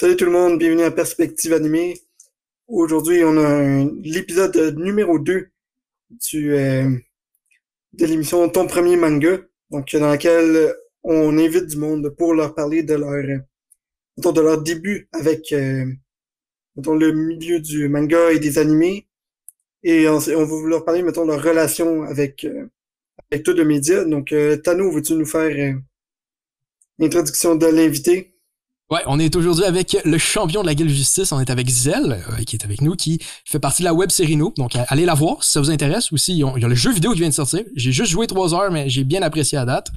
Salut 0.00 0.16
tout 0.16 0.24
le 0.24 0.30
monde, 0.30 0.58
bienvenue 0.58 0.84
à 0.84 0.90
Perspective 0.90 1.52
Animée. 1.52 2.00
Aujourd'hui, 2.68 3.22
on 3.22 3.36
a 3.36 3.84
l'épisode 4.02 4.56
numéro 4.78 5.18
2 5.18 5.50
du, 6.08 6.54
euh, 6.54 6.88
de 7.92 8.06
l'émission 8.06 8.48
Ton 8.48 8.66
premier 8.66 8.96
manga, 8.96 9.40
donc 9.70 9.94
dans 9.94 10.08
laquelle 10.08 10.74
on 11.02 11.36
invite 11.36 11.66
du 11.66 11.76
monde 11.76 12.08
pour 12.16 12.32
leur 12.32 12.54
parler 12.54 12.82
de 12.82 12.94
leur 12.94 13.10
euh, 13.10 13.40
de 14.16 14.40
leur 14.40 14.62
début 14.62 15.06
avec 15.12 15.52
euh, 15.52 15.84
le 16.76 17.12
milieu 17.12 17.60
du 17.60 17.90
manga 17.90 18.32
et 18.32 18.38
des 18.38 18.56
animés. 18.56 19.06
Et 19.82 20.08
on, 20.08 20.16
on 20.16 20.44
va 20.46 20.68
leur 20.70 20.86
parler, 20.86 21.02
mettons, 21.02 21.26
leur 21.26 21.42
relation 21.42 22.04
avec, 22.04 22.46
euh, 22.46 22.70
avec 23.30 23.44
tout 23.44 23.52
le 23.52 23.66
média. 23.66 24.02
Donc, 24.06 24.32
euh, 24.32 24.56
Tano, 24.56 24.90
veux-tu 24.90 25.12
nous 25.12 25.26
faire 25.26 25.76
l'introduction 26.98 27.54
de 27.54 27.66
l'invité? 27.66 28.32
Ouais, 28.90 29.02
on 29.06 29.20
est 29.20 29.36
aujourd'hui 29.36 29.64
avec 29.64 29.96
le 30.04 30.18
champion 30.18 30.62
de 30.62 30.66
la 30.66 30.74
guilde 30.74 30.90
justice. 30.90 31.30
On 31.30 31.38
est 31.38 31.50
avec 31.50 31.68
Zell, 31.68 32.24
euh, 32.28 32.42
qui 32.44 32.56
est 32.56 32.64
avec 32.64 32.80
nous, 32.80 32.96
qui 32.96 33.20
fait 33.44 33.60
partie 33.60 33.82
de 33.82 33.84
la 33.84 33.94
web 33.94 34.10
série 34.10 34.34
nous. 34.34 34.52
Donc, 34.56 34.72
allez 34.88 35.04
la 35.04 35.14
voir 35.14 35.44
si 35.44 35.52
ça 35.52 35.60
vous 35.60 35.70
intéresse. 35.70 36.12
Aussi, 36.12 36.32
il 36.32 36.38
y 36.38 36.64
a 36.64 36.68
le 36.68 36.74
jeu 36.74 36.92
vidéo 36.92 37.12
qui 37.12 37.20
vient 37.20 37.28
de 37.28 37.34
sortir. 37.34 37.62
J'ai 37.76 37.92
juste 37.92 38.10
joué 38.10 38.26
trois 38.26 38.52
heures, 38.52 38.72
mais 38.72 38.90
j'ai 38.90 39.04
bien 39.04 39.22
apprécié 39.22 39.56
la 39.58 39.64
date. 39.64 39.90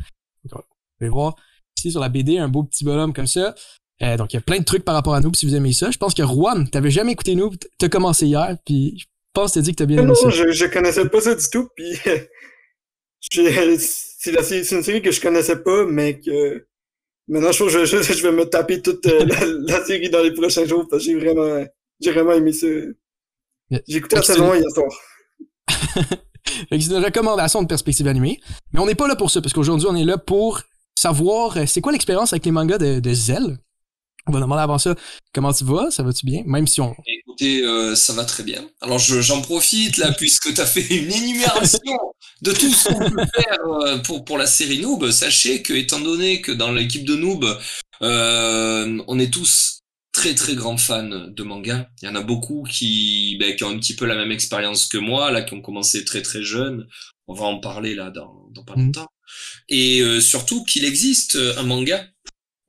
Donc, 0.45 0.61
vous 1.01 1.11
voir 1.11 1.35
ici 1.77 1.91
sur 1.91 2.01
la 2.01 2.09
BD 2.09 2.37
un 2.37 2.47
beau 2.47 2.63
petit 2.63 2.83
bonhomme 2.83 3.13
comme 3.13 3.25
ça. 3.25 3.55
Euh, 4.03 4.15
donc, 4.15 4.31
il 4.33 4.35
y 4.35 4.39
a 4.39 4.41
plein 4.41 4.59
de 4.59 4.63
trucs 4.63 4.85
par 4.85 4.93
rapport 4.93 5.15
à 5.15 5.21
nous 5.21 5.33
si 5.33 5.47
vous 5.47 5.55
aimez 5.55 5.73
ça. 5.73 5.89
Je 5.89 5.97
pense 5.97 6.13
que 6.13 6.23
Juan, 6.23 6.69
t'avais 6.69 6.91
jamais 6.91 7.13
écouté 7.13 7.33
nous, 7.33 7.49
t'as 7.79 7.89
commencé 7.89 8.27
hier, 8.27 8.57
puis 8.63 8.99
je 8.99 9.05
pense 9.33 9.53
que 9.53 9.59
t'as 9.59 9.63
dit 9.63 9.71
que 9.71 9.77
t'as 9.77 9.85
bien 9.85 9.97
aimé 9.99 10.09
non, 10.09 10.15
ça. 10.15 10.29
Je, 10.29 10.51
je 10.51 10.65
connaissais 10.65 11.09
pas 11.09 11.21
ça 11.21 11.33
du 11.33 11.49
tout, 11.51 11.67
puis 11.75 11.93
c'est 13.31 14.71
une 14.71 14.83
série 14.83 15.01
que 15.01 15.11
je 15.11 15.19
connaissais 15.19 15.57
pas, 15.63 15.85
mais 15.85 16.19
que 16.19 16.67
Maintenant, 17.27 17.51
je, 17.51 17.69
je, 17.69 17.85
je, 17.85 18.01
je 18.01 18.21
vais 18.23 18.31
me 18.31 18.45
taper 18.45 18.81
toute 18.81 19.05
euh, 19.05 19.25
la, 19.25 19.45
la, 19.45 19.85
série 19.85 20.09
dans 20.09 20.21
les 20.21 20.33
prochains 20.33 20.65
jours 20.65 20.87
parce 20.89 21.05
que 21.05 21.11
j'ai 21.11 21.17
vraiment, 21.17 21.65
j'ai 22.01 22.11
vraiment 22.11 22.33
aimé 22.33 22.51
ça. 22.51 22.67
J'ai 23.87 23.97
écouté 23.97 24.17
la 24.17 24.21
saison 24.23 24.51
1 24.51 24.57
hier 24.57 24.69
soir. 24.71 24.91
c'est 26.69 26.75
une 26.75 27.03
recommandation 27.03 27.61
de 27.61 27.67
perspective 27.67 28.07
animée. 28.07 28.39
Mais 28.73 28.79
on 28.79 28.85
n'est 28.85 28.95
pas 28.95 29.07
là 29.07 29.15
pour 29.15 29.31
ça 29.31 29.41
parce 29.41 29.53
qu'aujourd'hui, 29.53 29.87
on 29.89 29.95
est 29.95 30.03
là 30.03 30.17
pour 30.17 30.61
savoir 30.95 31.57
euh, 31.57 31.65
c'est 31.65 31.81
quoi 31.81 31.91
l'expérience 31.91 32.33
avec 32.33 32.45
les 32.45 32.51
mangas 32.51 32.77
de, 32.77 32.99
de 32.99 33.13
Zell? 33.13 33.57
On 34.27 34.31
va 34.31 34.39
demander 34.39 34.61
avant 34.61 34.77
ça 34.77 34.95
comment 35.33 35.51
tu 35.51 35.65
vas, 35.65 35.91
ça 35.91 36.03
va-tu 36.03 36.25
bien, 36.25 36.43
même 36.45 36.67
si 36.67 36.79
on. 36.81 36.95
Écoutez, 37.33 37.65
euh, 37.65 37.95
ça 37.95 38.13
va 38.13 38.25
très 38.25 38.43
bien. 38.43 38.63
Alors 38.79 38.99
j'en 38.99 39.41
profite 39.41 39.97
là 39.97 40.11
puisque 40.11 40.53
tu 40.53 40.61
as 40.61 40.67
fait 40.67 40.85
une 40.95 41.11
énumération 41.11 41.79
de 42.43 42.51
tout 42.51 42.71
ce 42.71 42.89
qu'on 42.89 43.09
peut 43.09 43.25
faire 43.35 43.65
euh, 43.65 43.97
pour 43.99 44.23
pour 44.23 44.37
la 44.37 44.45
série 44.45 44.79
Noob. 44.79 45.09
Sachez 45.09 45.63
que 45.63 45.73
étant 45.73 45.99
donné 45.99 46.41
que 46.41 46.51
dans 46.51 46.71
l'équipe 46.71 47.03
de 47.03 47.15
Noob, 47.15 47.59
euh, 48.03 49.01
on 49.07 49.17
est 49.17 49.33
tous 49.33 49.79
très 50.11 50.35
très 50.35 50.53
grands 50.53 50.77
fans 50.77 51.09
de 51.27 51.43
manga. 51.43 51.89
Il 52.03 52.05
y 52.05 52.07
en 52.07 52.13
a 52.13 52.21
beaucoup 52.21 52.67
qui 52.69 53.35
ben, 53.39 53.55
qui 53.55 53.63
ont 53.63 53.69
un 53.69 53.79
petit 53.79 53.95
peu 53.95 54.05
la 54.05 54.15
même 54.15 54.31
expérience 54.31 54.85
que 54.85 54.99
moi 54.99 55.31
là, 55.31 55.41
qui 55.41 55.55
ont 55.55 55.61
commencé 55.61 56.05
très 56.05 56.21
très 56.21 56.43
jeunes. 56.43 56.87
On 57.25 57.33
va 57.33 57.45
en 57.45 57.59
parler 57.59 57.95
là 57.95 58.11
dans 58.11 58.47
dans 58.51 58.63
pas 58.63 58.75
longtemps. 58.75 59.07
Et 59.69 60.01
euh, 60.01 60.21
surtout 60.21 60.63
qu'il 60.65 60.85
existe 60.85 61.35
un 61.57 61.63
manga 61.63 62.05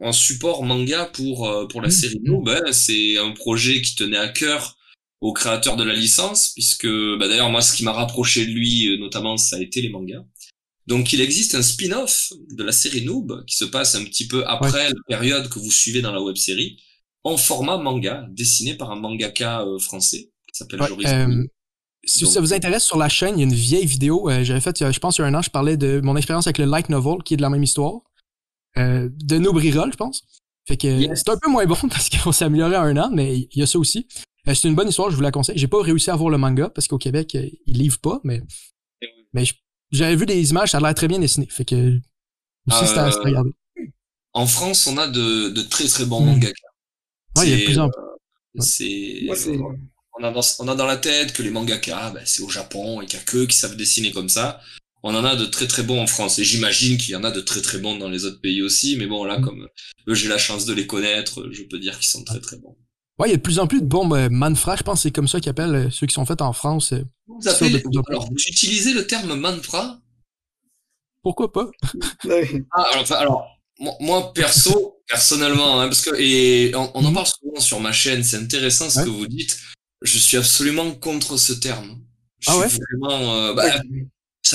en 0.00 0.12
support 0.12 0.64
manga 0.64 1.06
pour 1.06 1.48
euh, 1.48 1.66
pour 1.66 1.80
la 1.80 1.90
série 1.90 2.20
Noob. 2.22 2.48
Hein. 2.48 2.72
C'est 2.72 3.18
un 3.18 3.32
projet 3.32 3.80
qui 3.82 3.94
tenait 3.94 4.16
à 4.16 4.28
cœur 4.28 4.76
au 5.20 5.32
créateur 5.32 5.76
de 5.76 5.84
la 5.84 5.94
licence, 5.94 6.50
puisque 6.54 6.86
bah, 6.86 7.28
d'ailleurs 7.28 7.50
moi 7.50 7.62
ce 7.62 7.72
qui 7.74 7.84
m'a 7.84 7.92
rapproché 7.92 8.46
de 8.46 8.50
lui 8.50 8.88
euh, 8.88 8.98
notamment 8.98 9.36
ça 9.36 9.56
a 9.56 9.60
été 9.60 9.80
les 9.80 9.88
mangas. 9.88 10.24
Donc 10.86 11.12
il 11.12 11.20
existe 11.20 11.54
un 11.54 11.62
spin-off 11.62 12.32
de 12.50 12.62
la 12.62 12.72
série 12.72 13.04
Noob 13.04 13.44
qui 13.46 13.56
se 13.56 13.64
passe 13.64 13.94
un 13.94 14.04
petit 14.04 14.26
peu 14.26 14.46
après 14.46 14.88
la 14.88 14.94
période 15.08 15.48
que 15.48 15.58
vous 15.58 15.70
suivez 15.70 16.02
dans 16.02 16.12
la 16.12 16.20
web 16.20 16.36
série 16.36 16.78
en 17.22 17.38
format 17.38 17.78
manga 17.78 18.26
dessiné 18.30 18.74
par 18.74 18.90
un 18.90 18.96
mangaka 18.96 19.62
euh, 19.62 19.78
français 19.78 20.30
qui 20.52 20.58
s'appelle 20.58 20.82
ouais, 20.82 20.88
Joris. 20.88 21.06
Euh, 21.06 21.44
si 22.06 22.26
ça 22.26 22.40
vous 22.40 22.52
intéresse 22.52 22.84
sur 22.84 22.98
la 22.98 23.08
chaîne, 23.08 23.38
il 23.38 23.40
y 23.40 23.44
a 23.44 23.46
une 23.46 23.54
vieille 23.54 23.86
vidéo. 23.86 24.28
J'avais 24.42 24.60
fait, 24.60 24.92
je 24.92 24.98
pense, 24.98 25.16
il 25.16 25.22
y 25.22 25.24
a 25.24 25.26
un 25.26 25.34
an, 25.34 25.40
je 25.40 25.48
parlais 25.48 25.78
de 25.78 26.02
mon 26.04 26.18
expérience 26.18 26.46
avec 26.46 26.58
le 26.58 26.66
light 26.66 26.90
novel 26.90 27.22
qui 27.24 27.32
est 27.32 27.38
de 27.38 27.42
la 27.42 27.48
même 27.48 27.62
histoire. 27.62 28.02
Euh, 28.78 29.08
de 29.12 29.38
Nobrirol, 29.38 29.92
je 29.92 29.96
pense. 29.96 30.24
Fait 30.66 30.76
que 30.76 30.86
yes. 30.86 31.22
c'est 31.24 31.30
un 31.30 31.36
peu 31.36 31.50
moins 31.50 31.66
bon 31.66 31.76
parce 31.90 32.08
qu'on 32.08 32.32
s'est 32.32 32.44
amélioré 32.44 32.76
un 32.76 32.96
an, 32.96 33.10
mais 33.12 33.38
il 33.38 33.58
y 33.58 33.62
a 33.62 33.66
ça 33.66 33.78
aussi. 33.78 34.06
Euh, 34.48 34.54
c'est 34.54 34.68
une 34.68 34.74
bonne 34.74 34.88
histoire, 34.88 35.10
je 35.10 35.16
vous 35.16 35.22
la 35.22 35.30
conseille. 35.30 35.58
J'ai 35.58 35.68
pas 35.68 35.80
réussi 35.80 36.10
à 36.10 36.16
voir 36.16 36.30
le 36.30 36.38
manga 36.38 36.68
parce 36.70 36.88
qu'au 36.88 36.98
Québec, 36.98 37.34
euh, 37.34 37.48
ils 37.66 37.78
livrent 37.78 38.00
pas, 38.00 38.20
mais, 38.24 38.42
mais 39.32 39.44
j'avais 39.90 40.16
vu 40.16 40.26
des 40.26 40.50
images, 40.50 40.70
ça 40.70 40.78
a 40.78 40.80
l'air 40.80 40.94
très 40.94 41.08
bien 41.08 41.18
dessiné. 41.18 41.46
Fait 41.50 41.64
que 41.64 41.98
aussi, 42.70 42.86
c'était 42.86 42.98
à 42.98 43.10
regarder. 43.10 43.52
En 44.32 44.46
France, 44.46 44.86
on 44.86 44.98
a 44.98 45.06
de, 45.06 45.50
de 45.50 45.62
très 45.62 45.86
très 45.86 46.06
bons 46.06 46.20
mmh. 46.20 46.26
mangaka. 46.26 46.68
Ouais, 47.36 47.48
il 47.48 47.50
y 47.50 47.54
a 47.54 47.58
de 47.58 47.64
plus 47.64 47.78
en 47.78 47.88
plus. 47.88 48.02
C'est. 48.60 49.28
on, 50.18 50.24
a 50.24 50.30
dans, 50.32 50.40
on 50.60 50.68
a 50.68 50.74
dans 50.74 50.86
la 50.86 50.96
tête 50.96 51.32
que 51.32 51.42
les 51.42 51.50
mangaka, 51.50 52.10
ben, 52.10 52.22
c'est 52.24 52.42
au 52.42 52.48
Japon 52.48 53.00
et 53.00 53.06
qu'il 53.06 53.18
y 53.18 53.22
a 53.22 53.24
que 53.24 53.44
qui 53.44 53.56
savent 53.56 53.76
dessiner 53.76 54.12
comme 54.12 54.28
ça 54.28 54.60
on 55.06 55.14
en 55.14 55.24
a 55.24 55.36
de 55.36 55.44
très 55.46 55.66
très 55.68 55.82
bons 55.84 56.00
en 56.00 56.06
France 56.08 56.38
et 56.40 56.44
j'imagine 56.44 56.96
qu'il 56.98 57.10
y 57.10 57.16
en 57.16 57.22
a 57.24 57.30
de 57.30 57.40
très 57.40 57.60
très 57.62 57.78
bons 57.78 57.96
dans 57.96 58.08
les 58.08 58.24
autres 58.24 58.40
pays 58.40 58.62
aussi 58.62 58.96
mais 58.96 59.06
bon 59.06 59.22
là 59.24 59.38
Mm. 59.38 59.44
comme 59.44 59.68
eux 60.08 60.14
j'ai 60.14 60.28
la 60.28 60.38
chance 60.38 60.64
de 60.66 60.72
les 60.74 60.86
connaître 60.86 61.48
je 61.52 61.62
peux 61.62 61.78
dire 61.78 61.98
qu'ils 61.98 62.08
sont 62.08 62.24
très 62.24 62.40
très 62.40 62.56
bons. 62.56 62.76
Ouais 63.18 63.28
il 63.28 63.30
y 63.30 63.34
a 63.34 63.36
de 63.36 63.42
plus 63.42 63.58
en 63.60 63.66
plus 63.68 63.80
de 63.80 63.86
bons 63.86 64.10
euh, 64.14 64.28
manfra 64.30 64.74
je 64.76 64.82
pense 64.82 65.02
c'est 65.02 65.12
comme 65.12 65.28
ça 65.28 65.38
qu'ils 65.40 65.50
appellent 65.50 65.74
euh, 65.74 65.90
ceux 65.90 66.06
qui 66.08 66.14
sont 66.14 66.26
faits 66.26 66.42
en 66.42 66.52
France 66.52 66.92
euh, 66.94 67.04
vous 67.28 67.48
appelez, 67.48 67.82
alors 68.08 68.26
vous 68.28 68.36
utilisez 68.48 68.92
le 68.92 69.06
terme 69.06 69.34
manfra 69.38 70.00
pourquoi 71.22 71.52
pas? 71.52 71.70
Ah, 72.72 72.82
alors, 72.90 73.02
enfin, 73.02 73.14
alors 73.16 73.46
moi 74.00 74.32
perso 74.34 74.98
personnellement 75.08 75.80
hein, 75.80 75.86
parce 75.88 76.02
que 76.02 76.14
et 76.18 76.74
on, 76.74 76.90
on 76.94 77.04
en 77.04 77.12
parle 77.12 77.26
souvent 77.26 77.60
sur 77.60 77.80
ma 77.80 77.92
chaîne 77.92 78.22
c'est 78.24 78.36
intéressant 78.36 78.88
ce 78.90 78.98
Ouais. 79.00 79.04
que 79.04 79.10
vous 79.10 79.26
dites. 79.26 79.58
Je 80.02 80.18
suis 80.18 80.36
absolument 80.36 80.90
contre 80.92 81.38
ce 81.38 81.54
terme. 81.54 81.98
Je 82.40 82.50
Ah 82.50 82.52
suis 82.68 82.78
ouais? 82.78 82.84
vraiment 83.00 83.34
euh, 83.36 83.54
bah, 83.54 83.80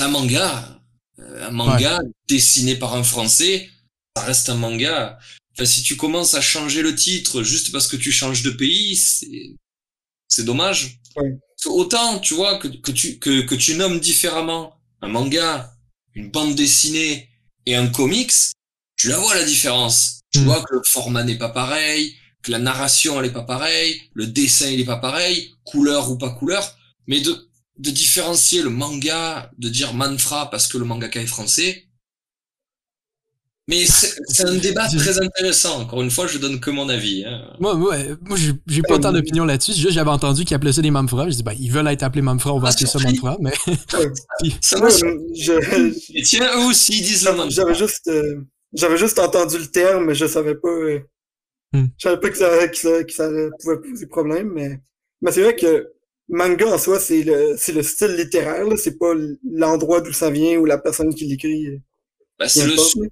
c'est 0.00 0.06
un 0.06 0.08
manga. 0.08 0.80
Euh, 1.18 1.48
un 1.48 1.50
manga 1.50 2.00
dessiné 2.26 2.74
par 2.76 2.94
un 2.94 3.04
Français, 3.04 3.68
ça 4.16 4.24
reste 4.24 4.48
un 4.48 4.54
manga. 4.54 5.18
Enfin, 5.52 5.66
si 5.66 5.82
tu 5.82 5.96
commences 5.96 6.32
à 6.32 6.40
changer 6.40 6.80
le 6.80 6.94
titre 6.94 7.42
juste 7.42 7.70
parce 7.70 7.86
que 7.86 7.96
tu 7.96 8.10
changes 8.10 8.42
de 8.42 8.50
pays, 8.50 8.96
c'est, 8.96 10.44
dommage. 10.44 11.00
Ouais. 11.16 11.38
Autant, 11.66 12.18
tu 12.18 12.32
vois, 12.32 12.58
que, 12.58 12.68
que 12.68 12.92
tu, 12.92 13.18
que, 13.18 13.42
que 13.42 13.54
tu 13.54 13.74
nommes 13.74 14.00
différemment 14.00 14.80
un 15.02 15.08
manga, 15.08 15.74
une 16.14 16.30
bande 16.30 16.54
dessinée 16.54 17.28
et 17.66 17.76
un 17.76 17.88
comics, 17.88 18.32
tu 18.96 19.08
la 19.08 19.18
vois 19.18 19.34
la 19.34 19.44
différence. 19.44 20.20
Tu 20.32 20.40
Mm. 20.40 20.44
vois 20.44 20.62
que 20.62 20.74
le 20.76 20.82
format 20.86 21.24
n'est 21.24 21.36
pas 21.36 21.50
pareil, 21.50 22.14
que 22.42 22.52
la 22.52 22.58
narration 22.58 23.20
elle 23.20 23.26
est 23.26 23.32
pas 23.32 23.42
pareille, 23.42 24.00
le 24.14 24.26
dessin 24.28 24.70
il 24.70 24.80
est 24.80 24.84
pas 24.84 24.96
pareil, 24.96 25.52
couleur 25.64 26.10
ou 26.10 26.16
pas 26.16 26.30
couleur, 26.30 26.78
mais 27.06 27.20
de, 27.20 27.49
de 27.80 27.90
différencier 27.90 28.62
le 28.62 28.70
manga, 28.70 29.50
de 29.58 29.68
dire 29.68 29.94
manfra 29.94 30.50
parce 30.50 30.68
que 30.68 30.78
le 30.78 30.84
mangaka 30.84 31.20
est 31.20 31.26
français. 31.26 31.84
Mais 33.68 33.84
c'est 33.86 34.44
un 34.48 34.56
débat 34.56 34.88
très 34.88 35.20
intéressant. 35.20 35.82
Encore 35.82 36.02
une 36.02 36.10
fois, 36.10 36.26
je 36.26 36.38
donne 36.38 36.58
que 36.58 36.70
mon 36.70 36.88
avis. 36.88 37.24
Hein. 37.24 37.40
moi 37.60 37.74
moi, 37.74 37.94
moi 38.22 38.36
j'ai 38.66 38.82
pas 38.82 38.98
tant 38.98 39.12
d'opinion 39.12 39.44
là-dessus 39.44 39.74
juste 39.74 39.92
j'avais 39.92 40.10
entendu 40.10 40.44
qu'ils 40.44 40.56
appelaient 40.56 40.72
ça 40.72 40.82
des 40.82 40.90
manfra 40.90 41.30
je 41.30 41.36
dis 41.36 41.42
ben 41.44 41.54
ils 41.58 41.70
veulent 41.70 41.86
être 41.86 42.02
appelés 42.02 42.22
manfra 42.22 42.52
on 42.52 42.58
va 42.58 42.68
Ah, 42.68 42.70
appeler 42.72 42.86
ça 42.86 42.98
manfra 42.98 43.36
mais 43.40 43.52
Ça 44.60 44.78
je- 44.88 46.12
Et 46.18 46.22
tiens, 46.22 46.48
eux 46.56 46.66
aussi 46.68 46.98
ils 46.98 47.02
disent 47.02 47.24
le 47.24 47.32
manfra. 47.32 47.48
J'avais 47.50 47.74
juste, 47.76 48.08
euh, 48.08 48.40
j'avais 48.72 48.96
juste 48.98 49.18
entendu 49.20 49.58
le 49.58 49.66
terme, 49.66 50.06
mais 50.06 50.14
je 50.16 50.26
savais 50.26 50.54
pas, 50.56 50.68
euh, 50.68 51.00
Hmm. 51.72 51.86
je 51.98 52.02
savais 52.02 52.18
pas 52.18 52.30
que 52.30 52.36
ça, 52.36 52.66
que 52.66 52.76
ça, 52.76 53.04
que 53.04 53.12
ça 53.12 53.28
pouvait 53.62 53.78
poser 53.88 54.08
problème, 54.08 54.50
mais, 54.52 54.80
mais 55.22 55.30
c'est 55.30 55.42
vrai 55.44 55.54
que 55.54 55.86
manga 56.30 56.66
en 56.66 56.78
soi, 56.78 56.98
c'est 57.00 57.22
le, 57.22 57.56
c'est 57.58 57.72
le 57.72 57.82
style 57.82 58.14
littéraire, 58.16 58.64
là, 58.64 58.76
c'est 58.76 58.98
pas 58.98 59.12
l'endroit 59.52 60.00
d'où 60.00 60.12
ça 60.12 60.30
vient 60.30 60.56
ou 60.58 60.64
la 60.64 60.78
personne 60.78 61.14
qui 61.14 61.26
l'écrit. 61.26 61.66
euh, 61.66 61.78
Bah, 62.38 62.48
c'est 62.48 62.66
le, 62.66 62.76
su- 62.76 63.10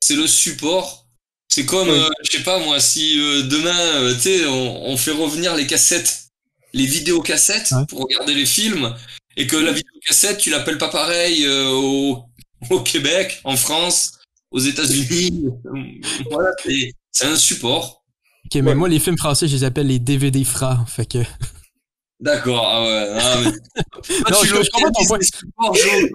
c'est 0.00 0.16
le 0.16 0.26
support. 0.26 1.06
C'est 1.48 1.66
comme, 1.66 1.88
Oui. 1.88 1.98
euh, 1.98 2.08
je 2.22 2.30
sais 2.36 2.42
pas 2.44 2.58
moi, 2.60 2.78
si 2.78 3.18
euh, 3.20 3.42
demain, 3.42 3.76
euh, 4.02 4.14
tu 4.14 4.20
sais, 4.20 4.46
on, 4.46 4.86
on 4.90 4.96
fait 4.96 5.10
revenir 5.10 5.56
les 5.56 5.66
cassettes, 5.66 6.24
les 6.72 6.86
vidéocassettes 6.86 7.72
Ouais. 7.72 7.86
pour 7.88 8.00
regarder 8.02 8.34
les 8.34 8.46
films, 8.46 8.94
et 9.36 9.46
que 9.48 9.56
la 9.56 9.72
vidéocassette, 9.72 10.38
tu 10.38 10.50
l'appelles 10.50 10.78
pas 10.78 10.88
pareil 10.90 11.44
euh, 11.46 11.68
au, 11.70 12.22
au 12.70 12.80
Québec, 12.80 13.40
en 13.44 13.56
France, 13.56 14.12
aux 14.52 14.60
États-Unis. 14.60 15.46
voilà, 16.30 16.50
c'est 16.62 16.92
c'est 17.12 17.24
un 17.26 17.36
support. 17.36 18.04
ok 18.46 18.54
mais 18.56 18.70
Ouais. 18.70 18.74
moi 18.76 18.88
les 18.88 19.00
films 19.00 19.18
français 19.18 19.48
je 19.48 19.56
les 19.56 19.64
appelle 19.64 19.88
les 19.88 19.98
DVD 19.98 20.44
fra 20.44 20.84
fait 20.86 21.06
que 21.06 21.18
D'accord, 22.20 22.66
ah 22.66 22.82
ouais. 22.82 23.08
Ah, 23.18 23.36
mais... 23.44 23.52
Toi, 24.02 24.30
Non, 24.30 24.38
tu 24.42 24.48
je- 24.48 24.62
je 24.62 24.70
comprends 24.70 24.90
ton 24.92 25.06
point. 25.06 25.18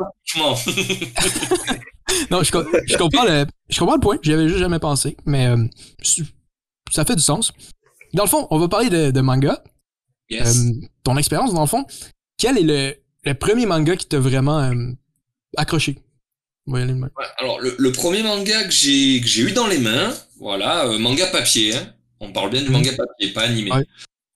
non 2.32 2.44
je, 2.44 2.52
co- 2.52 2.64
je 2.88 2.98
comprends 2.98 3.26
le 3.26 3.46
je 3.70 3.80
comprends 3.80 3.96
le 3.96 4.02
point 4.02 4.18
j'y 4.22 4.34
avais 4.34 4.48
juste 4.48 4.60
jamais 4.60 4.80
pensé 4.80 5.18
mais 5.26 5.48
euh, 5.48 5.58
ça 6.92 7.06
fait 7.06 7.16
du 7.16 7.22
sens 7.22 7.52
dans 8.14 8.24
le 8.24 8.30
fond 8.30 8.48
on 8.52 8.60
va 8.60 8.68
parler 8.68 8.90
de, 8.90 9.12
de 9.12 9.22
manga 9.22 9.64
Yes. 10.30 10.58
Euh, 10.58 10.72
ton 11.04 11.18
expérience 11.18 11.54
dans 11.54 11.62
le 11.62 11.68
fond 11.68 11.86
quel 12.38 12.58
est 12.58 12.64
le, 12.64 12.96
le 13.24 13.34
premier 13.36 13.66
manga 13.68 13.96
qui 13.96 14.08
t'a 14.08 14.20
vraiment 14.20 14.60
euh, 14.60 14.74
accroché? 15.58 15.98
Ouais, 16.68 16.82
alors 17.38 17.60
le, 17.60 17.76
le 17.78 17.92
premier 17.92 18.24
manga 18.24 18.64
que 18.64 18.72
j'ai 18.72 19.22
que 19.22 19.28
j'ai 19.28 19.44
eu 19.44 19.52
dans 19.52 19.68
les 19.68 19.78
mains, 19.78 20.12
voilà, 20.40 20.88
euh, 20.88 20.98
manga 20.98 21.28
papier, 21.28 21.76
hein, 21.76 21.94
On 22.20 22.32
parle 22.32 22.50
bien 22.50 22.64
du 22.64 22.70
manga 22.70 22.92
papier, 22.94 23.32
pas 23.34 23.44
animé. 23.44 23.70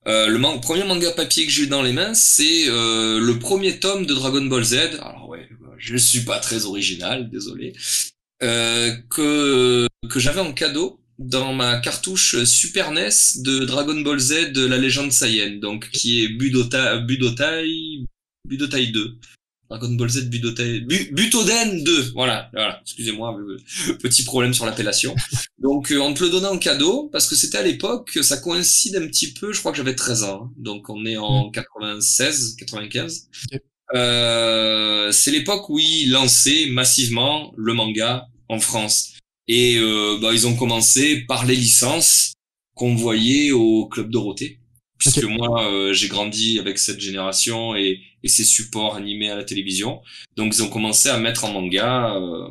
Euh, 0.10 0.28
le 0.28 0.40
premier 0.60 0.84
manga 0.86 1.12
papier 1.12 1.46
que 1.46 1.52
j'ai 1.52 1.64
eu 1.64 1.68
dans 1.68 1.84
les 1.84 1.94
mains, 1.94 2.16
c'est 2.16 2.68
euh, 2.68 3.20
le 3.20 3.38
premier 3.38 3.80
tome 3.80 4.08
de 4.08 4.14
Dragon 4.16 4.44
Ball 4.44 4.64
Z. 4.64 4.98
Alors 5.02 5.30
ouais, 5.30 5.48
je 5.78 5.98
suis 5.98 6.22
pas 6.22 6.40
très 6.40 6.66
original, 6.66 7.30
désolé. 7.30 7.74
Euh, 8.42 8.96
que 9.10 9.88
que 10.10 10.20
j'avais 10.20 10.40
en 10.40 10.54
cadeau 10.54 11.00
dans 11.20 11.54
ma 11.54 11.78
cartouche 11.78 12.44
Super 12.46 12.92
NES 12.92 13.44
de 13.44 13.66
Dragon 13.66 14.00
Ball 14.02 14.18
Z, 14.18 14.52
de 14.52 14.66
la 14.66 14.78
légende 14.78 15.12
Saiyan, 15.12 15.60
donc 15.60 15.92
qui 15.92 16.24
est 16.24 16.30
Budotai, 16.30 17.02
Budotai, 17.06 18.06
Budotai 18.48 18.88
2. 18.88 19.20
Dragon 19.70 19.90
Ball 19.90 20.10
Z 20.10 20.30
Butoden 20.30 21.84
2, 21.84 22.12
voilà, 22.16 22.50
voilà, 22.54 22.80
excusez-moi, 22.82 23.38
petit 24.02 24.24
problème 24.24 24.54
sur 24.54 24.66
l'appellation. 24.66 25.16
Donc 25.60 25.92
euh, 25.92 26.00
on 26.00 26.14
te 26.14 26.24
le 26.24 26.32
donnait 26.32 26.48
en 26.48 26.58
cadeau, 26.58 27.08
parce 27.12 27.28
que 27.28 27.36
c'était 27.36 27.60
à 27.60 27.62
l'époque, 27.62 28.18
ça 28.24 28.38
coïncide 28.38 28.96
un 28.96 29.06
petit 29.08 29.32
peu, 29.34 29.54
je 29.54 29.60
crois 29.60 29.72
que 29.72 29.78
j'avais 29.78 29.96
13 29.96 30.24
ans, 30.24 30.46
hein. 30.46 30.52
donc 30.58 30.90
on 30.90 31.06
est 31.06 31.18
en 31.18 31.52
96, 31.52 32.56
95. 32.58 33.30
Euh, 33.94 35.12
c'est 35.12 35.32
l'époque 35.32 35.70
où 35.70 35.80
ils 35.80 36.10
lançaient 36.10 36.68
massivement 36.68 37.54
le 37.56 37.74
manga 37.74 38.28
en 38.48 38.60
France. 38.60 39.14
Et 39.48 39.78
euh, 39.78 40.18
bah, 40.22 40.32
ils 40.34 40.48
ont 40.48 40.56
commencé 40.56 41.22
par 41.28 41.46
les 41.46 41.56
licences 41.56 42.34
qu'on 42.76 42.96
voyait 42.96 43.52
au 43.52 43.88
Club 43.88 44.10
Dorothée 44.10 44.59
puisque 45.00 45.24
moi 45.24 45.66
euh, 45.66 45.94
j'ai 45.94 46.10
grandi 46.10 46.60
avec 46.60 46.78
cette 46.78 47.00
génération 47.00 47.76
et, 47.76 48.02
et 48.22 48.28
ces 48.28 48.44
supports 48.44 48.96
animés 48.96 49.30
à 49.30 49.36
la 49.36 49.46
télévision. 49.46 50.02
Donc 50.36 50.54
ils 50.56 50.62
ont 50.62 50.70
commencé 50.70 51.10
à 51.10 51.18
mettre 51.18 51.46
en 51.46 51.54
manga 51.54 52.16
euh, 52.16 52.50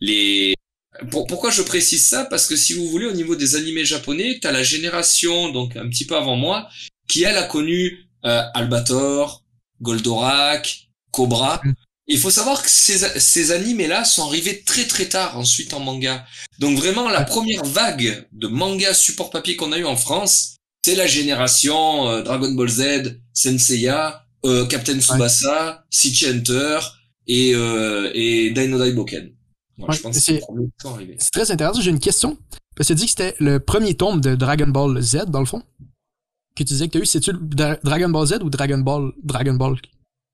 les. 0.00 0.54
pourquoi 1.10 1.50
je 1.50 1.62
précise 1.62 2.06
ça? 2.06 2.24
Parce 2.24 2.46
que 2.46 2.56
si 2.56 2.72
vous 2.72 2.88
voulez, 2.88 3.06
au 3.06 3.12
niveau 3.12 3.34
des 3.36 3.56
animés 3.56 3.84
japonais, 3.84 4.38
t'as 4.40 4.52
la 4.52 4.62
génération 4.62 5.50
donc 5.50 5.76
un 5.76 5.88
petit 5.88 6.06
peu 6.06 6.16
avant 6.16 6.36
moi 6.36 6.68
qui 7.08 7.24
elle 7.24 7.36
a 7.36 7.44
connu 7.44 8.06
euh, 8.24 8.42
Albator, 8.54 9.44
Goldorak, 9.82 10.88
Cobra. 11.10 11.60
Mm. 11.64 11.74
Il 12.08 12.18
faut 12.18 12.30
savoir 12.30 12.62
que 12.62 12.70
ces, 12.70 12.98
ces 13.18 13.50
animés-là 13.50 14.04
sont 14.04 14.28
arrivés 14.28 14.62
très 14.62 14.84
très 14.86 15.06
tard 15.06 15.36
ensuite 15.36 15.74
en 15.74 15.80
manga. 15.80 16.24
Donc 16.60 16.78
vraiment 16.78 17.08
la 17.08 17.24
première 17.24 17.64
vague 17.64 18.28
de 18.30 18.46
manga 18.46 18.94
support 18.94 19.30
papier 19.30 19.56
qu'on 19.56 19.72
a 19.72 19.78
eu 19.78 19.84
en 19.84 19.96
France, 19.96 20.55
c'est 20.86 20.94
la 20.94 21.08
génération 21.08 22.08
euh, 22.08 22.22
Dragon 22.22 22.52
Ball 22.52 22.68
Z, 22.68 23.18
Senseiya, 23.32 24.24
euh, 24.44 24.66
Captain 24.66 25.00
Tsubasa, 25.00 25.84
City 25.90 26.26
Hunter 26.26 26.78
et, 27.26 27.56
euh, 27.56 28.12
et 28.14 28.50
Dino 28.52 28.78
Daiboken. 28.78 29.32
c'est 30.12 30.40
très 31.32 31.50
intéressant. 31.50 31.80
J'ai 31.80 31.90
une 31.90 31.98
question. 31.98 32.38
Parce 32.76 32.88
que 32.88 32.92
tu 32.92 33.00
dis 33.00 33.04
que 33.06 33.10
c'était 33.10 33.34
le 33.40 33.58
premier 33.58 33.94
tome 33.94 34.20
de 34.20 34.36
Dragon 34.36 34.68
Ball 34.68 35.02
Z, 35.02 35.24
dans 35.26 35.40
le 35.40 35.46
fond. 35.46 35.64
Que 36.54 36.62
tu 36.62 36.64
disais 36.64 36.86
que 36.86 36.92
tu 36.92 36.98
as 36.98 37.00
eu, 37.00 37.06
c'est-tu 37.06 37.32
Dragon 37.32 38.08
Ball 38.08 38.26
Z 38.28 38.34
ou 38.42 38.48
Dragon 38.48 38.78
Ball 38.78 39.10
Dragon 39.24 39.54
Ball 39.54 39.74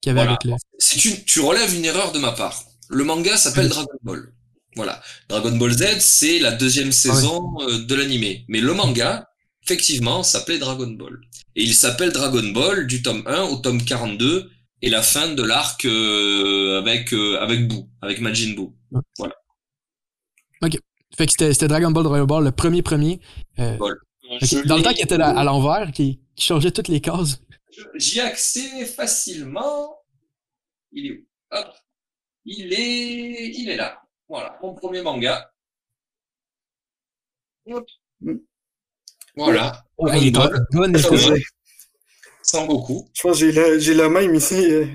qui 0.03 0.11
avait 0.11 0.21
avec 0.21 0.45
le... 0.45 0.51
une, 0.53 1.25
tu 1.25 1.41
relèves 1.41 1.75
une 1.75 1.87
erreur 1.87 2.13
de 2.13 2.19
ma 2.19 2.33
part. 2.33 2.63
Le 2.91 3.05
manga 3.05 3.39
s'appelle 3.39 3.69
Dragon 3.69 3.99
Ball. 4.03 4.31
Voilà. 4.77 5.01
Dragon 5.31 5.57
Ball 5.57 5.73
Z, 5.73 6.01
c'est 6.01 6.41
la 6.41 6.53
deuxième 6.53 6.89
ah 6.89 6.93
saison 6.93 7.55
de 7.89 7.95
l'animé. 7.95 8.45
Mais 8.49 8.61
le 8.61 8.75
manga, 8.75 9.32
effectivement, 9.65 10.23
s'appelait 10.23 10.59
Dragon 10.59 10.91
Ball. 10.91 11.21
Et 11.55 11.63
il 11.63 11.75
s'appelle 11.75 12.13
Dragon 12.13 12.47
Ball 12.53 12.87
du 12.87 13.03
tome 13.03 13.23
1 13.27 13.43
au 13.45 13.57
tome 13.57 13.85
42 13.85 14.51
et 14.83 14.91
la 14.91 15.03
fin 15.03 15.33
de 15.33 15.43
l'arc 15.43 15.85
euh, 15.85 16.79
avec 16.79 17.13
euh, 17.13 17.41
avec 17.41 17.69
Boo, 17.69 17.89
avec 18.01 18.21
Majin 18.21 18.55
Buu. 18.55 18.73
Voilà. 19.19 19.35
Ok. 20.63 20.79
Fait 21.17 21.27
que 21.27 21.33
c'était 21.33 21.69
Dragon 21.69 21.91
Ball 21.91 22.05
Dragon 22.05 22.25
Ball, 22.25 22.45
le 22.45 22.53
premier 22.53 22.83
premier. 22.83 23.21
Euh, 23.59 23.77
Dans 24.67 24.77
le 24.77 24.83
temps 24.83 24.93
qu'il 24.93 25.05
était 25.05 25.21
à, 25.21 25.45
l'envers, 25.45 25.93
qui, 25.93 26.21
changeait 26.39 26.71
toutes 26.71 26.89
les 26.89 27.01
cases. 27.01 27.43
J'y 27.97 28.19
ai 28.19 28.23
accès 28.23 28.87
facilement. 28.87 29.99
Il 30.91 31.07
est 31.07 31.13
où? 31.13 31.27
Hop. 31.51 31.75
Il 32.45 32.73
est 32.73 33.53
il 33.55 33.69
est 33.69 33.77
là. 33.77 34.03
Voilà, 34.29 34.59
mon 34.63 34.75
premier 34.75 35.03
manga. 35.03 35.53
Hop. 37.67 37.87
Mm. 38.21 38.39
Voilà. 39.37 39.85
il 40.15 40.29
est 40.29 40.31
bonne, 40.31 40.97
Sans 42.43 42.67
beaucoup. 42.67 43.09
Je 43.15 43.23
pense 43.23 43.41
que 43.41 43.79
j'ai 43.79 43.95
la, 43.95 44.09
même 44.09 44.35
ici. 44.35 44.55
Euh. 44.55 44.87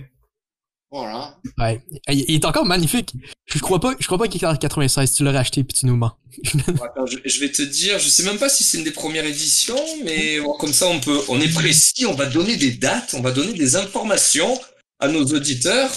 Voilà. 0.92 1.38
Ouais. 1.58 1.82
Il 2.08 2.36
est 2.36 2.46
encore 2.46 2.66
magnifique. 2.66 3.14
Je 3.46 3.60
crois 3.60 3.80
pas, 3.80 3.94
je 4.00 4.06
crois 4.06 4.18
pas 4.18 4.28
qu'il 4.28 4.42
est 4.44 4.48
en 4.48 4.56
96. 4.56 5.14
Tu 5.14 5.24
l'as 5.24 5.32
racheté 5.32 5.64
puis 5.64 5.78
tu 5.78 5.86
nous 5.86 5.98
mens. 5.98 6.18
je, 6.44 7.40
vais 7.40 7.52
te 7.52 7.62
dire, 7.62 8.00
je 8.00 8.10
sais 8.10 8.24
même 8.24 8.38
pas 8.38 8.50
si 8.50 8.64
c'est 8.64 8.78
une 8.78 8.84
des 8.84 8.92
premières 8.92 9.26
éditions, 9.26 9.80
mais 10.04 10.40
comme 10.60 10.74
ça 10.74 10.88
on 10.88 11.00
peut, 11.00 11.20
on 11.30 11.42
est 11.42 11.54
précis, 11.54 12.06
on 12.06 12.14
va 12.14 12.28
donner 12.28 12.58
des 12.58 12.72
dates, 12.72 13.16
on 13.18 13.22
va 13.22 13.32
donner 13.32 13.54
des 13.54 13.76
informations 13.76 14.60
à 15.00 15.08
nos 15.08 15.26
auditeurs. 15.26 15.92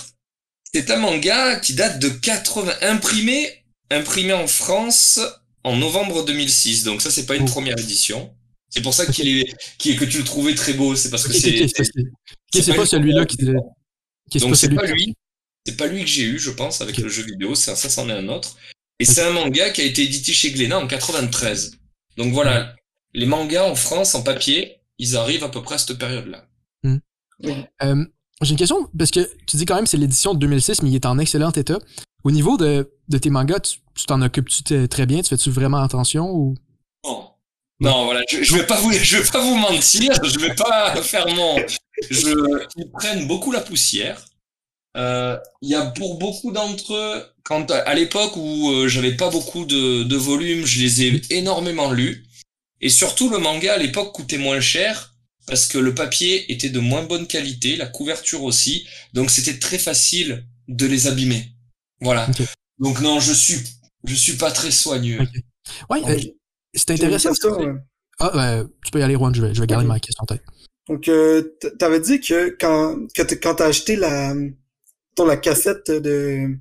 C'est 0.73 0.91
un 0.91 0.97
manga 0.97 1.57
qui 1.57 1.75
date 1.75 1.99
de 1.99 2.09
80, 2.09 2.73
imprimé, 2.83 3.65
imprimé 3.91 4.33
en 4.33 4.47
France 4.47 5.21
en 5.65 5.77
novembre 5.77 6.25
2006. 6.25 6.85
Donc 6.85 7.03
ça, 7.03 7.11
c'est 7.11 7.27
pas 7.27 7.37
une 7.37 7.49
oh. 7.49 7.53
première 7.53 7.79
édition. 7.79 8.35
C'est 8.69 8.83
pour 8.83 8.95
ça 8.95 9.07
qu'il 9.07 9.29
est, 9.29 9.55
que 9.79 10.05
tu 10.05 10.19
le 10.19 10.25
trouvais 10.25 10.55
très 10.55 10.75
beau. 10.75 10.95
C'est 10.95 11.11
parce 11.11 11.27
que 11.27 11.33
c'est. 11.33 11.67
C'est 12.53 12.75
pas, 12.75 12.87
celui-là 12.87 13.27
qui. 13.27 13.37
Donc 14.39 14.57
c'est 14.57 14.75
pas 14.75 14.87
lui. 14.87 15.15
C'est 15.67 15.77
pas 15.77 15.87
lui 15.87 16.01
que 16.01 16.07
j'ai 16.09 16.23
eu, 16.23 16.39
je 16.39 16.51
pense, 16.51 16.81
avec 16.81 16.97
le 16.99 17.09
jeu 17.09 17.23
vidéo. 17.23 17.55
Ça, 17.55 17.77
ça 17.77 17.91
c'en 17.91 18.09
est 18.09 18.13
un 18.13 18.29
autre. 18.29 18.57
Et 18.99 19.05
c'est 19.05 19.23
un 19.23 19.31
manga 19.31 19.71
qui 19.71 19.81
a 19.81 19.85
été 19.85 20.03
édité 20.03 20.33
chez 20.33 20.53
Glénat 20.53 20.79
en 20.79 20.87
93. 20.87 21.79
Donc 22.17 22.33
voilà, 22.33 22.77
les 23.15 23.27
mangas 23.27 23.65
en 23.65 23.75
France 23.75 24.15
en 24.15 24.23
papier, 24.23 24.77
ils 24.99 25.17
arrivent 25.17 25.45
à 25.45 25.49
peu 25.49 25.63
près 25.63 25.77
à 25.77 25.79
cette 25.79 25.99
période-là. 25.99 26.47
Hmm. 26.83 26.99
Euh, 27.83 28.05
j'ai 28.43 28.53
une 28.53 28.59
question, 28.59 28.89
parce 28.97 29.11
que 29.11 29.29
tu 29.47 29.57
dis 29.57 29.67
quand 29.67 29.77
même 29.77 29.87
c'est 29.87 29.97
l'édition 29.97 30.35
de 30.35 30.39
2006, 30.39 30.83
mais 30.83 30.91
il 30.91 30.95
est 30.95 31.07
en 31.07 31.19
excellent 31.19 31.53
état. 31.53 31.79
Au 32.25 32.31
niveau 32.31 32.57
de, 32.57 32.93
de 33.09 33.19
tes 33.19 33.31
mangas, 33.31 33.61
tu 33.95 34.07
t'en 34.07 34.21
occupes-tu 34.23 34.89
très 34.89 35.07
bien? 35.07 35.23
Tu 35.23 35.29
fais-tu 35.29 35.51
vraiment 35.51 35.79
attention 35.79 36.31
ou? 36.31 36.55
Non. 37.05 37.27
Non, 37.81 38.05
voilà, 38.05 38.21
je, 38.31 38.43
je 38.43 38.55
vais 38.57 38.67
pas 38.67 38.79
vous, 38.79 38.93
je 38.93 39.17
vais 39.17 39.31
pas 39.31 39.41
vous 39.41 39.57
mentir, 39.57 40.13
je 40.23 40.39
vais 40.39 40.55
pas 40.55 40.95
faire 41.03 41.27
mon, 41.35 41.57
je, 42.11 42.67
ils 42.77 42.91
prennent 42.91 43.27
beaucoup 43.27 43.53
la 43.53 43.61
poussière. 43.61 44.23
Euh, 44.97 45.39
il 45.63 45.71
y 45.71 45.75
a 45.75 45.87
pour 45.87 46.19
beaucoup 46.19 46.51
d'entre 46.53 46.95
eux, 46.95 47.25
à 47.87 47.95
l'époque 47.95 48.37
où 48.37 48.71
euh, 48.71 48.89
j'avais 48.89 49.17
pas 49.17 49.31
beaucoup 49.31 49.65
de, 49.65 50.03
de 50.03 50.17
volume, 50.17 50.67
je 50.67 50.81
les 50.81 51.03
ai 51.03 51.23
énormément 51.31 51.91
lus. 51.91 52.27
Et 52.81 52.89
surtout, 52.89 53.29
le 53.29 53.39
manga 53.39 53.75
à 53.75 53.79
l'époque 53.79 54.13
coûtait 54.13 54.39
moins 54.39 54.61
cher 54.61 55.15
parce 55.47 55.67
que 55.67 55.79
le 55.79 55.95
papier 55.95 56.53
était 56.53 56.69
de 56.69 56.81
moins 56.81 57.03
bonne 57.03 57.27
qualité, 57.27 57.77
la 57.77 57.87
couverture 57.87 58.45
aussi, 58.45 58.87
donc 59.13 59.31
c'était 59.31 59.59
très 59.59 59.79
facile 59.79 60.45
de 60.69 60.87
les 60.87 61.07
abîmer. 61.07 61.53
Voilà. 62.01 62.29
Donc 62.79 63.01
non, 63.01 63.21
je 63.21 63.33
suis, 63.33 63.59
je 64.05 64.15
suis 64.15 64.37
pas 64.37 64.51
très 64.51 64.71
soigneux. 64.71 65.21
Ouais, 65.89 66.01
euh, 66.07 66.19
c'est 66.75 66.91
intéressant. 66.91 67.33
Ah, 68.19 68.31
ben, 68.35 68.69
tu 68.85 68.91
peux 68.91 69.01
y 69.01 69.03
aller, 69.03 69.15
Juan, 69.15 69.35
je 69.35 69.43
vais, 69.43 69.55
je 69.55 69.61
vais 69.61 69.67
garder 69.67 69.87
ma 69.87 69.99
question 69.99 70.23
en 70.23 70.27
tête. 70.27 70.43
Donc, 70.89 71.09
euh, 71.09 71.57
t'avais 71.79 72.01
dit 72.01 72.21
que 72.21 72.57
quand, 72.61 72.97
quand 73.43 73.55
t'as 73.55 73.67
acheté 73.67 73.97
la, 73.97 74.35
ton, 75.15 75.25
la 75.25 75.37
cassette 75.37 75.91
de, 75.91 76.57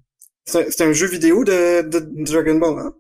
c'est 0.46 0.82
un 0.82 0.94
jeu 0.94 1.08
vidéo 1.08 1.44
de, 1.44 1.82
de 1.82 2.00
Dragon 2.24 2.56
Ball, 2.56 2.80
hein? 2.80 2.94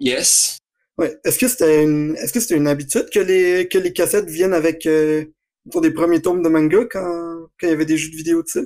Yes. 0.00 0.58
Ouais. 1.00 1.18
Est-ce 1.24 1.38
que 1.38 1.48
c'était 1.48 1.82
une, 1.82 2.14
est-ce 2.16 2.32
que 2.32 2.40
c'était 2.40 2.56
une 2.56 2.68
habitude 2.68 3.08
que 3.12 3.20
les, 3.20 3.68
que 3.68 3.78
les 3.78 3.92
cassettes 3.92 4.28
viennent 4.28 4.52
avec, 4.52 4.84
euh, 4.84 5.24
pour 5.72 5.80
des 5.80 5.90
premiers 5.90 6.20
tomes 6.20 6.42
de 6.42 6.48
manga 6.50 6.84
quand, 6.90 7.48
quand 7.58 7.66
il 7.66 7.70
y 7.70 7.72
avait 7.72 7.86
des 7.86 7.96
jeux 7.96 8.10
de 8.10 8.16
vidéo 8.16 8.42
de 8.42 8.48
ça? 8.48 8.60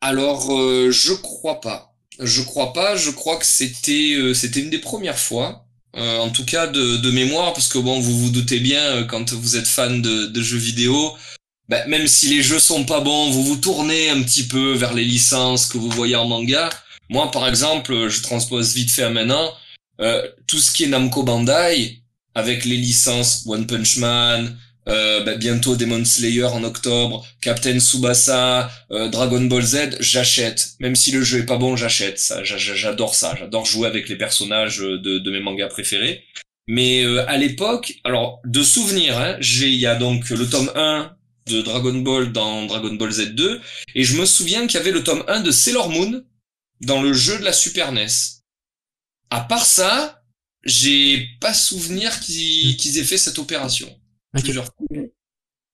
Alors, 0.00 0.52
euh, 0.52 0.90
je 0.90 1.12
crois 1.14 1.60
pas. 1.60 1.94
Je 2.18 2.42
crois 2.42 2.72
pas. 2.72 2.96
Je 2.96 3.10
crois 3.12 3.36
que 3.36 3.46
c'était 3.46 4.16
euh, 4.18 4.34
c'était 4.34 4.60
une 4.60 4.70
des 4.70 4.80
premières 4.80 5.20
fois. 5.20 5.62
Euh, 5.96 6.18
en 6.18 6.30
tout 6.30 6.44
cas 6.44 6.66
de, 6.66 6.96
de 6.98 7.10
mémoire, 7.10 7.54
parce 7.54 7.68
que 7.68 7.78
bon, 7.78 8.00
vous 8.00 8.18
vous 8.18 8.30
doutez 8.30 8.58
bien, 8.58 8.82
euh, 8.96 9.04
quand 9.04 9.32
vous 9.32 9.56
êtes 9.56 9.68
fan 9.68 10.02
de, 10.02 10.26
de 10.26 10.42
jeux 10.42 10.58
vidéo, 10.58 11.12
ben, 11.68 11.88
même 11.88 12.06
si 12.06 12.26
les 12.26 12.42
jeux 12.42 12.58
sont 12.58 12.84
pas 12.84 13.00
bons, 13.00 13.30
vous 13.30 13.44
vous 13.44 13.56
tournez 13.56 14.10
un 14.10 14.20
petit 14.22 14.46
peu 14.46 14.72
vers 14.72 14.92
les 14.92 15.04
licences 15.04 15.66
que 15.66 15.78
vous 15.78 15.88
voyez 15.88 16.16
en 16.16 16.26
manga. 16.26 16.68
Moi, 17.08 17.30
par 17.30 17.48
exemple, 17.48 18.08
je 18.08 18.20
transpose 18.20 18.74
vite 18.74 18.90
fait 18.90 19.04
à 19.04 19.10
maintenant, 19.10 19.50
euh, 20.00 20.26
tout 20.46 20.58
ce 20.58 20.70
qui 20.70 20.84
est 20.84 20.88
Namco 20.88 21.22
Bandai, 21.22 21.98
avec 22.34 22.64
les 22.64 22.76
licences 22.76 23.44
One 23.46 23.66
Punch 23.66 23.96
Man, 23.96 24.56
euh, 24.88 25.24
bah, 25.24 25.34
bientôt 25.34 25.74
Demon 25.74 26.04
Slayer 26.04 26.44
en 26.44 26.62
octobre, 26.62 27.26
Captain 27.40 27.80
Tsubasa, 27.80 28.70
euh, 28.92 29.08
Dragon 29.08 29.42
Ball 29.42 29.62
Z, 29.62 29.96
j'achète. 30.00 30.76
Même 30.78 30.94
si 30.94 31.10
le 31.10 31.22
jeu 31.22 31.40
est 31.40 31.46
pas 31.46 31.56
bon, 31.56 31.76
j'achète. 31.76 32.18
Ça, 32.18 32.44
j'adore 32.44 33.14
ça. 33.14 33.34
J'adore 33.38 33.64
jouer 33.64 33.88
avec 33.88 34.08
les 34.08 34.16
personnages 34.16 34.78
de, 34.78 35.18
de 35.18 35.30
mes 35.30 35.40
mangas 35.40 35.68
préférés. 35.68 36.24
Mais 36.68 37.04
euh, 37.04 37.28
à 37.28 37.36
l'époque, 37.36 37.94
alors 38.04 38.40
de 38.44 38.62
souvenirs, 38.62 39.18
hein, 39.18 39.36
j'ai 39.40 39.68
il 39.68 39.76
y 39.76 39.86
a 39.86 39.94
donc 39.94 40.28
le 40.30 40.48
tome 40.48 40.70
1 40.74 41.12
de 41.48 41.62
Dragon 41.62 41.94
Ball 41.94 42.32
dans 42.32 42.66
Dragon 42.66 42.94
Ball 42.94 43.10
Z2 43.10 43.60
et 43.94 44.02
je 44.02 44.20
me 44.20 44.26
souviens 44.26 44.66
qu'il 44.66 44.78
y 44.78 44.80
avait 44.80 44.90
le 44.90 45.04
tome 45.04 45.22
1 45.28 45.40
de 45.40 45.52
Sailor 45.52 45.90
Moon 45.90 46.24
dans 46.80 47.00
le 47.00 47.12
jeu 47.12 47.38
de 47.38 47.44
la 47.44 47.52
Super 47.52 47.92
NES. 47.92 48.06
À 49.30 49.40
part 49.40 49.64
ça, 49.64 50.22
j'ai 50.64 51.28
pas 51.40 51.54
souvenir 51.54 52.18
qu'ils 52.20 52.98
aient 52.98 53.04
fait 53.04 53.18
cette 53.18 53.38
opération. 53.38 53.88
Plusieurs 54.32 54.64
fois. 54.66 54.74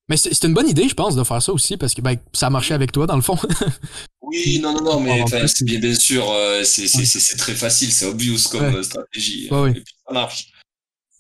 Mais 0.08 0.16
c'est 0.16 0.44
une 0.44 0.54
bonne 0.54 0.68
idée, 0.68 0.88
je 0.88 0.94
pense, 0.94 1.16
de 1.16 1.24
faire 1.24 1.40
ça 1.40 1.52
aussi, 1.52 1.76
parce 1.76 1.94
que 1.94 2.02
ben, 2.02 2.16
ça 2.32 2.48
a 2.48 2.50
marché 2.50 2.74
avec 2.74 2.92
toi, 2.92 3.06
dans 3.06 3.16
le 3.16 3.22
fond. 3.22 3.38
oui, 4.20 4.58
non, 4.60 4.74
non, 4.74 4.82
non, 4.82 5.00
mais 5.00 5.24
bien, 5.24 5.78
bien 5.78 5.94
sûr, 5.94 6.28
euh, 6.30 6.64
c'est 6.64 7.36
très 7.36 7.54
facile, 7.54 7.92
c'est 7.92 8.06
obvious 8.06 8.48
comme 8.50 8.82
stratégie. 8.82 9.46
et 9.46 9.72
puis 9.72 9.94
ça 10.06 10.12
marche. 10.12 10.52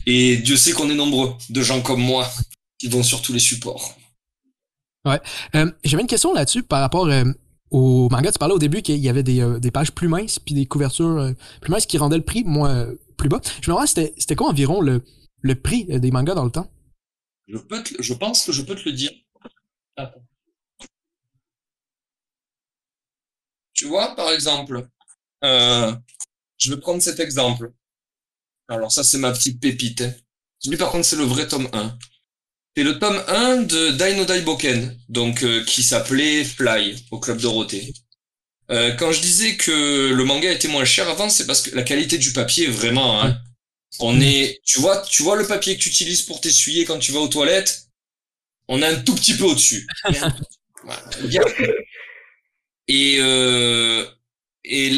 Et 0.04 0.36
Dieu 0.38 0.56
sait 0.56 0.72
qu'on 0.72 0.90
est 0.90 0.94
nombreux 0.94 1.34
de 1.48 1.62
gens 1.62 1.80
comme 1.80 2.02
moi 2.02 2.28
qui 2.78 2.88
vont 2.88 3.02
sur 3.02 3.22
tous 3.22 3.32
les 3.32 3.38
supports. 3.38 3.96
Ouais. 5.04 5.20
Euh, 5.54 5.70
J'avais 5.84 6.02
une 6.02 6.08
question 6.08 6.32
là-dessus 6.32 6.62
par 6.62 6.80
rapport 6.80 7.06
euh, 7.06 7.24
au 7.72 8.08
manga. 8.10 8.30
Tu 8.30 8.38
parlais 8.38 8.54
au 8.54 8.58
début 8.58 8.82
qu'il 8.82 8.98
y 8.98 9.08
avait 9.08 9.22
des, 9.22 9.40
euh, 9.40 9.58
pages 9.72 9.92
plus 9.92 10.08
minces 10.08 10.38
puis 10.38 10.54
des 10.54 10.66
couvertures 10.66 11.18
euh, 11.18 11.32
plus 11.60 11.72
minces 11.72 11.86
qui 11.86 11.98
rendaient 11.98 12.18
le 12.18 12.24
prix 12.24 12.44
moins 12.44 12.88
plus 13.16 13.28
bas. 13.28 13.40
Je 13.60 13.70
me 13.70 13.74
demandais 13.74 14.14
c'était 14.16 14.36
quoi 14.36 14.48
environ 14.48 14.80
le, 14.80 15.02
le 15.40 15.54
prix 15.54 15.84
des 15.86 16.10
mangas 16.10 16.34
dans 16.34 16.44
le 16.44 16.50
temps? 16.50 16.70
Je, 17.48 17.58
peux 17.58 17.82
je 17.98 18.14
pense 18.14 18.44
que 18.44 18.52
je 18.52 18.62
peux 18.62 18.76
te 18.76 18.88
le 18.88 18.92
dire. 18.92 19.10
Tu 23.72 23.86
vois, 23.86 24.14
par 24.14 24.30
exemple, 24.30 24.86
je 25.42 26.70
vais 26.70 26.80
prendre 26.80 27.02
cet 27.02 27.20
exemple. 27.20 27.72
Alors 28.68 28.92
ça, 28.92 29.02
c'est 29.02 29.18
ma 29.18 29.32
petite 29.32 29.60
pépite. 29.60 30.04
Lui, 30.66 30.76
par 30.76 30.90
contre, 30.90 31.04
c'est 31.04 31.16
le 31.16 31.24
vrai 31.24 31.48
tome 31.48 31.68
1. 31.72 31.98
C'est 32.76 32.84
le 32.84 32.98
tome 32.98 33.22
1 33.28 33.56
de 33.62 33.90
Dino 33.90 34.24
Daiboken, 34.24 34.96
donc 35.10 35.42
euh, 35.42 35.62
qui 35.64 35.82
s'appelait 35.82 36.42
Fly 36.42 36.96
au 37.10 37.18
Club 37.18 37.38
Dorothée. 37.38 37.92
Euh, 38.70 38.92
quand 38.92 39.12
je 39.12 39.20
disais 39.20 39.56
que 39.56 40.10
le 40.14 40.24
manga 40.24 40.50
était 40.50 40.68
moins 40.68 40.86
cher 40.86 41.06
avant, 41.08 41.28
c'est 41.28 41.46
parce 41.46 41.60
que 41.60 41.74
la 41.76 41.82
qualité 41.82 42.16
du 42.16 42.32
papier 42.32 42.66
est 42.68 42.70
vraiment. 42.70 43.22
Hein, 43.22 43.38
on 44.00 44.18
est, 44.22 44.60
tu 44.64 44.80
vois, 44.80 45.02
tu 45.02 45.22
vois 45.22 45.36
le 45.36 45.46
papier 45.46 45.76
que 45.76 45.82
tu 45.82 45.90
utilises 45.90 46.22
pour 46.22 46.40
t'essuyer 46.40 46.86
quand 46.86 46.98
tu 46.98 47.12
vas 47.12 47.20
aux 47.20 47.28
toilettes? 47.28 47.88
On 48.68 48.80
est 48.80 48.86
un 48.86 49.00
tout 49.02 49.14
petit 49.14 49.34
peu 49.34 49.44
au-dessus. 49.44 49.86
Bien. 51.24 51.42
Et, 52.88 53.18
euh, 53.20 54.04
et 54.64 54.88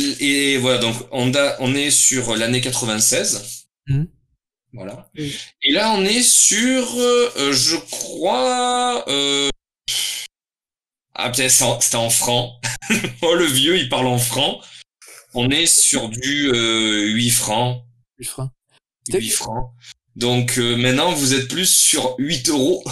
et 0.54 0.58
voilà 0.58 0.78
donc 0.78 0.96
on 1.10 1.34
a 1.34 1.56
on 1.60 1.74
est 1.74 1.90
sur 1.90 2.36
l'année 2.36 2.60
96. 2.60 3.66
Mmh. 3.88 4.04
Voilà. 4.74 5.08
Et 5.16 5.72
là, 5.72 5.92
on 5.92 6.04
est 6.04 6.22
sur, 6.22 6.94
euh, 6.96 7.52
je 7.52 7.76
crois, 7.76 9.04
euh... 9.08 9.48
ah 11.14 11.30
peut-être 11.30 11.80
c'était 11.80 11.96
en 11.96 12.10
francs. 12.10 12.52
oh 13.22 13.34
le 13.34 13.46
vieux, 13.46 13.78
il 13.78 13.88
parle 13.88 14.08
en 14.08 14.18
francs. 14.18 14.60
On 15.34 15.50
est 15.50 15.66
sur 15.66 16.08
du 16.08 16.50
euh, 16.52 17.06
8 17.06 17.30
francs. 17.30 17.84
8 18.18 18.24
francs. 18.26 18.50
8 19.12 19.30
francs. 19.30 19.70
Donc 20.16 20.58
euh, 20.58 20.76
maintenant, 20.76 21.12
vous 21.12 21.34
êtes 21.34 21.48
plus 21.48 21.68
sur 21.68 22.14
8 22.18 22.48
euros 22.48 22.84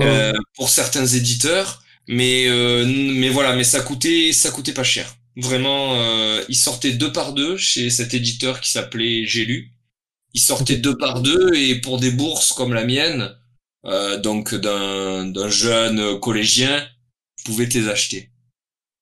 euh, 0.00 0.32
pour 0.54 0.68
certains 0.68 1.06
éditeurs. 1.06 1.82
Mais 2.06 2.46
mais 2.86 3.28
voilà, 3.28 3.54
mais 3.54 3.64
ça 3.64 3.80
coûtait 3.80 4.32
ça 4.32 4.50
coûtait 4.50 4.72
pas 4.72 4.84
cher. 4.84 5.14
Vraiment, 5.36 5.94
euh, 5.94 6.44
il 6.48 6.56
sortait 6.56 6.92
deux 6.92 7.12
par 7.12 7.32
deux 7.32 7.56
chez 7.56 7.90
cet 7.90 8.12
éditeur 8.12 8.60
qui 8.60 8.72
s'appelait 8.72 9.24
J'ai 9.24 9.44
lu. 9.44 9.72
Il 10.34 10.40
sortait 10.40 10.76
deux 10.76 10.96
par 10.96 11.22
deux 11.22 11.54
et 11.54 11.80
pour 11.80 11.98
des 11.98 12.10
bourses 12.10 12.52
comme 12.52 12.74
la 12.74 12.84
mienne, 12.84 13.34
euh, 13.86 14.18
donc 14.18 14.54
d'un 14.54 15.48
jeune 15.48 16.20
collégien, 16.20 16.86
tu 17.36 17.44
pouvais 17.44 17.68
te 17.68 17.78
les 17.78 17.88
acheter 17.88 18.30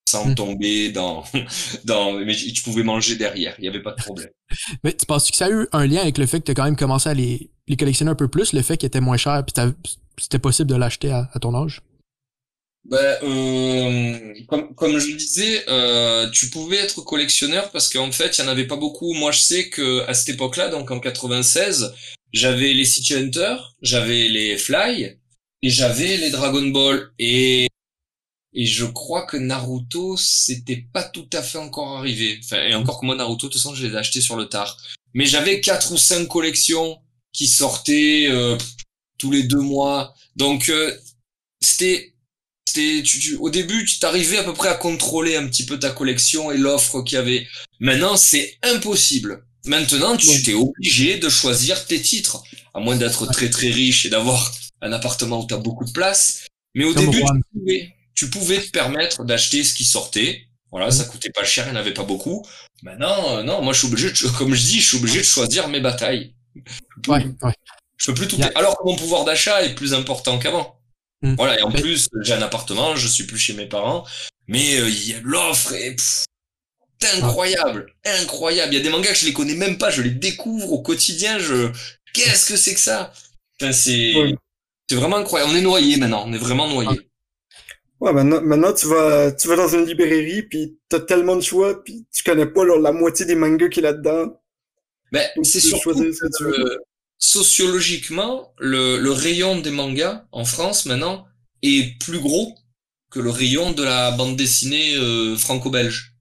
sans 0.07 0.25
hmm. 0.25 0.35
tomber 0.35 0.91
dans 0.91 1.25
dans 1.83 2.13
mais 2.13 2.35
tu 2.35 2.61
pouvais 2.63 2.83
manger 2.83 3.17
derrière, 3.17 3.55
il 3.59 3.65
y 3.65 3.67
avait 3.67 3.81
pas 3.81 3.91
de 3.91 4.01
problème. 4.01 4.29
mais 4.83 4.93
tu 4.93 5.05
penses 5.05 5.29
que 5.29 5.35
ça 5.35 5.47
a 5.47 5.49
eu 5.49 5.67
un 5.73 5.85
lien 5.85 6.01
avec 6.01 6.17
le 6.17 6.25
fait 6.25 6.39
que 6.39 6.45
tu 6.45 6.51
as 6.51 6.55
quand 6.55 6.63
même 6.63 6.77
commencé 6.77 7.09
à 7.09 7.13
les, 7.13 7.51
les 7.67 7.75
collectionner 7.75 8.11
un 8.11 8.15
peu 8.15 8.29
plus, 8.29 8.53
le 8.53 8.61
fait 8.61 8.77
qu'il 8.77 8.87
était 8.87 9.01
moins 9.01 9.17
cher 9.17 9.43
puis 9.45 9.53
c'était 10.17 10.39
possible 10.39 10.69
de 10.69 10.75
l'acheter 10.75 11.11
à, 11.11 11.29
à 11.33 11.39
ton 11.39 11.53
âge? 11.53 11.81
Ben, 12.89 13.17
euh, 13.23 14.33
comme, 14.47 14.73
comme 14.75 14.97
je 14.97 15.11
disais, 15.13 15.65
euh, 15.67 16.29
tu 16.29 16.49
pouvais 16.49 16.77
être 16.77 17.01
collectionneur 17.01 17.69
parce 17.71 17.89
qu'en 17.89 18.11
fait, 18.13 18.37
il 18.37 18.41
y 18.41 18.43
en 18.45 18.47
avait 18.47 18.67
pas 18.67 18.77
beaucoup. 18.77 19.13
Moi, 19.13 19.31
je 19.33 19.39
sais 19.39 19.69
que 19.69 20.07
à 20.07 20.13
cette 20.13 20.35
époque-là, 20.35 20.69
donc 20.69 20.89
en 20.89 21.01
96, 21.01 21.93
j'avais 22.31 22.73
les 22.73 22.85
City 22.85 23.13
Hunter, 23.15 23.57
j'avais 23.81 24.29
les 24.29 24.57
Fly 24.57 25.17
et 25.61 25.69
j'avais 25.69 26.15
les 26.15 26.29
Dragon 26.29 26.65
Ball 26.67 27.11
et 27.19 27.67
et 28.53 28.65
je 28.65 28.85
crois 28.85 29.25
que 29.25 29.37
Naruto 29.37 30.17
c'était 30.17 30.87
pas 30.91 31.03
tout 31.03 31.29
à 31.33 31.43
fait 31.43 31.57
encore 31.57 31.97
arrivé. 31.97 32.39
Enfin, 32.43 32.63
et 32.63 32.73
encore 32.73 33.01
que 33.01 33.05
moi 33.05 33.15
Naruto, 33.15 33.47
de 33.47 33.51
toute 33.51 33.61
façon, 33.61 33.75
je 33.75 33.85
les 33.85 33.93
ai 33.93 33.97
achetés 33.97 34.21
sur 34.21 34.37
le 34.37 34.47
tard. 34.47 34.77
Mais 35.13 35.25
j'avais 35.25 35.59
quatre 35.59 35.91
ou 35.91 35.97
cinq 35.97 36.27
collections 36.27 36.99
qui 37.33 37.47
sortaient 37.47 38.27
euh, 38.29 38.57
tous 39.17 39.31
les 39.31 39.43
deux 39.43 39.59
mois. 39.59 40.13
Donc 40.37 40.69
euh, 40.69 40.97
c'était 41.59 42.13
tu, 42.73 43.35
au 43.39 43.49
début, 43.49 43.85
tu 43.85 43.99
t'arrivais 43.99 44.37
à 44.37 44.43
peu 44.43 44.53
près 44.53 44.69
à 44.69 44.75
contrôler 44.75 45.35
un 45.35 45.47
petit 45.47 45.65
peu 45.65 45.79
ta 45.79 45.89
collection 45.89 46.51
et 46.51 46.57
l'offre 46.57 47.01
qu'il 47.01 47.15
y 47.15 47.19
avait. 47.19 47.47
Maintenant, 47.79 48.17
c'est 48.17 48.57
impossible. 48.63 49.43
Maintenant, 49.65 50.15
tu 50.15 50.41
t'es 50.43 50.53
obligé 50.53 51.17
de 51.17 51.29
choisir 51.29 51.85
tes 51.85 52.01
titres, 52.01 52.41
à 52.73 52.79
moins 52.79 52.95
d'être 52.95 53.25
très 53.27 53.49
très 53.49 53.69
riche 53.69 54.05
et 54.05 54.09
d'avoir 54.09 54.53
un 54.81 54.93
appartement 54.93 55.43
où 55.43 55.47
tu 55.47 55.53
as 55.53 55.57
beaucoup 55.57 55.85
de 55.85 55.91
place. 55.91 56.45
Mais 56.75 56.85
au 56.85 56.93
début, 56.93 57.21
tu 57.21 57.41
pouvais, 57.53 57.95
tu 58.15 58.29
pouvais, 58.29 58.61
te 58.61 58.69
permettre 58.69 59.23
d'acheter 59.25 59.63
ce 59.63 59.73
qui 59.73 59.83
sortait. 59.83 60.43
Voilà, 60.71 60.91
ça 60.91 61.05
coûtait 61.05 61.31
pas 61.31 61.43
cher, 61.43 61.65
il 61.67 61.71
n'y 61.71 61.77
en 61.77 61.79
avait 61.79 61.93
pas 61.93 62.03
beaucoup. 62.03 62.45
Maintenant, 62.83 63.37
euh, 63.37 63.43
non, 63.43 63.61
moi 63.61 63.73
je 63.73 63.79
suis 63.79 63.87
obligé, 63.87 64.11
de, 64.11 64.37
comme 64.37 64.53
je 64.53 64.61
dis, 64.61 64.79
je 64.79 64.87
suis 64.87 64.97
obligé 64.97 65.19
de 65.19 65.25
choisir 65.25 65.67
mes 65.69 65.79
batailles. 65.79 66.33
Ouais, 67.07 67.25
ouais. 67.41 67.53
Je 67.97 68.05
peux 68.07 68.13
plus 68.13 68.27
tout. 68.27 68.37
Alors 68.55 68.77
que 68.77 68.83
mon 68.85 68.95
pouvoir 68.95 69.25
d'achat 69.25 69.63
est 69.63 69.73
plus 69.73 69.93
important 69.93 70.37
qu'avant. 70.37 70.76
Mm. 71.21 71.35
Voilà, 71.35 71.59
et 71.59 71.63
en 71.63 71.71
plus, 71.71 72.09
j'ai 72.21 72.33
un 72.33 72.41
appartement, 72.41 72.95
je 72.95 73.07
suis 73.07 73.25
plus 73.25 73.37
chez 73.37 73.53
mes 73.53 73.65
parents, 73.65 74.05
mais 74.47 74.79
euh, 74.79 74.89
il 74.89 75.09
y 75.09 75.13
a 75.13 75.19
l'offre 75.23 75.73
et 75.73 75.95
c'est 75.97 77.23
incroyable, 77.23 77.93
incroyable. 78.05 78.73
Il 78.73 78.77
y 78.77 78.79
a 78.79 78.83
des 78.83 78.89
mangas 78.89 79.11
que 79.11 79.19
je 79.19 79.25
les 79.25 79.33
connais 79.33 79.55
même 79.55 79.77
pas, 79.77 79.89
je 79.89 80.01
les 80.01 80.11
découvre 80.11 80.71
au 80.71 80.81
quotidien, 80.81 81.37
je 81.39 81.71
qu'est-ce 82.13 82.47
que 82.47 82.57
c'est 82.57 82.73
que 82.73 82.79
ça? 82.79 83.13
Enfin, 83.59 83.71
c'est 83.71 84.13
c'est 84.89 84.95
vraiment 84.95 85.17
incroyable. 85.17 85.51
On 85.53 85.57
est 85.57 85.61
noyé 85.61 85.97
maintenant, 85.97 86.23
on 86.25 86.33
est 86.33 86.37
vraiment 86.37 86.69
noyé. 86.69 87.01
Ouais, 87.99 88.13
maintenant, 88.13 88.41
maintenant 88.41 88.73
tu 88.73 88.87
vas 88.87 89.31
tu 89.31 89.47
vas 89.47 89.55
dans 89.55 89.67
une 89.67 89.85
librairie 89.85 90.43
puis 90.43 90.77
t'as 90.87 90.99
tellement 90.99 91.35
de 91.35 91.41
choix 91.41 91.83
puis 91.83 92.05
tu 92.13 92.23
connais 92.23 92.45
pas 92.45 92.63
la 92.63 92.91
moitié 92.91 93.25
des 93.25 93.35
mangas 93.35 93.69
qui 93.69 93.79
est 93.79 93.83
là-dedans. 93.83 94.39
Ben, 95.11 95.27
c'est 95.43 95.59
surtout 95.59 95.93
que, 95.95 96.79
sociologiquement, 97.19 98.53
le, 98.59 98.97
le, 98.97 99.11
rayon 99.11 99.59
des 99.59 99.71
mangas 99.71 100.25
en 100.31 100.45
France 100.45 100.85
maintenant 100.85 101.25
est 101.61 101.97
plus 101.99 102.19
gros 102.19 102.55
que 103.09 103.19
le 103.19 103.29
rayon 103.29 103.71
de 103.71 103.83
la 103.83 104.11
bande 104.11 104.35
dessinée 104.35 104.95
euh, 104.95 105.35
franco-belge, 105.35 106.13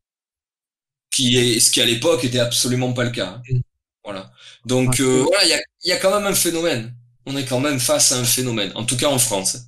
qui 1.11 1.37
est 1.37 1.61
ce 1.61 1.71
qui 1.71 1.81
à 1.81 1.85
l'époque 1.85 2.25
était 2.25 2.39
absolument 2.39 2.93
pas 2.93 3.05
le 3.05 3.11
cas. 3.11 3.41
Hein. 3.51 3.61
Voilà. 4.05 4.31
Donc 4.65 5.01
euh, 5.01 5.23
voilà, 5.23 5.45
il 5.45 5.51
y 5.51 5.53
a, 5.55 5.61
y 5.85 5.93
a, 5.93 5.97
quand 5.99 6.15
même 6.17 6.27
un 6.27 6.35
phénomène. 6.35 6.95
On 7.27 7.37
est 7.37 7.45
quand 7.45 7.61
même 7.61 7.81
face 7.81 8.13
à 8.13 8.19
un 8.19 8.25
phénomène, 8.25 8.73
en 8.75 8.85
tout 8.85 8.97
cas 8.97 9.09
en 9.09 9.19
France. 9.19 9.59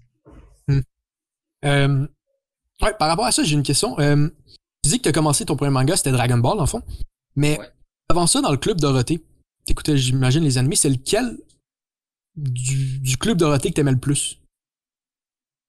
Hmm. 0.69 0.81
Euh, 1.65 2.07
ouais, 2.83 2.95
par 2.99 3.09
rapport 3.09 3.27
à 3.27 3.33
ça, 3.33 3.43
j'ai 3.43 3.55
une 3.55 3.65
question. 3.65 3.99
Euh, 3.99 4.29
tu 4.85 4.91
dis 4.91 4.99
que 4.99 5.03
tu 5.03 5.09
as 5.09 5.13
commencé 5.13 5.45
ton 5.45 5.57
premier 5.57 5.73
manga, 5.73 5.97
c'était 5.97 6.13
Dragon 6.13 6.39
Ball, 6.39 6.61
en 6.61 6.67
fond. 6.67 6.83
Mais 7.35 7.59
avant 8.09 8.27
ça, 8.27 8.41
dans 8.41 8.53
le 8.53 8.57
club 8.57 8.81
Dorothée, 8.81 9.23
t'écoutais, 9.69 9.97
j'imagine, 9.97 10.45
les 10.45 10.59
animés, 10.59 10.77
c'est 10.77 10.91
lequel 10.91 11.39
du, 12.37 12.99
du 13.01 13.17
club 13.17 13.39
Dorothée 13.39 13.71
que 13.71 13.75
t'aimais 13.75 13.93
le 13.93 14.01
plus? 14.01 14.41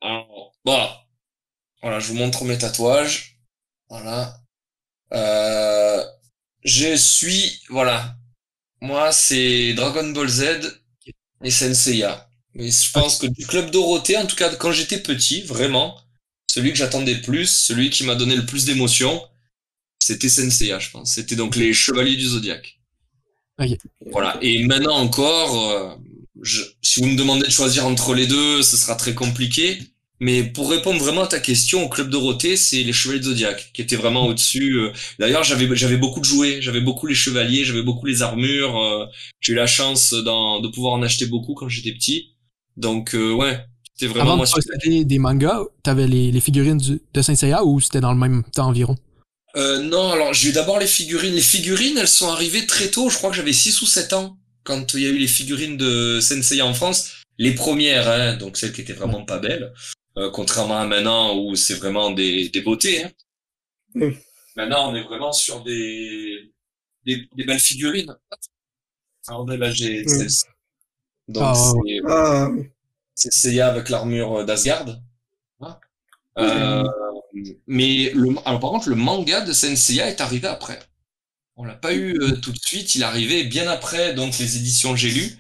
Alors, 0.02 0.54
voilà. 0.66 1.06
Voilà, 1.82 2.00
je 2.00 2.08
vous 2.08 2.16
montre 2.16 2.44
mes 2.46 2.58
tatouages. 2.58 3.40
Voilà. 3.90 4.42
Euh, 5.14 6.04
je 6.64 6.96
suis, 6.96 7.62
voilà. 7.70 8.16
Moi, 8.82 9.12
c'est 9.12 9.74
Dragon 9.74 10.10
Ball 10.12 10.28
Z 10.28 10.82
et 11.44 11.52
Senseiya. 11.52 12.30
Mais 12.54 12.72
je 12.72 12.92
pense 12.92 13.18
que 13.18 13.28
du 13.28 13.46
club 13.46 13.72
Dorothée, 13.72 14.18
en 14.18 14.26
tout 14.26 14.36
cas, 14.36 14.54
quand 14.56 14.72
j'étais 14.72 15.02
petit, 15.02 15.42
vraiment, 15.42 16.00
celui 16.50 16.72
que 16.72 16.78
j'attendais 16.78 17.14
le 17.14 17.22
plus, 17.22 17.48
celui 17.48 17.90
qui 17.90 18.04
m'a 18.04 18.16
donné 18.16 18.36
le 18.36 18.46
plus 18.46 18.66
d'émotion, 18.66 19.28
c'était 20.00 20.30
Senseiya, 20.30 20.80
je 20.80 20.90
pense. 20.92 21.14
C'était 21.14 21.36
donc 21.36 21.56
les 21.56 21.74
Chevaliers 21.74 22.16
du 22.16 22.28
Zodiaque. 22.28 22.79
Voilà. 24.12 24.38
Et 24.42 24.64
maintenant 24.64 24.96
encore, 24.96 25.72
euh, 25.72 25.96
je, 26.42 26.62
si 26.82 27.02
vous 27.02 27.08
me 27.08 27.18
demandez 27.18 27.46
de 27.46 27.52
choisir 27.52 27.86
entre 27.86 28.14
les 28.14 28.28
deux, 28.28 28.62
ce 28.62 28.78
sera 28.78 28.96
très 28.96 29.14
compliqué. 29.14 29.80
Mais 30.22 30.44
pour 30.44 30.70
répondre 30.70 31.02
vraiment 31.02 31.24
à 31.24 31.28
ta 31.28 31.40
question, 31.40 31.86
au 31.86 31.88
club 31.88 32.10
Dorothée, 32.10 32.58
c'est 32.58 32.84
les 32.84 32.92
Chevaliers 32.92 33.20
de 33.20 33.26
Zodiac 33.26 33.72
qui 33.74 33.82
étaient 33.82 33.96
vraiment 33.96 34.28
au-dessus. 34.28 34.78
Euh. 34.78 34.92
D'ailleurs, 35.18 35.44
j'avais 35.44 35.74
j'avais 35.76 35.96
beaucoup 35.96 36.20
de 36.20 36.26
jouets, 36.26 36.62
j'avais 36.62 36.82
beaucoup 36.82 37.08
les 37.08 37.16
chevaliers, 37.16 37.64
j'avais 37.64 37.84
beaucoup 37.84 38.06
les 38.06 38.22
armures. 38.22 38.78
Euh. 38.78 39.06
J'ai 39.40 39.54
eu 39.54 39.56
la 39.56 39.68
chance 39.68 40.14
de 40.14 40.68
pouvoir 40.68 40.94
en 40.94 41.02
acheter 41.04 41.26
beaucoup 41.26 41.54
quand 41.54 41.70
j'étais 41.70 41.94
petit. 41.94 42.36
Donc 42.76 43.14
ouais, 43.14 43.60
c'était 43.94 44.12
vraiment 44.12 44.34
Avant 44.34 44.38
moi. 44.38 44.46
De 44.46 45.04
des 45.04 45.20
mangas, 45.20 45.64
t'avais 45.84 46.08
les, 46.08 46.32
les 46.32 46.42
figurines 46.42 46.80
de 47.14 47.22
Saint 47.22 47.36
Seiya 47.36 47.64
ou 47.66 47.80
c'était 47.80 48.02
dans 48.02 48.14
le 48.14 48.20
même 48.20 48.44
temps 48.54 48.68
environ? 48.68 48.96
Euh, 49.56 49.80
Non, 49.80 50.12
alors 50.12 50.34
j'ai 50.34 50.50
eu 50.50 50.52
d'abord 50.52 50.80
les 50.80 50.88
figurines. 50.88 51.34
Les 51.34 51.42
figurines, 51.42 51.98
elles 51.98 52.08
sont 52.08 52.30
arrivées 52.30 52.66
très 52.66 52.90
tôt. 52.90 53.10
Je 53.10 53.18
crois 53.18 53.30
que 53.30 53.36
j'avais 53.36 53.54
6 53.54 53.82
ou 53.82 53.86
7 53.86 54.14
ans 54.14 54.38
quand 54.64 54.94
il 54.94 55.02
y 55.02 55.06
a 55.06 55.10
eu 55.10 55.18
les 55.18 55.28
figurines 55.28 55.78
de 55.78 56.20
Sensei 56.22 56.62
en 56.62 56.74
France. 56.74 57.12
Les 57.38 57.56
premières, 57.56 58.10
hein, 58.10 58.36
donc 58.36 58.58
celles 58.58 58.74
qui 58.74 58.82
étaient 58.82 58.94
vraiment 58.94 59.24
pas 59.26 59.40
belles. 59.40 59.74
Euh, 60.18 60.30
contrairement 60.32 60.80
à 60.80 60.86
maintenant 60.86 61.38
où 61.38 61.56
c'est 61.56 61.76
vraiment 61.76 62.12
des, 62.12 62.50
des 62.50 62.62
beautés. 62.62 63.06
Hein. 63.06 64.12
Maintenant, 64.56 64.92
on 64.92 64.96
est 64.96 65.04
vraiment 65.04 65.32
sur 65.32 65.64
des, 65.64 66.52
des, 67.06 67.28
des 67.36 67.44
belles 67.46 67.60
figurines. 67.60 68.16
Alors 69.28 69.48
là, 69.48 69.72
j'ai 69.72 70.04
Donc 71.28 71.44
ah, 71.44 71.54
c'est 71.56 72.02
ah. 72.08 72.50
c'est 73.16 73.32
Seiya 73.32 73.70
avec 73.70 73.90
l'armure 73.90 74.44
d'Asgard. 74.44 74.88
Hein. 75.62 75.80
Euh, 76.40 76.84
mais 77.68 78.12
le, 78.14 78.36
alors 78.46 78.60
par 78.60 78.72
contre, 78.72 78.90
le 78.90 78.96
manga 78.96 79.42
de 79.42 79.54
Senseiya 79.54 80.10
est 80.10 80.22
arrivé 80.22 80.48
après. 80.48 80.80
On 81.56 81.66
l'a 81.66 81.76
pas 81.76 81.94
eu 81.94 82.18
euh, 82.22 82.38
tout 82.38 82.52
de 82.52 82.60
suite. 82.60 82.96
Il 82.96 83.02
est 83.02 83.06
arrivé 83.06 83.44
bien 83.44 83.68
après 83.68 84.14
donc 84.14 84.38
les 84.38 84.58
éditions 84.58 84.96
J'ai 84.96 85.12
lu 85.12 85.38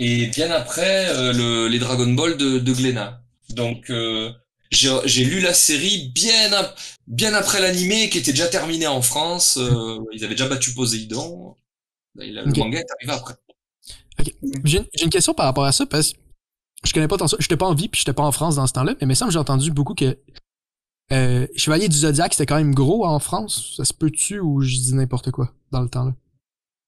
et 0.00 0.28
bien 0.28 0.50
après 0.50 1.10
euh, 1.10 1.32
le, 1.32 1.68
les 1.68 1.78
Dragon 1.78 2.10
Ball 2.12 2.36
de, 2.36 2.58
de 2.58 2.72
Glénat. 2.72 3.22
Donc 3.50 3.90
euh, 3.90 4.32
j'ai 4.70 5.24
lu 5.24 5.40
la 5.40 5.52
série 5.52 6.10
bien 6.14 6.50
bien 7.06 7.34
après 7.34 7.60
l'animé 7.60 8.08
qui 8.08 8.18
était 8.18 8.32
déjà 8.32 8.48
terminé 8.48 8.86
en 8.86 9.02
France. 9.02 9.58
Euh, 9.58 9.98
ils 10.12 10.24
avaient 10.24 10.34
déjà 10.34 10.48
battu 10.48 10.72
Poséidon. 10.72 11.56
Le 12.14 12.58
manga 12.58 12.78
est 12.78 12.90
arrivé 12.98 13.12
après. 13.12 13.34
J'ai 14.64 14.80
une 15.02 15.10
question 15.10 15.34
par 15.34 15.46
rapport 15.46 15.64
à 15.64 15.72
ça 15.72 15.86
parce 15.86 16.12
que 16.12 16.18
je 16.84 16.92
connais 16.94 17.08
pas 17.08 17.18
tant 17.18 17.28
ça. 17.28 17.36
J'étais 17.38 17.58
pas 17.58 17.66
en 17.66 17.74
vie 17.74 17.88
puis 17.88 18.00
j'étais 18.00 18.14
pas 18.14 18.22
en 18.22 18.32
France 18.32 18.56
dans 18.56 18.66
ce 18.66 18.72
temps-là, 18.72 18.92
mais 18.92 19.02
il 19.02 19.08
me 19.08 19.14
semble 19.14 19.32
j'ai 19.32 19.38
entendu 19.38 19.70
beaucoup 19.70 19.94
que 19.94 20.16
euh, 21.12 21.46
Chevalier 21.56 21.88
du 21.88 21.96
Zodiac 21.96 22.32
c'était 22.32 22.46
quand 22.46 22.56
même 22.56 22.74
gros 22.74 23.04
en 23.04 23.18
France. 23.18 23.74
Ça 23.76 23.84
se 23.84 23.94
peut-tu 23.94 24.40
ou 24.40 24.62
je 24.62 24.76
dis 24.76 24.94
n'importe 24.94 25.30
quoi 25.30 25.52
dans 25.72 25.82
le 25.82 25.88
temps-là? 25.88 26.14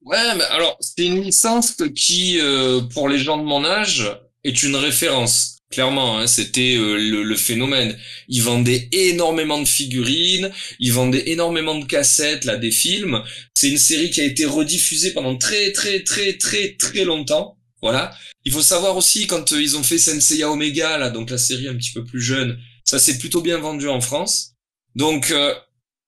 Ouais, 0.04 0.34
mais 0.36 0.44
alors 0.44 0.76
c'est 0.80 1.06
une 1.06 1.22
licence 1.22 1.76
qui, 1.94 2.40
euh, 2.40 2.80
pour 2.80 3.08
les 3.08 3.18
gens 3.18 3.38
de 3.38 3.44
mon 3.44 3.64
âge, 3.64 4.04
est 4.44 4.62
une 4.62 4.76
référence. 4.76 5.58
Clairement, 5.70 6.18
hein, 6.18 6.26
c'était 6.26 6.76
euh, 6.76 6.98
le, 6.98 7.36
phénomène. 7.36 7.96
Ils 8.28 8.42
vendaient 8.42 8.88
énormément 8.92 9.58
de 9.58 9.66
figurines, 9.66 10.50
ils 10.78 10.92
vendaient 10.92 11.30
énormément 11.30 11.78
de 11.78 11.86
cassettes, 11.86 12.44
là, 12.44 12.56
des 12.56 12.70
films. 12.70 13.22
C'est 13.54 13.70
une 13.70 13.78
série 13.78 14.10
qui 14.10 14.20
a 14.20 14.24
été 14.24 14.44
rediffusée 14.44 15.12
pendant 15.12 15.36
très, 15.38 15.72
très, 15.72 16.02
très, 16.02 16.34
très, 16.34 16.76
très 16.78 17.04
longtemps. 17.04 17.56
Voilà. 17.80 18.14
Il 18.44 18.52
faut 18.52 18.62
savoir 18.62 18.96
aussi 18.98 19.26
quand 19.26 19.52
euh, 19.52 19.62
ils 19.62 19.76
ont 19.76 19.82
fait 19.82 19.98
Senseiya 19.98 20.50
Omega, 20.50 20.98
là, 20.98 21.08
donc 21.08 21.30
la 21.30 21.38
série 21.38 21.68
un 21.68 21.74
petit 21.74 21.92
peu 21.92 22.04
plus 22.04 22.20
jeune, 22.20 22.58
ça 22.84 22.98
s'est 22.98 23.18
plutôt 23.18 23.40
bien 23.40 23.58
vendu 23.58 23.88
en 23.88 24.00
France. 24.00 24.54
Donc, 24.94 25.30
euh, 25.30 25.54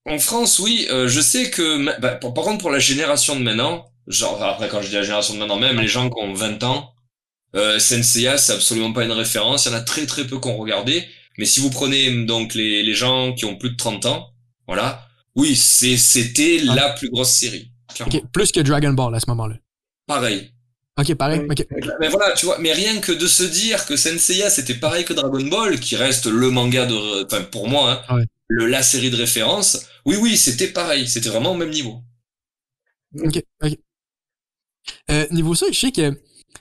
en 0.06 0.18
France, 0.18 0.58
oui, 0.58 0.86
je 0.90 1.20
sais 1.20 1.50
que, 1.50 1.98
bah, 2.00 2.16
par 2.16 2.44
contre, 2.44 2.58
pour 2.58 2.70
la 2.70 2.78
génération 2.78 3.36
de 3.36 3.42
maintenant, 3.42 3.86
genre 4.06 4.42
après 4.42 4.68
quand 4.68 4.82
je 4.82 4.88
dis 4.88 4.94
la 4.94 5.02
génération 5.02 5.34
de 5.34 5.38
maintenant, 5.38 5.58
même 5.58 5.80
les 5.80 5.88
gens 5.88 6.10
qui 6.10 6.20
ont 6.20 6.34
20 6.34 6.62
ans, 6.64 6.94
euh, 7.54 7.78
Senseiya, 7.78 8.36
c'est 8.36 8.52
absolument 8.52 8.92
pas 8.92 9.04
une 9.04 9.12
référence. 9.12 9.66
Il 9.66 9.72
y 9.72 9.74
en 9.74 9.78
a 9.78 9.80
très 9.80 10.06
très 10.06 10.26
peu 10.26 10.40
qui 10.40 10.48
ont 10.48 10.56
regardé. 10.56 11.06
Mais 11.38 11.44
si 11.44 11.60
vous 11.60 11.70
prenez 11.70 12.24
donc 12.24 12.54
les, 12.54 12.82
les 12.82 12.94
gens 12.94 13.32
qui 13.32 13.44
ont 13.44 13.56
plus 13.56 13.70
de 13.70 13.76
30 13.76 14.06
ans, 14.06 14.30
voilà, 14.66 15.06
oui, 15.34 15.56
c'est 15.56 15.96
c'était 15.96 16.60
ah. 16.68 16.74
la 16.74 16.90
plus 16.90 17.10
grosse 17.10 17.30
série. 17.30 17.70
plus 18.32 18.52
que 18.52 18.60
Dragon 18.60 18.92
Ball 18.92 19.14
à 19.14 19.20
ce 19.20 19.30
moment-là. 19.30 19.56
Pareil. 20.06 20.50
Ok, 20.96 21.14
pareil. 21.14 21.46
Mais 22.00 22.08
voilà, 22.08 22.32
tu 22.34 22.46
vois, 22.46 22.58
mais 22.58 22.72
rien 22.72 23.00
que 23.00 23.10
de 23.10 23.26
se 23.26 23.42
dire 23.42 23.84
que 23.84 23.96
Senseiya 23.96 24.48
c'était 24.48 24.74
pareil 24.74 25.04
que 25.04 25.12
Dragon 25.12 25.44
Ball, 25.44 25.80
qui 25.80 25.96
reste 25.96 26.26
le 26.26 26.50
manga 26.50 26.86
de, 26.86 27.24
enfin 27.24 27.42
pour 27.42 27.68
moi, 27.68 28.04
hein, 28.08 28.24
le 28.48 28.66
la 28.66 28.82
série 28.82 29.10
de 29.10 29.16
référence. 29.16 29.86
Oui, 30.04 30.16
oui, 30.20 30.36
c'était 30.36 30.68
pareil, 30.68 31.08
c'était 31.08 31.30
vraiment 31.30 31.52
au 31.52 31.56
même 31.56 31.70
niveau. 31.70 32.00
Ok, 33.18 33.42
ok. 33.62 33.78
Euh, 35.10 35.26
niveau 35.30 35.54
ça, 35.54 35.66
je 35.72 35.78
sais 35.78 35.92
que 35.92 36.12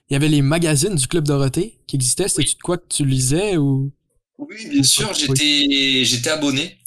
il 0.10 0.14
y 0.14 0.16
avait 0.16 0.30
les 0.30 0.42
magazines 0.42 0.96
du 0.96 1.08
Club 1.08 1.26
Dorothée 1.26 1.80
qui 1.88 1.96
existaient. 1.96 2.28
C'était-tu 2.28 2.56
de 2.56 2.62
quoi 2.62 2.78
que 2.78 2.88
tu 2.88 3.06
lisais 3.06 3.58
ou? 3.58 3.92
Oui, 4.40 4.68
bien 4.70 4.84
sûr, 4.84 5.14
j'étais, 5.14 6.04
j'étais 6.06 6.30
abonné. 6.30 6.80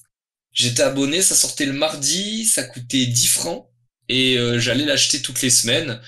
J'étais 0.52 0.82
abonné, 0.82 1.22
ça 1.22 1.34
sortait 1.34 1.66
le 1.66 1.72
mardi, 1.72 2.44
ça 2.44 2.64
coûtait 2.64 3.06
10 3.06 3.26
francs 3.28 3.68
et 4.08 4.38
euh, 4.38 4.58
j'allais 4.58 4.84
l'acheter 4.84 5.20
toutes 5.22 5.42
les 5.42 5.50
semaines. 5.50 6.00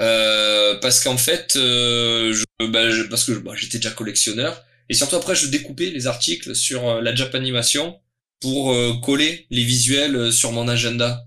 Euh, 0.00 0.76
parce 0.76 1.00
qu'en 1.00 1.18
fait, 1.18 1.54
euh, 1.56 2.32
je, 2.32 2.44
bah, 2.66 2.84
parce 3.10 3.24
que 3.24 3.32
bah, 3.32 3.52
j'étais 3.54 3.78
déjà 3.78 3.90
collectionneur 3.90 4.64
et 4.88 4.94
surtout 4.94 5.16
après 5.16 5.34
je 5.34 5.46
découpais 5.48 5.90
les 5.90 6.06
articles 6.06 6.54
sur 6.54 7.02
la 7.02 7.14
Japanimation 7.14 8.00
pour 8.40 8.74
coller 9.02 9.46
les 9.50 9.64
visuels 9.64 10.32
sur 10.32 10.52
mon 10.52 10.66
agenda. 10.68 11.26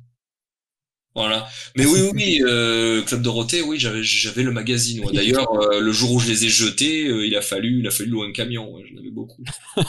Voilà. 1.15 1.47
Mais 1.77 1.85
oui, 1.85 2.09
oui, 2.13 2.41
euh, 2.43 3.03
Club 3.03 3.21
Dorothée, 3.21 3.61
oui, 3.61 3.77
j'avais, 3.79 4.01
j'avais 4.03 4.41
le 4.41 4.51
magazine. 4.51 5.05
D'ailleurs, 5.13 5.53
euh, 5.53 5.79
le 5.79 5.91
jour 5.91 6.11
où 6.13 6.19
je 6.19 6.27
les 6.27 6.45
ai 6.45 6.49
jetés, 6.49 7.07
euh, 7.07 7.27
il 7.27 7.35
a 7.35 7.41
fallu, 7.41 7.81
il 7.81 7.87
a 7.87 7.91
fallu 7.91 8.09
louer 8.09 8.27
un 8.27 8.31
camion. 8.31 8.75
J'en 8.83 8.97
avais 8.99 9.11
beaucoup. 9.11 9.43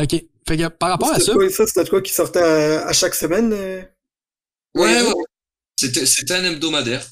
ok. 0.00 0.24
Par 0.78 0.90
rapport 0.90 1.12
à 1.12 1.20
ça. 1.20 1.34
C'était 1.50 1.88
quoi 1.88 2.02
qui 2.02 2.12
sortait 2.12 2.40
à, 2.40 2.92
chaque 2.92 3.14
semaine? 3.14 3.52
Euh? 3.52 3.82
Ouais, 4.74 5.02
ouais. 5.02 5.12
C'était, 5.78 6.32
un 6.32 6.44
hebdomadaire. 6.44 7.06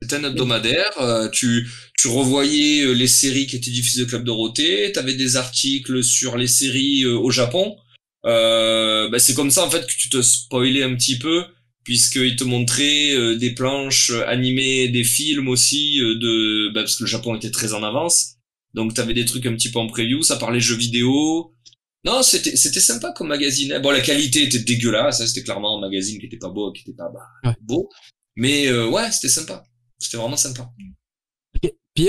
C'était 0.00 0.16
un 0.16 0.24
hebdomadaire. 0.24 1.30
tu, 1.32 1.68
tu 1.98 2.08
revoyais 2.08 2.94
les 2.94 3.06
séries 3.08 3.46
qui 3.46 3.56
étaient 3.56 3.70
diffusées 3.70 4.04
au 4.04 4.06
Club 4.06 4.24
Dorothée. 4.24 4.92
T'avais 4.92 5.14
des 5.14 5.36
articles 5.36 6.04
sur 6.04 6.36
les 6.36 6.46
séries 6.46 7.04
au 7.04 7.30
Japon. 7.30 7.76
Euh, 8.24 9.08
bah, 9.08 9.18
c'est 9.18 9.34
comme 9.34 9.50
ça 9.50 9.64
en 9.64 9.70
fait 9.70 9.86
que 9.86 9.92
tu 9.92 10.08
te 10.08 10.22
spoilais 10.22 10.82
un 10.82 10.94
petit 10.94 11.18
peu 11.18 11.44
puisqu'il 11.84 12.36
te 12.36 12.44
montrait 12.44 13.12
euh, 13.14 13.36
des 13.36 13.50
planches 13.50 14.12
animées, 14.28 14.88
des 14.88 15.02
films 15.02 15.48
aussi 15.48 16.00
euh, 16.00 16.14
de 16.14 16.72
bah, 16.72 16.82
parce 16.82 16.96
que 16.96 17.04
le 17.04 17.08
Japon 17.08 17.34
était 17.34 17.50
très 17.50 17.74
en 17.74 17.82
avance. 17.82 18.36
Donc 18.74 18.94
t'avais 18.94 19.14
des 19.14 19.24
trucs 19.24 19.46
un 19.46 19.54
petit 19.54 19.70
peu 19.70 19.80
en 19.80 19.88
preview, 19.88 20.22
ça 20.22 20.36
parlait 20.36 20.60
jeux 20.60 20.76
vidéo. 20.76 21.52
Non, 22.04 22.22
c'était 22.22 22.56
c'était 22.56 22.80
sympa 22.80 23.12
comme 23.12 23.28
magazine. 23.28 23.72
Hein. 23.72 23.80
Bon, 23.80 23.90
la 23.90 24.00
qualité 24.00 24.42
était 24.42 24.58
dégueulasse, 24.58 25.18
ça 25.18 25.26
c'était 25.26 25.44
clairement 25.44 25.78
un 25.78 25.80
magazine 25.80 26.18
qui 26.18 26.26
était 26.26 26.38
pas 26.38 26.48
beau, 26.48 26.72
qui 26.72 26.82
était 26.82 26.96
pas 26.96 27.10
bah, 27.42 27.54
beau. 27.60 27.88
Mais 28.34 28.72
ouais, 28.72 29.10
c'était 29.12 29.28
sympa. 29.28 29.62
C'était 29.98 30.16
vraiment 30.16 30.36
sympa. 30.36 30.68
Puis 31.94 32.08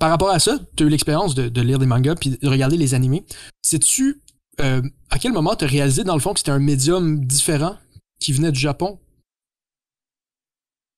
par 0.00 0.10
rapport 0.10 0.30
à 0.30 0.38
ça, 0.38 0.58
tu 0.76 0.82
as 0.82 0.86
eu 0.86 0.88
l'expérience 0.88 1.34
de, 1.34 1.48
de, 1.48 1.60
lire 1.60 1.78
des 1.78 1.86
mangas 1.86 2.16
puis 2.16 2.30
de 2.30 2.48
regarder 2.48 2.76
les 2.76 2.94
animés. 2.94 3.24
C'est-tu 3.62 4.22
euh, 4.60 4.82
à 5.10 5.18
quel 5.18 5.32
moment 5.32 5.54
t'as 5.54 5.66
réalisé 5.66 6.02
dans 6.02 6.14
le 6.14 6.20
fond 6.20 6.32
que 6.32 6.40
c'était 6.40 6.50
un 6.50 6.58
médium 6.58 7.24
différent 7.24 7.76
qui 8.18 8.32
venait 8.32 8.52
du 8.52 8.58
Japon? 8.58 8.98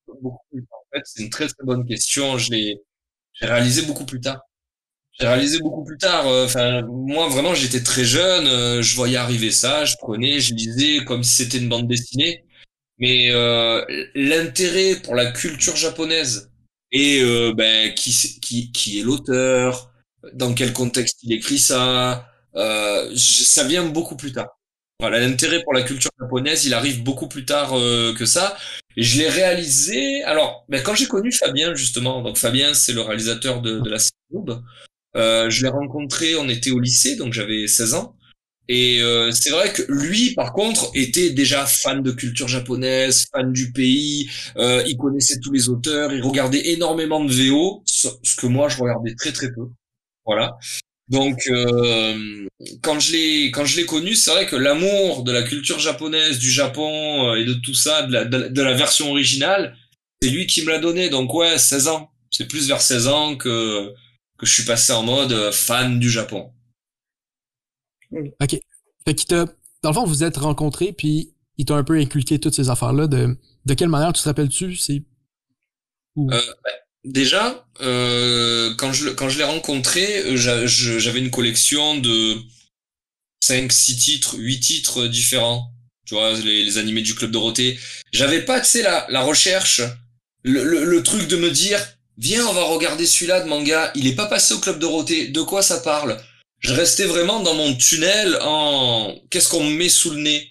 En 0.09 0.39
fait, 0.93 1.03
c'est 1.05 1.23
une 1.23 1.31
très 1.31 1.47
très 1.47 1.65
bonne 1.65 1.85
question. 1.87 2.39
Je 2.39 2.51
l'ai, 2.51 2.81
j'ai 3.33 3.47
réalisé 3.47 3.83
beaucoup 3.83 4.07
plus 4.07 4.21
tard. 4.21 4.41
J'ai 5.21 5.27
réalisé 5.27 5.59
beaucoup 5.61 5.85
plus 5.85 5.99
tard. 5.99 6.27
Euh, 6.29 6.45
enfin, 6.45 6.83
moi 6.83 7.29
vraiment, 7.29 7.55
j'étais 7.55 7.83
très 7.83 8.05
jeune. 8.05 8.47
Euh, 8.47 8.83
je 8.83 8.95
voyais 8.97 9.17
arriver 9.17 9.51
ça, 9.51 9.85
je 9.85 9.97
prenais, 9.97 10.41
je 10.41 10.55
lisais 10.55 11.05
comme 11.05 11.25
si 11.25 11.37
c'était 11.43 11.59
une 11.59 11.69
bande 11.69 11.89
dessinée. 11.89 12.45
Mais 12.99 13.31
l'intérêt 14.17 14.97
pour 14.97 15.15
la 15.15 15.31
culture 15.31 15.77
japonaise 15.77 16.51
et 16.91 17.23
ben 17.55 17.95
qui 17.95 18.11
qui 18.43 18.73
qui 18.73 18.99
est 18.99 19.03
l'auteur, 19.05 19.93
dans 20.33 20.55
quel 20.55 20.73
contexte 20.73 21.19
il 21.23 21.33
écrit 21.33 21.59
ça, 21.59 22.29
euh, 22.57 23.13
ça 23.17 23.65
vient 23.65 23.85
beaucoup 23.85 24.17
plus 24.17 24.33
tard. 24.33 24.49
Voilà, 25.01 25.21
l'intérêt 25.21 25.63
pour 25.63 25.75
la 25.75 25.83
culture 25.83 26.11
japonaise, 26.21 26.65
il 26.67 26.75
arrive 26.75 27.05
beaucoup 27.05 27.29
plus 27.29 27.45
tard 27.45 27.79
euh, 27.79 28.15
que 28.15 28.27
ça. 28.27 28.57
Et 28.97 29.03
je 29.03 29.19
l'ai 29.19 29.29
réalisé. 29.29 30.25
Alors, 30.25 30.65
ben, 30.69 30.83
quand 30.83 30.95
j'ai 30.95 31.07
connu 31.07 31.31
Fabien 31.31 31.75
justement, 31.75 32.21
donc 32.21 32.37
Fabien, 32.37 32.75
c'est 32.75 32.93
le 32.93 33.03
réalisateur 33.03 33.61
de, 33.63 33.79
de 33.79 33.91
la 33.91 34.01
série 34.01 34.15
euh, 35.17 35.51
je 35.51 35.63
l'ai 35.63 35.69
rencontré, 35.69 36.37
on 36.37 36.49
était 36.49 36.71
au 36.71 36.81
lycée, 36.81 37.17
donc 37.17 37.33
j'avais 37.33 37.67
16 37.67 37.95
ans. 37.95 38.15
Et 38.71 39.01
euh, 39.01 39.31
c'est 39.31 39.51
vrai 39.51 39.73
que 39.73 39.83
lui, 39.89 40.35
par 40.35 40.53
contre, 40.53 40.91
était 40.95 41.31
déjà 41.31 41.65
fan 41.65 42.03
de 42.03 42.11
culture 42.11 42.49
japonaise, 42.49 43.27
fan 43.33 43.51
du 43.51 43.73
pays. 43.73 44.31
Euh, 44.59 44.83
il 44.87 44.99
connaissait 44.99 45.41
tous 45.43 45.53
les 45.53 45.71
auteurs, 45.71 46.13
il 46.13 46.23
regardait 46.23 46.69
énormément 46.69 47.25
de 47.25 47.33
VO, 47.33 47.83
ce 47.87 48.37
que 48.37 48.47
moi 48.47 48.69
je 48.69 48.77
regardais 48.77 49.15
très 49.15 49.33
très 49.33 49.49
peu. 49.53 49.69
Voilà. 50.27 50.59
Donc, 51.09 51.41
euh, 51.49 52.47
quand 52.83 53.01
je 53.01 53.13
l'ai 53.13 53.47
quand 53.51 53.65
je 53.65 53.77
l'ai 53.79 53.87
connu, 53.87 54.15
c'est 54.15 54.31
vrai 54.31 54.47
que 54.47 54.57
l'amour 54.57 55.25
de 55.25 55.33
la 55.33 55.43
culture 55.43 55.79
japonaise, 55.79 56.39
du 56.39 56.51
Japon 56.51 57.31
euh, 57.31 57.37
et 57.37 57.45
de 57.45 57.55
tout 57.55 57.75
ça, 57.75 58.03
de 58.03 58.13
la, 58.13 58.25
de, 58.25 58.63
la 58.63 58.75
version 58.75 59.11
originale, 59.11 59.75
c'est 60.21 60.29
lui 60.29 60.47
qui 60.47 60.63
me 60.63 60.71
l'a 60.71 60.79
donné. 60.79 61.09
Donc 61.09 61.33
ouais, 61.33 61.59
16 61.59 61.89
ans. 61.89 62.11
C'est 62.31 62.47
plus 62.47 62.69
vers 62.69 62.83
16 62.83 63.09
ans 63.09 63.37
que 63.37 63.95
que 64.39 64.47
je 64.47 64.55
suis 64.55 64.65
passé 64.65 64.93
en 64.93 65.03
mode 65.03 65.33
euh, 65.33 65.53
fan 65.53 65.99
du 65.99 66.11
Japon. 66.11 66.53
Ok. 68.13 68.61
Fait 69.05 69.15
qu'il 69.15 69.27
t'a, 69.27 69.47
dans 69.83 69.91
le 69.91 69.95
fond, 69.95 70.05
vous 70.05 70.25
êtes 70.25 70.37
rencontrés, 70.37 70.93
puis 70.93 71.35
il 71.57 71.65
t'a 71.65 71.75
un 71.75 71.85
peu 71.85 71.99
inculqué 71.99 72.39
toutes 72.39 72.55
ces 72.55 72.71
affaires-là. 72.71 73.07
De, 73.07 73.37
de 73.67 73.75
quelle 73.75 73.89
manière 73.89 74.13
tu 74.13 74.23
te 74.23 74.29
rappelles-tu 74.29 74.77
C'est 74.77 75.03
euh, 76.19 76.27
ben, 76.31 76.43
Déjà, 77.05 77.67
euh, 77.81 78.75
quand 78.77 78.93
je 78.93 79.11
quand 79.11 79.29
je 79.29 79.39
l'ai 79.39 79.45
rencontré, 79.45 80.25
euh, 80.27 80.37
j'avais 80.37 81.21
une 81.21 81.31
collection 81.31 81.97
de 81.99 82.37
5, 83.41 83.73
6 83.73 83.97
titres, 83.97 84.35
8 84.37 84.61
titres 84.61 85.07
différents. 85.07 85.73
Tu 86.07 86.15
vois, 86.15 86.33
les, 86.33 86.65
les 86.65 86.79
animés 86.79 87.03
du 87.03 87.15
Club 87.15 87.31
Dorothée. 87.31 87.79
J'avais 88.13 88.43
pas, 88.43 88.61
tu 88.61 88.67
sais, 88.69 88.83
la, 88.83 89.07
la 89.11 89.21
recherche, 89.21 89.83
le, 90.43 90.65
le, 90.65 90.85
le, 90.85 91.03
truc 91.03 91.29
de 91.29 91.37
me 91.37 91.51
dire, 91.51 91.81
viens, 92.19 92.47
on 92.47 92.53
va 92.53 92.65
regarder 92.65 93.07
celui-là 93.07 93.41
de 93.41 93.49
manga. 93.49 93.93
Il 93.95 94.07
est 94.07 94.15
pas 94.15 94.27
passé 94.27 94.55
au 94.55 94.59
Club 94.59 94.79
Dorothée. 94.79 95.29
De 95.29 95.41
quoi 95.41 95.63
ça 95.63 95.79
parle? 95.81 96.19
Je 96.61 96.75
restais 96.75 97.05
vraiment 97.05 97.41
dans 97.41 97.55
mon 97.55 97.75
tunnel 97.75 98.37
en 98.43 99.15
qu'est-ce 99.31 99.49
qu'on 99.49 99.65
me 99.65 99.77
met 99.77 99.89
sous 99.89 100.11
le 100.11 100.21
nez? 100.21 100.49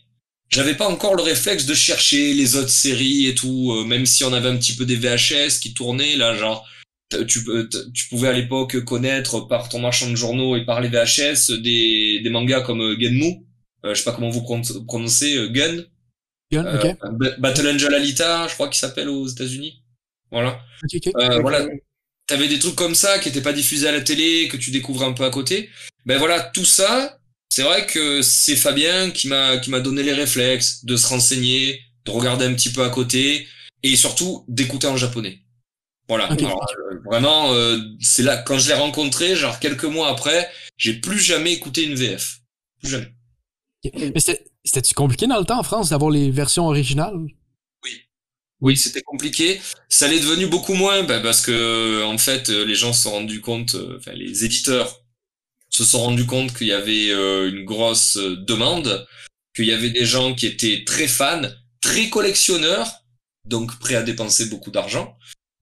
J'avais 0.49 0.75
pas 0.75 0.87
encore 0.87 1.15
le 1.15 1.23
réflexe 1.23 1.65
de 1.65 1.73
chercher 1.73 2.33
les 2.33 2.55
autres 2.55 2.69
séries 2.69 3.27
et 3.27 3.35
tout, 3.35 3.73
euh, 3.73 3.83
même 3.83 4.05
si 4.05 4.23
on 4.23 4.31
avait 4.31 4.47
un 4.47 4.55
petit 4.55 4.77
peu 4.77 4.85
des 4.85 4.95
VHS 4.95 5.59
qui 5.61 5.73
tournaient 5.73 6.15
là, 6.15 6.33
genre 6.35 6.65
tu, 7.27 7.43
tu 7.93 8.07
pouvais 8.09 8.29
à 8.29 8.33
l'époque 8.33 8.81
connaître 8.85 9.41
par 9.41 9.67
ton 9.67 9.79
marchand 9.79 10.09
de 10.09 10.15
journaux 10.15 10.55
et 10.55 10.65
par 10.65 10.79
les 10.79 10.87
VHS 10.87 11.51
des, 11.61 12.21
des 12.21 12.29
mangas 12.29 12.61
comme 12.61 12.81
euh, 12.81 12.97
Genmu, 12.97 13.45
euh, 13.85 13.93
je 13.93 13.95
sais 13.95 14.05
pas 14.05 14.13
comment 14.13 14.29
vous 14.29 14.45
prononcez, 14.87 15.49
Gun, 15.49 15.83
Gun 16.51 16.75
ok. 16.75 17.39
Battle 17.39 17.67
Angel 17.67 17.93
Alita, 17.93 18.47
je 18.47 18.53
crois 18.53 18.69
qu'il 18.69 18.79
s'appelle 18.79 19.09
aux 19.09 19.27
États-Unis. 19.27 19.81
Voilà. 20.31 20.59
Okay, 20.83 20.97
okay. 20.97 21.39
voilà. 21.41 21.65
T'avais 22.27 22.47
des 22.47 22.59
trucs 22.59 22.75
comme 22.75 22.95
ça 22.95 23.19
qui 23.19 23.29
étaient 23.29 23.41
pas 23.41 23.53
diffusés 23.53 23.87
à 23.87 23.91
la 23.91 24.01
télé, 24.01 24.49
que 24.49 24.57
tu 24.57 24.71
découvres 24.71 25.03
un 25.03 25.13
peu 25.13 25.23
à 25.23 25.29
côté. 25.29 25.69
Ben 26.05 26.17
voilà, 26.17 26.41
tout 26.41 26.65
ça, 26.65 27.19
c'est 27.49 27.63
vrai 27.63 27.85
que 27.85 28.21
c'est 28.21 28.57
Fabien 28.57 29.11
qui 29.11 29.29
m'a 29.29 29.57
qui 29.57 29.69
m'a 29.69 29.79
donné 29.79 30.03
les 30.03 30.13
réflexes 30.13 30.83
de 30.83 30.97
se 30.97 31.07
renseigner, 31.07 31.81
de 32.05 32.11
regarder 32.11 32.45
un 32.45 32.53
petit 32.53 32.71
peu 32.71 32.83
à 32.83 32.89
côté 32.89 33.47
et 33.83 33.95
surtout 33.95 34.43
d'écouter 34.47 34.87
en 34.87 34.97
japonais. 34.97 35.39
Voilà. 36.09 36.25
Alors, 36.25 36.65
euh, 36.77 36.99
vraiment, 37.05 37.53
euh, 37.53 37.79
c'est 37.99 38.23
là 38.23 38.37
quand 38.37 38.57
je 38.57 38.67
l'ai 38.69 38.73
rencontré, 38.73 39.35
genre 39.35 39.59
quelques 39.59 39.85
mois 39.85 40.09
après, 40.09 40.49
j'ai 40.77 40.93
plus 40.93 41.19
jamais 41.19 41.53
écouté 41.53 41.83
une 41.83 41.95
VF. 41.95 42.39
Plus 42.79 42.89
jamais. 42.89 43.13
Mais 43.93 44.19
c'était-tu 44.65 44.93
compliqué 44.93 45.27
dans 45.27 45.39
le 45.39 45.45
temps 45.45 45.59
en 45.59 45.63
France 45.63 45.89
d'avoir 45.89 46.11
les 46.11 46.31
versions 46.31 46.65
originales? 46.65 47.27
Oui, 48.61 48.75
c'était 48.75 49.01
compliqué. 49.01 49.61
Ça 49.89 50.07
l'est 50.07 50.19
devenu 50.19 50.47
beaucoup 50.47 50.73
moins 50.73 51.03
bah, 51.03 51.19
parce 51.19 51.41
que 51.41 52.03
en 52.03 52.17
fait, 52.17 52.49
les 52.49 52.75
gens 52.75 52.93
se 52.93 53.03
sont 53.03 53.11
rendus 53.11 53.41
compte, 53.41 53.75
euh, 53.75 53.97
enfin 53.99 54.13
les 54.13 54.45
éditeurs 54.45 55.03
se 55.69 55.83
sont 55.83 55.99
rendus 55.99 56.25
compte 56.25 56.55
qu'il 56.57 56.67
y 56.67 56.71
avait 56.71 57.09
une 57.11 57.63
grosse 57.65 58.17
demande, 58.17 59.05
qu'il 59.55 59.65
y 59.65 59.73
avait 59.73 59.91
des 59.91 60.05
gens 60.05 60.33
qui 60.33 60.47
étaient 60.47 60.83
très 60.85 61.07
fans, 61.07 61.43
très 61.81 62.09
collectionneurs, 62.09 63.03
donc 63.45 63.77
prêts 63.79 63.95
à 63.95 64.01
dépenser 64.01 64.45
beaucoup 64.45 64.71
d'argent. 64.71 65.17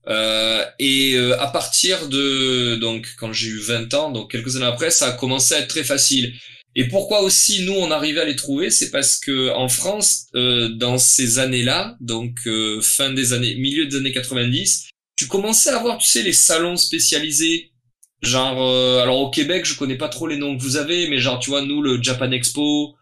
Euh, 0.08 0.64
et 0.78 1.14
euh, 1.14 1.40
à 1.40 1.48
partir 1.48 2.08
de 2.08 2.76
donc 2.76 3.08
quand 3.18 3.32
j'ai 3.32 3.48
eu 3.48 3.58
20 3.58 3.92
ans, 3.94 4.10
donc 4.12 4.30
quelques 4.30 4.56
années 4.56 4.66
après, 4.66 4.90
ça 4.90 5.08
a 5.08 5.12
commencé 5.12 5.54
à 5.54 5.58
être 5.58 5.68
très 5.68 5.84
facile. 5.84 6.34
Et 6.76 6.84
pourquoi 6.88 7.22
aussi 7.22 7.64
nous 7.64 7.72
on 7.72 7.90
arrivait 7.90 8.20
à 8.20 8.24
les 8.24 8.36
trouver, 8.36 8.70
c'est 8.70 8.90
parce 8.90 9.16
que 9.16 9.50
en 9.54 9.68
France, 9.68 10.26
euh, 10.36 10.68
dans 10.68 10.98
ces 10.98 11.38
années-là, 11.38 11.96
donc 12.00 12.38
euh, 12.46 12.80
fin 12.80 13.10
des 13.12 13.32
années, 13.32 13.56
milieu 13.56 13.86
des 13.86 13.96
années 13.96 14.12
90, 14.12 14.90
tu 15.16 15.26
commençais 15.26 15.70
à 15.70 15.78
avoir, 15.78 15.98
tu 15.98 16.06
sais, 16.06 16.22
les 16.22 16.34
salons 16.34 16.76
spécialisés. 16.76 17.72
Genre, 18.22 18.58
alors 19.02 19.18
au 19.20 19.30
Québec, 19.30 19.64
je 19.66 19.76
connais 19.76 19.96
pas 19.96 20.08
trop 20.08 20.26
les 20.26 20.36
noms 20.36 20.56
que 20.56 20.62
vous 20.62 20.76
avez, 20.76 21.08
mais 21.08 21.18
genre 21.18 21.38
tu 21.38 21.50
vois 21.50 21.62
nous 21.62 21.82
le 21.82 22.02
Japan 22.02 22.30
Expo, 22.30 22.94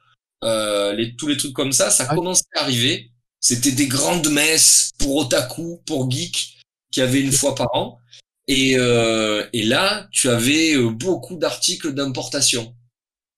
les 0.43 1.15
tous 1.17 1.29
les 1.29 1.37
trucs 1.37 1.53
comme 1.53 1.73
ça, 1.73 1.91
ça 1.91 2.07
commençait 2.07 2.45
à 2.57 2.63
arriver. 2.63 3.11
C'était 3.41 3.73
des 3.73 3.89
grandes 3.89 4.29
messes 4.31 4.91
pour 4.99 5.17
otaku, 5.17 5.83
pour 5.85 6.11
geeks 6.11 6.55
qui 6.91 7.03
avait 7.03 7.21
une 7.21 7.33
fois 7.33 7.55
par 7.55 7.69
an. 7.75 7.99
Et, 8.47 8.75
euh, 8.77 9.45
et 9.53 9.65
là, 9.65 10.09
tu 10.13 10.29
avais 10.29 10.75
euh, 10.75 10.91
beaucoup 10.91 11.37
d'articles 11.37 11.93
d'importation, 11.93 12.75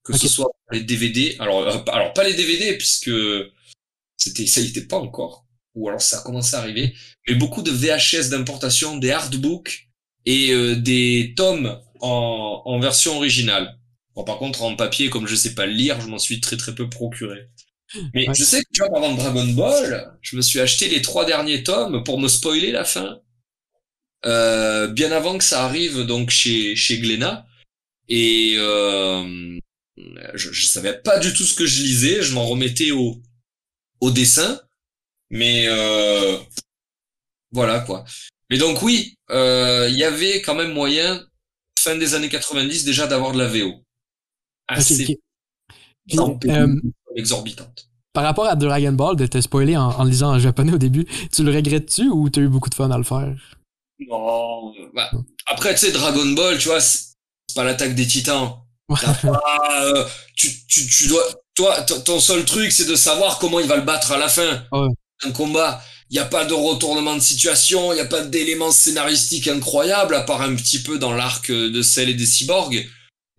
que 0.07 0.17
ce 0.17 0.27
soit 0.27 0.49
les 0.71 0.81
DVD. 0.81 1.35
Alors, 1.39 1.61
euh, 1.67 1.77
alors 1.91 2.13
pas 2.13 2.23
les 2.23 2.33
DVD 2.33 2.77
puisque 2.77 3.11
c'était 4.15 4.47
ça 4.47 4.61
n'était 4.61 4.85
pas 4.85 4.97
encore, 4.97 5.45
ou 5.75 5.87
alors 5.89 6.01
ça 6.01 6.19
a 6.19 6.21
commencé 6.23 6.55
à 6.55 6.59
arriver. 6.59 6.95
Mais 7.27 7.35
beaucoup 7.35 7.61
de 7.61 7.71
VHS 7.71 8.29
d'importation, 8.29 8.97
des 8.97 9.11
artbooks 9.11 9.89
et 10.25 10.51
euh, 10.51 10.75
des 10.75 11.33
tomes 11.35 11.79
en, 11.99 12.61
en 12.65 12.79
version 12.79 13.17
originale. 13.17 13.77
Bon, 14.15 14.23
par 14.23 14.37
contre, 14.37 14.63
en 14.63 14.75
papier, 14.75 15.09
comme 15.09 15.27
je 15.27 15.35
sais 15.35 15.53
pas 15.53 15.65
le 15.65 15.73
lire, 15.73 16.01
je 16.01 16.07
m'en 16.07 16.17
suis 16.17 16.41
très 16.41 16.57
très 16.57 16.73
peu 16.73 16.89
procuré. 16.89 17.49
Mais 18.13 18.27
je 18.33 18.43
sais 18.43 18.61
que 18.61 18.69
tu 18.73 18.81
vois, 18.81 18.89
par 18.89 19.15
Dragon 19.15 19.45
Ball, 19.45 20.17
je 20.21 20.35
me 20.35 20.41
suis 20.41 20.59
acheté 20.59 20.89
les 20.89 21.01
trois 21.01 21.25
derniers 21.25 21.63
tomes 21.63 22.03
pour 22.03 22.19
me 22.19 22.27
spoiler 22.27 22.71
la 22.71 22.83
fin. 22.83 23.19
Euh, 24.25 24.87
bien 24.87 25.11
avant 25.11 25.37
que 25.37 25.43
ça 25.43 25.63
arrive 25.63 26.01
donc 26.01 26.31
chez 26.31 26.75
chez 26.75 26.97
Glénat 26.97 27.45
et 28.09 28.55
euh, 28.57 29.59
je, 30.33 30.51
je 30.51 30.65
savais 30.65 30.99
pas 31.01 31.19
du 31.19 31.33
tout 31.33 31.43
ce 31.43 31.55
que 31.55 31.65
je 31.65 31.81
lisais, 31.81 32.21
je 32.21 32.33
m'en 32.33 32.45
remettais 32.45 32.91
au 32.91 33.21
au 33.99 34.11
dessin, 34.11 34.59
mais 35.29 35.65
euh, 35.67 36.37
voilà 37.51 37.79
quoi. 37.79 38.05
Mais 38.49 38.57
donc 38.57 38.81
oui, 38.81 39.17
euh, 39.31 39.87
il 39.89 39.97
y 39.97 40.03
avait 40.03 40.41
quand 40.41 40.55
même 40.55 40.73
moyen 40.73 41.25
fin 41.79 41.95
des 41.95 42.15
années 42.15 42.29
90 42.29 42.85
déjà 42.85 43.07
d'avoir 43.07 43.33
de 43.33 43.39
la 43.39 43.47
VO 43.47 43.83
assez 44.67 45.19
euh, 46.15 46.75
exorbitante. 47.15 47.89
Par 48.13 48.23
rapport 48.23 48.47
à 48.47 48.55
Dragon 48.55 48.93
Ball, 48.93 49.15
de 49.15 49.27
te 49.27 49.39
spoiler 49.39 49.77
en, 49.77 49.89
en 49.89 50.03
lisant 50.03 50.33
en 50.33 50.39
japonais 50.39 50.73
au 50.73 50.77
début, 50.77 51.05
tu 51.31 51.43
le 51.43 51.51
regrettes-tu 51.53 52.09
ou 52.09 52.29
tu 52.29 52.39
as 52.39 52.43
eu 52.43 52.47
beaucoup 52.47 52.69
de 52.69 52.75
fun 52.75 52.89
à 52.89 52.97
le 52.97 53.03
faire? 53.03 53.35
Non. 53.99 54.73
Bah, 54.93 55.11
après, 55.45 55.73
tu 55.73 55.79
sais, 55.79 55.91
Dragon 55.91 56.25
Ball, 56.31 56.57
tu 56.57 56.67
vois, 56.67 56.81
c'est 56.81 57.15
pas 57.55 57.63
l'attaque 57.63 57.95
des 57.95 58.07
titans. 58.07 58.66
Pas, 58.87 59.83
euh, 59.83 60.05
tu, 60.35 60.49
tu, 60.67 60.87
tu 60.87 61.07
dois, 61.07 61.23
toi, 61.55 61.81
ton 61.81 62.19
seul 62.19 62.45
truc, 62.45 62.71
c'est 62.71 62.87
de 62.87 62.95
savoir 62.95 63.39
comment 63.39 63.59
il 63.59 63.67
va 63.67 63.75
le 63.75 63.81
battre 63.81 64.11
à 64.11 64.17
la 64.17 64.29
fin. 64.29 64.63
Ouais. 64.71 64.87
Un 65.23 65.31
combat. 65.31 65.83
Il 66.09 66.13
n'y 66.13 66.19
a 66.19 66.25
pas 66.25 66.45
de 66.45 66.53
retournement 66.53 67.15
de 67.15 67.21
situation, 67.21 67.91
il 67.91 67.95
n'y 67.95 68.01
a 68.01 68.05
pas 68.05 68.21
d'éléments 68.21 68.71
scénaristiques 68.71 69.49
incroyables, 69.49 70.15
à 70.15 70.21
part 70.21 70.41
un 70.41 70.55
petit 70.55 70.79
peu 70.81 70.97
dans 70.97 71.13
l'arc 71.13 71.51
de 71.51 71.81
celle 71.81 72.09
et 72.09 72.13
des 72.13 72.25
cyborgs. 72.25 72.87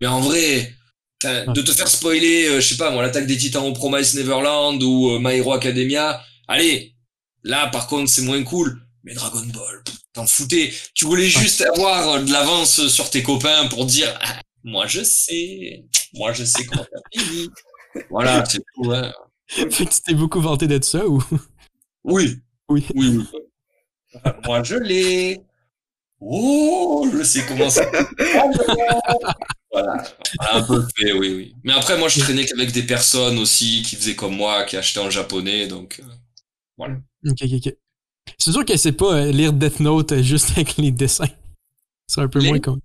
Mais 0.01 0.07
en 0.07 0.19
vrai, 0.19 0.75
ouais. 1.23 1.45
de 1.47 1.61
te 1.61 1.71
faire 1.71 1.87
spoiler, 1.87 2.47
euh, 2.47 2.61
je 2.61 2.67
sais 2.67 2.77
pas 2.77 2.91
moi, 2.91 3.01
l'attaque 3.01 3.25
des 3.25 3.37
titans 3.37 3.65
au 3.65 3.73
Promise 3.73 4.13
Neverland 4.13 4.81
ou 4.83 5.11
euh, 5.11 5.19
My 5.19 5.37
Hero 5.37 5.53
Academia, 5.53 6.21
allez, 6.47 6.93
là 7.43 7.67
par 7.67 7.87
contre 7.87 8.09
c'est 8.09 8.21
moins 8.21 8.43
cool. 8.43 8.79
Mais 9.03 9.13
Dragon 9.13 9.45
Ball, 9.45 9.83
t'en 10.13 10.27
foutais. 10.27 10.73
Tu 10.93 11.05
voulais 11.05 11.29
juste 11.29 11.61
avoir 11.61 12.21
de 12.21 12.31
l'avance 12.31 12.87
sur 12.87 13.09
tes 13.09 13.23
copains 13.23 13.67
pour 13.67 13.85
dire 13.85 14.13
ah, 14.21 14.39
moi 14.63 14.87
je 14.87 15.03
sais, 15.03 15.85
moi 16.13 16.33
je 16.33 16.43
sais 16.43 16.65
comment 16.65 16.85
t'as 16.85 17.19
fini. 17.19 17.49
Voilà, 18.11 18.45
c'est 18.45 18.61
tout. 18.75 18.91
Hein. 18.91 19.11
Fait 19.47 19.67
que 19.67 19.91
tu 19.91 20.01
t'es 20.05 20.13
beaucoup 20.13 20.39
vanté 20.39 20.67
d'être 20.67 20.85
ça 20.85 21.07
ou? 21.07 21.23
Oui. 22.03 22.37
Oui. 22.69 22.85
Oui. 22.93 23.17
oui. 23.17 24.31
moi 24.45 24.61
je 24.63 24.75
l'ai. 24.75 25.41
Oh, 26.21 27.07
je 27.11 27.23
sais 27.23 27.45
comment 27.47 27.69
ça. 27.69 27.89
voilà, 29.71 30.03
un 30.51 30.61
peu 30.63 30.85
fait, 30.97 31.13
oui, 31.13 31.33
oui. 31.33 31.55
Mais 31.63 31.73
après, 31.73 31.97
moi, 31.97 32.09
je 32.09 32.19
traînais 32.19 32.45
qu'avec 32.45 32.71
des 32.73 32.83
personnes 32.83 33.37
aussi 33.37 33.83
qui 33.83 33.95
faisaient 33.95 34.15
comme 34.15 34.35
moi, 34.35 34.65
qui 34.65 34.75
achetaient 34.75 34.99
en 34.99 35.09
japonais, 35.09 35.67
donc 35.67 36.01
euh, 36.03 36.11
voilà. 36.77 36.95
Ok, 37.25 37.37
ok, 37.41 37.51
ok. 37.65 37.73
C'est 38.37 38.51
sûr 38.51 38.65
que 38.65 38.77
c'est 38.77 38.91
pas 38.91 39.13
euh, 39.13 39.31
lire 39.31 39.53
Death 39.53 39.79
Note 39.79 40.11
euh, 40.11 40.21
juste 40.21 40.51
avec 40.51 40.75
les 40.77 40.91
dessins. 40.91 41.29
C'est 42.07 42.21
un 42.21 42.27
peu 42.27 42.39
les... 42.39 42.49
moins 42.49 42.59
comme. 42.59 42.81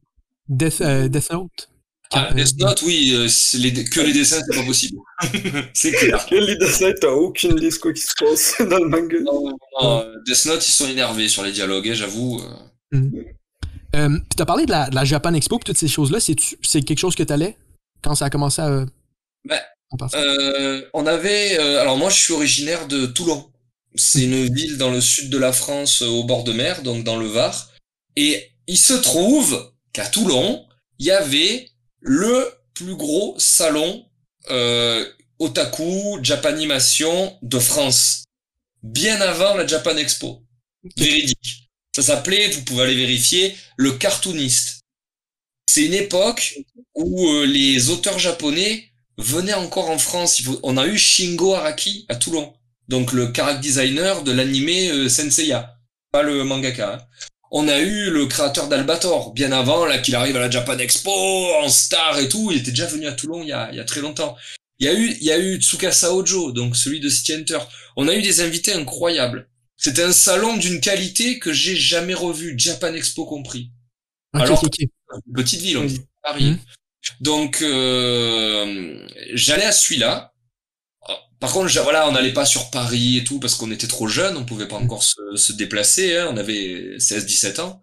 Death, 0.49 0.81
euh, 0.81 1.09
Death 1.09 1.31
Note? 1.33 1.71
Ah, 2.13 2.33
Death 2.33 2.59
Note, 2.59 2.83
oui, 2.83 3.17
les, 3.55 3.85
que 3.85 4.01
les 4.01 4.13
dessins, 4.13 4.41
c'est 4.49 4.57
pas 4.57 4.65
possible. 4.65 4.99
c'est 5.75 5.93
clair. 5.93 6.25
Que 6.27 6.37
les 6.37 6.57
dessins, 6.57 6.93
t'as 7.01 7.11
aucune 7.11 7.53
idée 7.53 7.67
de 7.67 7.71
ce 7.71 7.79
qui 7.79 8.01
se 8.01 8.15
passe 8.19 8.55
dans 8.69 8.79
le 8.79 8.89
manga. 8.89 9.19
Non, 9.21 9.51
non, 9.51 9.59
non. 9.83 10.05
Death 10.27 10.47
Note, 10.47 10.69
ils 10.69 10.73
sont 10.73 10.89
énervés 10.89 11.29
sur 11.29 11.43
les 11.43 11.53
dialogues, 11.53 11.89
hein, 11.89 11.95
j'avoue. 11.95 12.41
Mm. 12.93 13.21
Euh, 13.95 14.09
puis 14.09 14.37
t'as 14.37 14.45
parlé 14.45 14.67
de 14.67 14.71
la, 14.71 14.89
de 14.89 14.95
la, 14.95 15.05
Japan 15.05 15.35
Expo 15.35 15.57
et 15.57 15.61
toutes 15.65 15.79
ces 15.79 15.89
choses-là. 15.89 16.19
C'est 16.21 16.83
quelque 16.83 16.99
chose 16.99 17.15
que 17.15 17.23
t'allais 17.23 17.57
quand 18.03 18.15
ça 18.15 18.27
a 18.27 18.31
commencé 18.31 18.61
à. 18.61 18.85
Ben, 19.45 19.61
euh, 20.15 20.83
on 20.93 21.07
avait. 21.07 21.59
Euh, 21.59 21.81
alors 21.81 21.97
moi, 21.97 22.11
je 22.11 22.21
suis 22.21 22.33
originaire 22.33 22.89
de 22.89 23.07
Toulon. 23.07 23.51
C'est 23.95 24.23
une 24.23 24.53
ville 24.53 24.77
dans 24.77 24.91
le 24.91 25.01
sud 25.01 25.31
de 25.31 25.39
la 25.39 25.53
France, 25.53 26.03
au 26.03 26.25
bord 26.25 26.43
de 26.43 26.53
mer, 26.53 26.83
donc 26.83 27.05
dans 27.05 27.17
le 27.17 27.27
Var. 27.27 27.71
Et 28.17 28.51
il 28.67 28.79
se 28.79 28.95
trouve 28.95 29.73
qu'à 29.95 30.07
Toulon, 30.07 30.67
il 30.99 31.07
y 31.07 31.11
avait 31.11 31.71
le 32.01 32.53
plus 32.75 32.95
gros 32.97 33.35
salon 33.39 34.05
euh, 34.51 35.11
otaku, 35.39 36.19
japanimation 36.23 37.39
de 37.41 37.59
France. 37.59 38.25
Bien 38.83 39.19
avant 39.23 39.55
la 39.55 39.67
Japan 39.67 39.97
Expo. 39.97 40.43
Véridique. 40.99 41.71
Ça 41.97 42.03
s'appelait, 42.03 42.49
vous 42.49 42.63
pouvez 42.65 42.83
aller 42.83 42.95
vérifier, 42.95 43.57
le 43.79 43.93
cartooniste. 43.93 44.81
C'est 45.67 45.87
une 45.87 45.95
époque 45.95 46.59
où 46.95 47.31
euh, 47.31 47.47
les 47.47 47.89
auteurs 47.89 48.19
japonais 48.19 48.91
venaient 49.17 49.55
encore 49.55 49.89
en 49.89 49.99
France. 49.99 50.43
On 50.63 50.77
a 50.77 50.87
eu 50.87 50.99
Shingo 50.99 51.55
Araki 51.55 52.05
à 52.11 52.17
Toulon 52.17 52.53
donc 52.89 53.13
le 53.13 53.33
character 53.35 53.61
designer 53.61 54.23
de 54.23 54.33
l'animé 54.33 54.91
euh, 54.91 55.09
Senseiya, 55.09 55.77
pas 56.11 56.23
le 56.23 56.45
mangaka. 56.45 56.95
Hein. 56.95 56.99
On 57.57 57.69
a 57.69 57.79
eu 57.79 58.11
le 58.11 58.27
créateur 58.27 58.67
d'Albator, 58.67 59.33
bien 59.33 59.53
avant, 59.53 59.87
là, 59.87 59.99
qu'il 59.99 60.17
arrive 60.17 60.37
à 60.37 60.41
la 60.41 60.51
Japan 60.51 60.77
Expo, 60.77 61.13
en 61.63 61.69
star 61.69 62.19
et 62.19 62.29
tout. 62.29 62.51
Il 62.51 62.59
était 62.59 62.73
déjà 62.73 62.87
venu 62.87 63.07
à 63.07 63.13
Toulon 63.13 63.43
il 63.43 63.49
y 63.49 63.53
a, 63.53 63.71
il 63.71 63.77
y 63.77 63.81
a 63.81 63.85
très 63.85 64.01
longtemps. 64.01 64.37
Il 64.81 64.87
y 64.87 64.91
a 64.91 64.93
eu, 64.93 65.17
il 65.21 65.25
y 65.25 65.31
a 65.31 65.39
eu 65.39 65.61
Tsukasa 65.63 66.13
Ojo, 66.13 66.51
donc 66.51 66.75
celui 66.75 66.99
de 66.99 67.09
City 67.09 67.33
Hunter. 67.33 67.61
On 67.97 68.09
a 68.09 68.15
eu 68.17 68.23
des 68.23 68.41
invités 68.41 68.73
incroyables. 68.73 69.49
C'était 69.77 70.03
un 70.03 70.13
salon 70.13 70.57
d'une 70.57 70.81
qualité 70.81 71.39
que 71.39 71.53
j'ai 71.53 71.77
jamais 71.77 72.15
revu, 72.15 72.55
Japan 72.59 72.93
Expo 72.93 73.25
compris. 73.25 73.71
Alors, 74.33 74.61
petite 75.33 75.61
ville, 75.61 75.79
on 75.79 75.85
dit 75.85 76.01
Paris. 76.25 76.51
Mmh. 76.51 76.59
Donc, 77.21 77.63
euh, 77.63 79.07
j'allais 79.33 79.67
à 79.67 79.73
celui-là. 79.73 80.34
Par 81.45 81.53
contre, 81.53 81.79
voilà, 81.83 82.09
on 82.09 82.13
n'allait 82.13 82.33
pas 82.33 82.47
sur 82.47 82.71
Paris 82.71 83.19
et 83.19 83.25
tout 83.25 83.39
parce 83.39 83.55
qu'on 83.55 83.71
était 83.71 83.87
trop 83.87 84.09
jeunes, 84.09 84.39
on 84.39 84.47
pouvait 84.47 84.67
pas 84.67 84.77
encore 84.77 85.03
se, 85.03 85.53
déplacer, 85.53 86.17
hein, 86.17 86.31
on 86.33 86.39
avait 86.39 86.97
16-17 86.97 87.61
ans. 87.61 87.83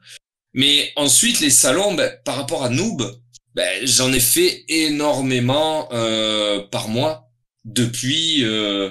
Mais 0.56 0.92
ensuite, 0.96 1.42
les 1.42 1.52
salons, 1.52 1.94
ben, 1.94 2.12
par 2.26 2.38
rapport 2.38 2.64
à 2.64 2.70
Noob, 2.70 3.22
ben, 3.54 3.86
j'en 3.86 4.12
ai 4.14 4.20
fait 4.20 4.66
énormément 4.68 5.88
euh, 5.94 6.64
par 6.72 6.88
mois 6.88 7.30
depuis 7.64 8.44
euh, 8.46 8.90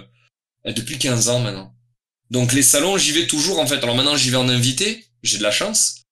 depuis 0.64 0.98
15 0.98 1.30
ans 1.30 1.40
maintenant. 1.40 1.74
Donc 2.30 2.52
les 2.52 2.62
salons, 2.62 2.96
j'y 2.96 3.10
vais 3.10 3.26
toujours 3.26 3.58
en 3.58 3.66
fait. 3.66 3.82
Alors 3.82 3.96
maintenant, 3.96 4.16
j'y 4.16 4.30
vais 4.30 4.36
en 4.36 4.48
invité, 4.48 5.04
j'ai 5.24 5.38
de 5.38 5.42
la 5.42 5.50
chance. 5.50 6.04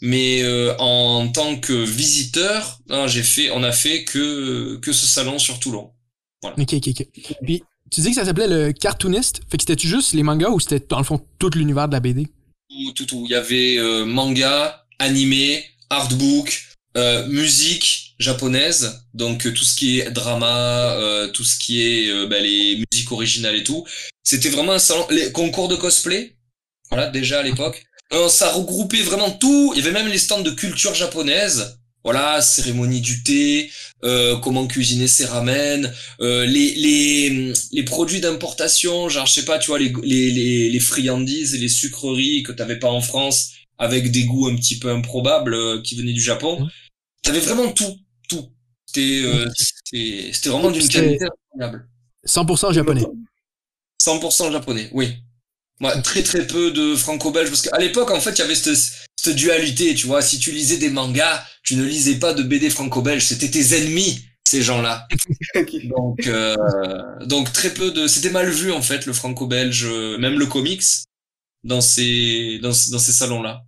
Mais 0.00 0.42
euh, 0.42 0.74
en 0.78 1.28
tant 1.28 1.60
que 1.60 1.74
visiteur, 1.74 2.80
j'ai 3.08 3.22
fait, 3.22 3.50
on 3.50 3.62
a 3.62 3.72
fait 3.72 4.04
que 4.04 4.76
que 4.76 4.94
ce 4.94 5.04
salon 5.04 5.38
sur 5.38 5.60
Toulon. 5.60 5.92
Voilà. 6.40 6.56
Ok, 6.58 6.72
ok, 6.72 6.88
ok. 6.88 7.36
Puis 7.42 7.62
tu 7.90 8.00
dis 8.00 8.10
que 8.10 8.14
ça 8.14 8.24
s'appelait 8.24 8.48
le 8.48 8.72
cartooniste? 8.72 9.40
Fait 9.50 9.56
que 9.56 9.64
c'était 9.66 9.86
juste 9.86 10.12
les 10.12 10.22
mangas 10.22 10.50
ou 10.50 10.60
c'était 10.60 10.84
dans 10.88 10.98
le 10.98 11.04
fond 11.04 11.20
tout 11.38 11.50
l'univers 11.54 11.88
de 11.88 11.92
la 11.92 12.00
BD? 12.00 12.26
Tout, 12.68 12.92
tout, 12.94 13.06
tout. 13.06 13.26
Il 13.26 13.32
y 13.32 13.34
avait 13.34 13.78
euh, 13.78 14.04
manga, 14.04 14.84
animé, 14.98 15.64
artbook, 15.90 16.66
euh, 16.96 17.26
musique 17.26 18.14
japonaise, 18.18 19.02
donc 19.12 19.52
tout 19.52 19.64
ce 19.64 19.76
qui 19.76 20.00
est 20.00 20.10
drama, 20.10 20.94
euh, 20.94 21.28
tout 21.28 21.44
ce 21.44 21.58
qui 21.58 21.82
est 21.82 22.10
euh, 22.10 22.26
bah, 22.26 22.40
les 22.40 22.82
musiques 22.90 23.12
originales 23.12 23.56
et 23.56 23.64
tout. 23.64 23.84
C'était 24.22 24.48
vraiment 24.48 24.72
un 24.72 24.78
salon, 24.78 25.06
les 25.10 25.30
concours 25.30 25.68
de 25.68 25.76
cosplay, 25.76 26.36
voilà 26.88 27.08
déjà 27.08 27.40
à 27.40 27.42
l'époque. 27.42 27.84
ça 28.30 28.50
regroupait 28.50 29.02
vraiment 29.02 29.30
tout. 29.30 29.72
Il 29.74 29.84
y 29.84 29.86
avait 29.86 29.92
même 29.92 30.08
les 30.08 30.16
stands 30.16 30.40
de 30.40 30.50
culture 30.50 30.94
japonaise. 30.94 31.78
Voilà, 32.06 32.40
cérémonie 32.40 33.00
du 33.00 33.24
thé, 33.24 33.68
euh, 34.04 34.36
comment 34.36 34.68
cuisiner 34.68 35.08
ses 35.08 35.24
ramen, 35.24 35.92
euh, 36.20 36.46
les, 36.46 36.72
les, 36.76 37.52
les 37.72 37.82
produits 37.82 38.20
d'importation, 38.20 39.08
genre 39.08 39.26
je 39.26 39.32
sais 39.32 39.44
pas, 39.44 39.58
tu 39.58 39.72
vois, 39.72 39.80
les, 39.80 39.92
les, 40.04 40.70
les, 40.70 40.80
friandises 40.80 41.56
et 41.56 41.58
les 41.58 41.68
sucreries 41.68 42.44
que 42.44 42.52
t'avais 42.52 42.78
pas 42.78 42.90
en 42.90 43.00
France, 43.00 43.54
avec 43.76 44.12
des 44.12 44.22
goûts 44.22 44.46
un 44.46 44.54
petit 44.54 44.78
peu 44.78 44.88
improbables 44.88 45.54
euh, 45.54 45.82
qui 45.82 45.96
venaient 45.96 46.12
du 46.12 46.22
Japon. 46.22 46.68
T'avais 47.24 47.40
vraiment 47.40 47.72
tout, 47.72 47.98
tout. 48.28 48.52
C'était 48.86 49.22
euh, 49.24 49.50
c'était 50.32 50.48
vraiment 50.48 50.70
d'une 50.70 50.88
qualité 50.88 51.24
incroyable. 51.24 51.88
100% 52.24 52.72
japonais. 52.72 53.02
100% 54.00 54.52
japonais, 54.52 54.90
oui. 54.92 55.16
Moi, 55.80 55.90
très 56.02 56.22
très 56.22 56.46
peu 56.46 56.70
de 56.70 56.94
franco-belge 56.94 57.48
parce 57.50 57.62
qu'à 57.62 57.78
l'époque 57.78 58.12
en 58.12 58.20
fait 58.20 58.30
il 58.30 58.38
y 58.38 58.42
avait 58.42 58.54
cette, 58.54 58.92
cette 59.26 59.36
dualité, 59.36 59.94
tu 59.94 60.06
vois. 60.06 60.22
Si 60.22 60.38
tu 60.38 60.50
lisais 60.50 60.76
des 60.76 60.90
mangas, 60.90 61.44
tu 61.62 61.76
ne 61.76 61.84
lisais 61.84 62.16
pas 62.16 62.32
de 62.32 62.42
BD 62.42 62.70
franco-belge, 62.70 63.24
c'était 63.26 63.50
tes 63.50 63.76
ennemis 63.76 64.24
ces 64.46 64.62
gens-là. 64.62 65.08
donc, 65.84 66.26
euh, 66.28 66.56
donc 67.26 67.52
très 67.52 67.74
peu 67.74 67.90
de, 67.90 68.06
c'était 68.06 68.30
mal 68.30 68.48
vu 68.48 68.70
en 68.70 68.80
fait 68.80 69.04
le 69.06 69.12
franco-belge, 69.12 69.84
euh, 69.86 70.18
même 70.18 70.38
le 70.38 70.46
comics 70.46 70.84
dans 71.64 71.80
ces 71.80 72.60
dans, 72.62 72.68
dans 72.68 72.98
ces 73.00 73.12
salons-là. 73.12 73.64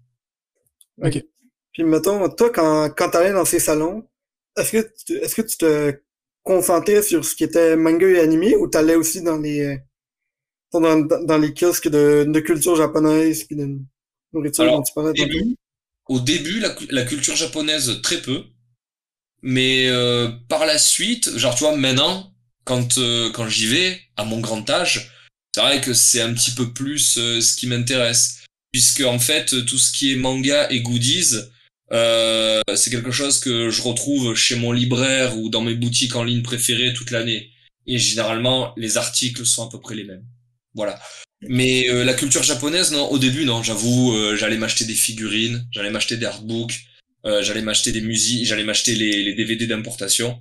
Ok. 1.03 1.25
Puis 1.73 1.83
mettons, 1.83 2.29
toi 2.29 2.51
quand 2.51 2.91
quand 2.91 3.11
t'allais 3.11 3.33
dans 3.33 3.45
ces 3.45 3.59
salons, 3.59 4.07
est-ce 4.57 4.71
que 4.71 4.89
tu, 5.05 5.17
est-ce 5.17 5.35
que 5.35 5.43
tu 5.43 5.57
te 5.57 6.01
concentrais 6.45 7.03
sur 7.03 7.25
ce 7.25 7.35
qui 7.35 7.43
était 7.43 7.75
manga 7.77 8.07
et 8.07 8.21
animé 8.21 8.55
ou 8.55 8.69
t'allais 8.69 8.95
aussi 8.95 9.21
dans 9.21 9.39
les 9.39 9.81
dans, 10.73 11.01
dans 11.01 11.39
les 11.39 11.55
kiosques 11.55 11.89
de, 11.89 12.25
de 12.29 12.41
culture 12.41 12.77
japonaise 12.77 13.43
puis 13.45 13.57
de 13.57 13.79
nourriture 14.33 14.65
Alors, 14.65 14.83
tu 14.85 14.93
parlais 14.95 15.13
au 16.09 16.21
début, 16.21 16.61
la, 16.91 17.05
culture 17.05 17.37
japonaise, 17.37 18.01
très 18.03 18.23
peu. 18.23 18.45
Mais 19.43 19.89
euh, 19.89 20.31
par 20.49 20.67
la 20.67 20.79
suite, 20.79 21.37
genre, 21.37 21.55
tu 21.55 21.65
vois, 21.65 21.77
maintenant, 21.77 22.35
quand, 22.65 22.99
euh, 22.99 23.31
quand 23.31 23.47
j'y 23.47 23.67
vais, 23.67 24.01
à 24.17 24.25
mon 24.25 24.41
grand 24.41 24.69
âge, 24.71 25.13
c'est 25.55 25.61
vrai 25.61 25.81
que 25.81 25.93
c'est 25.93 26.21
un 26.21 26.33
petit 26.33 26.53
peu 26.53 26.73
plus 26.73 27.19
euh, 27.19 27.41
ce 27.41 27.55
qui 27.55 27.67
m'intéresse. 27.67 28.45
Puisque, 28.73 29.03
en 29.03 29.19
fait, 29.19 29.67
tout 29.67 29.79
ce 29.79 29.93
qui 29.93 30.13
est 30.13 30.17
manga 30.17 30.69
et 30.71 30.81
goodies, 30.81 31.35
c'est 31.91 32.91
quelque 32.91 33.13
chose 33.13 33.39
que 33.41 33.71
je 33.71 33.83
retrouve 33.83 34.35
chez 34.35 34.57
mon 34.57 34.73
libraire 34.73 35.39
ou 35.39 35.49
dans 35.49 35.63
mes 35.63 35.75
boutiques 35.75 36.17
en 36.17 36.25
ligne 36.25 36.43
préférées 36.43 36.93
toute 36.93 37.11
l'année. 37.11 37.51
Et 37.87 37.99
généralement, 37.99 38.75
les 38.77 38.99
articles 38.99 39.47
sont 39.47 39.67
à 39.67 39.71
peu 39.71 39.81
près 39.81 39.95
les 39.95 40.05
mêmes. 40.05 40.25
Voilà. 40.75 41.01
Mais 41.43 41.89
euh, 41.89 42.05
la 42.05 42.15
culture 42.15 42.43
japonaise, 42.43 42.93
non, 42.93 43.09
au 43.11 43.19
début, 43.19 43.45
non, 43.45 43.63
j'avoue, 43.63 44.13
euh, 44.13 44.37
j'allais 44.37 44.57
m'acheter 44.57 44.85
des 44.85 44.95
figurines, 44.95 45.67
j'allais 45.71 45.91
m'acheter 45.91 46.17
des 46.17 46.27
artbooks, 46.27 46.81
euh, 47.27 47.43
j'allais 47.43 47.63
m'acheter 47.63 47.93
des 47.93 48.01
musiques, 48.01 48.45
j'allais 48.47 48.65
m'acheter 48.65 48.95
les, 48.95 49.23
les 49.23 49.35
DVD 49.35 49.67
d'importation, 49.67 50.41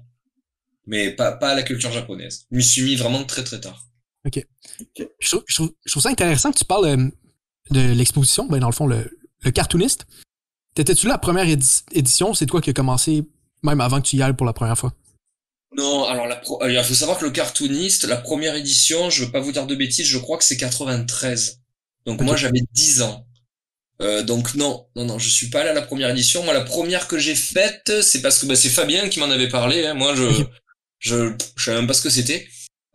mais 0.88 1.12
pas, 1.12 1.32
pas 1.34 1.54
la 1.54 1.64
culture 1.64 1.92
japonaise. 1.92 2.46
Je 2.52 2.58
m'y 2.58 2.64
suis 2.64 2.82
mis 2.82 2.96
vraiment 2.96 3.24
très 3.26 3.44
très 3.44 3.60
tard. 3.60 3.86
Ok. 4.26 4.44
Je, 5.20 5.28
trouve, 5.30 5.44
je, 5.48 5.92
trouve, 5.92 6.04
ça 6.04 6.10
intéressant 6.10 6.52
que 6.52 6.58
tu 6.58 6.66
parles 6.66 7.12
de 7.70 7.94
l'exposition, 7.94 8.48
ben 8.48 8.60
dans 8.60 8.70
le 8.70 8.74
fond, 8.74 8.88
le, 8.88 9.18
le 9.42 9.52
cartooniste. 9.52 10.08
T'étais-tu 10.74 11.08
la 11.08 11.18
première 11.18 11.48
édition? 11.48 12.34
C'est 12.34 12.46
toi 12.46 12.62
qui 12.62 12.72
as 12.72 12.74
commencé, 12.74 13.24
même 13.64 13.82
avant 13.82 14.02
que 14.02 14.08
tu 14.08 14.16
y 14.16 14.22
ailles 14.22 14.36
pour 14.36 14.46
la 14.46 14.54
première 14.54 14.78
fois? 14.78 14.94
Non, 15.78 16.06
alors 16.06 16.26
la 16.26 16.42
euh, 16.62 16.72
il 16.72 16.84
faut 16.84 16.96
savoir 16.96 17.20
que 17.20 17.26
le 17.26 17.32
cartooniste, 17.32 18.06
la 18.06 18.18
première 18.18 18.56
édition, 18.56 19.10
je 19.10 19.26
veux 19.26 19.32
pas 19.32 19.40
vous 19.40 19.52
dire 19.52 19.68
de 19.68 19.76
bêtises, 19.76 20.08
je 20.08 20.18
crois 20.18 20.38
que 20.38 20.44
c'est 20.44 20.58
93. 20.58 21.62
Donc 22.06 22.22
moi 22.22 22.36
j'avais 22.36 22.62
10 22.74 23.02
ans. 23.04 23.28
Euh, 24.02 24.24
donc 24.24 24.56
non, 24.56 24.88
non, 24.96 25.06
non, 25.06 25.20
je 25.20 25.30
suis 25.30 25.50
pas 25.50 25.62
allé 25.62 25.70
à 25.70 25.74
la 25.74 25.82
première 25.84 26.10
édition. 26.10 26.44
Moi 26.44 26.54
la 26.54 26.62
première 26.62 27.08
que 27.08 27.20
j'ai 27.20 27.36
faite, 27.36 28.02
c'est 28.02 28.22
parce 28.22 28.40
que 28.40 28.48
bah, 28.48 28.56
c'est 28.56 28.70
Fabien 28.70 29.08
qui 29.10 29.20
m'en 29.20 29.30
avait 29.30 29.50
parlé. 29.50 29.86
Hein. 29.86 29.94
Moi 29.94 30.16
je, 30.16 30.24
je, 31.00 31.34
je 31.56 31.64
savais 31.64 31.78
même 31.78 31.88
pas 31.88 31.94
ce 31.94 32.02
que 32.02 32.10
c'était. 32.10 32.48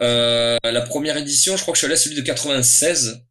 Euh, 0.03 0.59
la 0.65 0.81
première 0.81 1.17
édition, 1.17 1.57
je 1.57 1.63
crois 1.63 1.73
que 1.73 1.77
je 1.77 1.81
suis 1.81 1.87
allé 1.87 1.95
à 1.95 1.99
celui 1.99 2.17
de 2.17 2.23
96. 2.23 3.25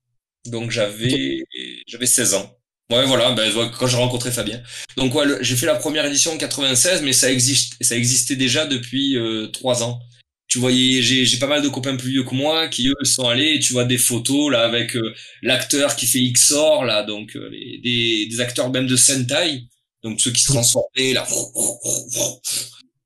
Donc 0.46 0.72
j'avais, 0.72 1.44
j'avais 1.88 2.06
16 2.06 2.36
ans. 2.36 2.58
Ouais, 2.92 3.06
voilà, 3.06 3.32
ben, 3.32 3.50
quand 3.80 3.88
j'ai 3.88 3.96
rencontré 3.96 4.32
Fabien. 4.32 4.62
Donc, 4.98 5.16
ouais, 5.16 5.26
j'ai 5.42 5.56
fait 5.56 5.66
la 5.66 5.76
première 5.76 6.06
édition 6.06 6.34
en 6.34 6.38
96, 6.38 7.02
mais 7.04 7.14
ça 7.14 7.32
existe, 7.32 7.82
ça 7.82 7.96
existait 7.96 8.36
déjà 8.36 8.66
depuis 8.66 9.18
euh, 9.18 9.48
trois 9.48 9.82
ans. 9.84 10.02
Tu 10.48 10.60
voyais, 10.60 11.02
j'ai 11.02 11.38
pas 11.40 11.48
mal 11.48 11.62
de 11.62 11.70
copains 11.70 11.96
plus 11.96 12.10
vieux 12.12 12.24
que 12.24 12.36
moi 12.36 12.68
qui 12.68 12.90
eux 12.90 13.06
sont 13.06 13.30
allés. 13.30 13.60
Tu 13.62 13.72
vois 13.72 13.86
des 13.86 13.98
photos 13.98 14.52
là 14.52 14.64
avec 14.66 14.98
euh, 14.98 15.14
l'acteur 15.42 15.96
qui 15.96 16.06
fait 16.06 16.20
XOR 16.34 16.84
là, 16.84 17.04
donc 17.04 17.38
euh, 17.38 17.50
des, 17.50 18.28
des 18.30 18.40
acteurs 18.42 18.70
même 18.70 18.88
de 18.88 18.98
Sentai, 18.98 19.64
donc 20.04 20.20
ceux 20.20 20.32
qui 20.32 20.42
se 20.42 20.48
transformaient 20.52 21.14
là, 21.14 21.26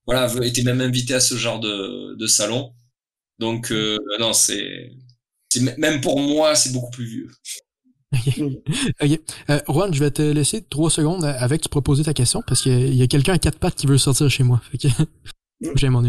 voilà, 0.08 0.32
étaient 0.44 0.64
même 0.64 0.82
invités 0.82 1.14
à 1.14 1.20
ce 1.20 1.36
genre 1.36 1.60
de, 1.60 2.16
de 2.16 2.28
salon. 2.28 2.74
Donc 3.40 3.72
non, 4.20 4.34
c'est 4.34 4.92
même 5.78 6.02
pour 6.02 6.20
moi, 6.20 6.56
c'est 6.56 6.72
beaucoup 6.72 6.92
plus 6.92 7.06
vieux. 7.06 7.30
Ok. 9.02 9.20
Euh, 9.50 9.60
Juan, 9.68 9.94
je 9.94 10.00
vais 10.00 10.12
te 10.12 10.22
laisser 10.22 10.64
trois 10.64 10.90
secondes 10.90 11.26
avec 11.26 11.62
tu 11.62 11.70
proposer 11.70 12.04
ta 12.04 12.14
question 12.14 12.42
parce 12.46 12.62
qu'il 12.62 12.94
y 12.94 13.04
a, 13.04 13.08
quelqu'un 13.08 13.34
à 13.34 13.38
quatre 13.38 13.60
pattes 13.60 13.76
qui 13.76 13.88
veut 13.88 13.98
sortir 13.98 14.30
chez 14.30 14.44
moi. 14.44 14.62
Fait 14.72 14.78
que 14.78 14.88
j'ai 15.76 15.90
mon 15.90 16.04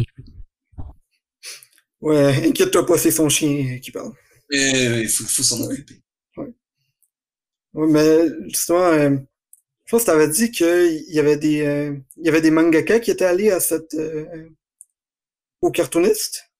Ouais, 2.00 2.46
inquiète-toi 2.48 2.86
pas, 2.86 2.98
c'est 2.98 3.10
son 3.10 3.28
chien 3.28 3.78
qui 3.80 3.90
parle. 3.90 4.12
Il 4.50 5.08
faut, 5.08 5.24
faut 5.24 5.42
s'en 5.42 5.62
occuper. 5.62 6.02
Ouais. 6.36 6.52
ouais. 7.74 7.86
mais 7.88 8.28
justement, 8.48 8.84
euh, 8.84 9.16
je 9.86 9.90
pense 9.90 10.02
que 10.02 10.06
t'avais 10.06 10.28
dit 10.28 10.50
qu'il 10.50 11.04
y 11.08 11.18
avait 11.18 11.36
des 11.36 11.62
euh, 11.62 11.96
il 12.16 12.26
y 12.26 12.28
avait 12.28 12.40
des 12.40 12.50
mangaka 12.50 13.00
qui 13.00 13.10
étaient 13.10 13.24
allés 13.24 13.50
à 13.50 13.60
cette 13.60 13.94
euh, 13.94 14.48
au 15.60 15.70
cartooniste. 15.70 16.50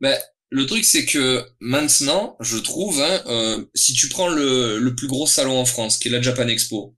Ben, 0.00 0.18
le 0.50 0.66
truc, 0.66 0.84
c'est 0.84 1.04
que 1.04 1.44
maintenant, 1.60 2.36
je 2.40 2.56
trouve, 2.58 3.00
hein, 3.02 3.22
euh, 3.26 3.64
si 3.74 3.92
tu 3.92 4.08
prends 4.08 4.28
le, 4.28 4.78
le 4.78 4.94
plus 4.94 5.08
gros 5.08 5.26
salon 5.26 5.58
en 5.58 5.64
France, 5.64 5.98
qui 5.98 6.08
est 6.08 6.10
la 6.10 6.22
Japan 6.22 6.48
Expo, 6.48 6.94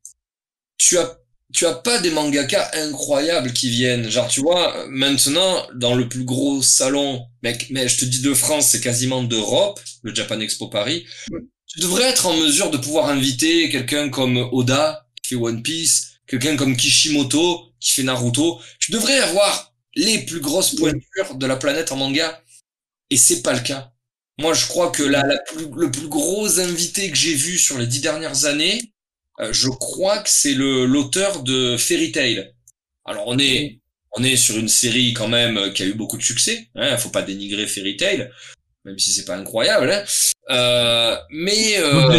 tu 0.76 0.98
as 0.98 1.18
tu 1.52 1.66
as 1.66 1.74
pas 1.74 1.98
des 1.98 2.10
mangaka 2.10 2.70
incroyables 2.74 3.52
qui 3.52 3.70
viennent. 3.70 4.10
Genre, 4.10 4.28
tu 4.28 4.40
vois, 4.40 4.86
maintenant, 4.88 5.66
dans 5.74 5.94
le 5.94 6.08
plus 6.08 6.24
gros 6.24 6.62
salon, 6.62 7.26
mec, 7.42 7.68
mais 7.70 7.88
je 7.88 7.98
te 7.98 8.04
dis 8.04 8.20
de 8.20 8.34
France, 8.34 8.68
c'est 8.70 8.80
quasiment 8.80 9.22
d'Europe, 9.22 9.80
le 10.02 10.14
Japan 10.14 10.40
Expo 10.40 10.68
Paris. 10.68 11.06
Tu 11.66 11.80
devrais 11.80 12.04
être 12.04 12.26
en 12.26 12.36
mesure 12.36 12.70
de 12.70 12.76
pouvoir 12.76 13.08
inviter 13.08 13.68
quelqu'un 13.70 14.10
comme 14.10 14.36
Oda, 14.52 15.06
qui 15.22 15.30
fait 15.30 15.40
One 15.40 15.62
Piece, 15.62 16.18
quelqu'un 16.26 16.56
comme 16.56 16.76
Kishimoto, 16.76 17.72
qui 17.80 17.92
fait 17.92 18.02
Naruto. 18.02 18.60
Tu 18.78 18.92
devrais 18.92 19.18
avoir 19.18 19.74
les 19.94 20.18
plus 20.18 20.40
grosses 20.40 20.74
pointures 20.74 21.34
de 21.34 21.46
la 21.46 21.56
planète 21.56 21.92
en 21.92 21.96
manga. 21.96 22.42
Et 23.10 23.16
c'est 23.16 23.42
pas 23.42 23.52
le 23.54 23.60
cas. 23.60 23.92
Moi, 24.38 24.54
je 24.54 24.66
crois 24.66 24.90
que 24.90 25.02
la, 25.02 25.22
la 25.26 25.38
plus, 25.38 25.66
le 25.76 25.90
plus 25.90 26.08
gros 26.08 26.60
invité 26.60 27.10
que 27.10 27.16
j'ai 27.16 27.34
vu 27.34 27.58
sur 27.58 27.78
les 27.78 27.86
dix 27.86 28.00
dernières 28.00 28.44
années, 28.46 28.80
Euh, 29.40 29.52
je 29.52 29.68
crois 29.68 30.18
que 30.18 30.28
c'est 30.30 30.54
le 30.54 30.84
l'auteur 30.86 31.42
de 31.44 31.76
Fairy 31.76 32.10
Tail. 32.12 32.52
Alors 33.04 33.24
on 33.28 33.38
est 33.38 33.80
on 34.16 34.24
est 34.24 34.36
sur 34.36 34.56
une 34.58 34.68
série 34.68 35.12
quand 35.14 35.28
même 35.28 35.72
qui 35.74 35.82
a 35.84 35.86
eu 35.86 35.94
beaucoup 35.94 36.16
de 36.18 36.22
succès. 36.24 36.68
Hein, 36.74 36.96
faut 36.98 37.10
pas 37.10 37.22
dénigrer 37.22 37.66
Fairy 37.68 37.96
Tail, 37.96 38.30
même 38.84 38.98
si 38.98 39.12
c'est 39.12 39.24
pas 39.24 39.36
incroyable. 39.36 39.90
Hein. 39.92 40.04
Euh, 40.50 41.16
mais 41.30 41.78
euh, 41.78 42.18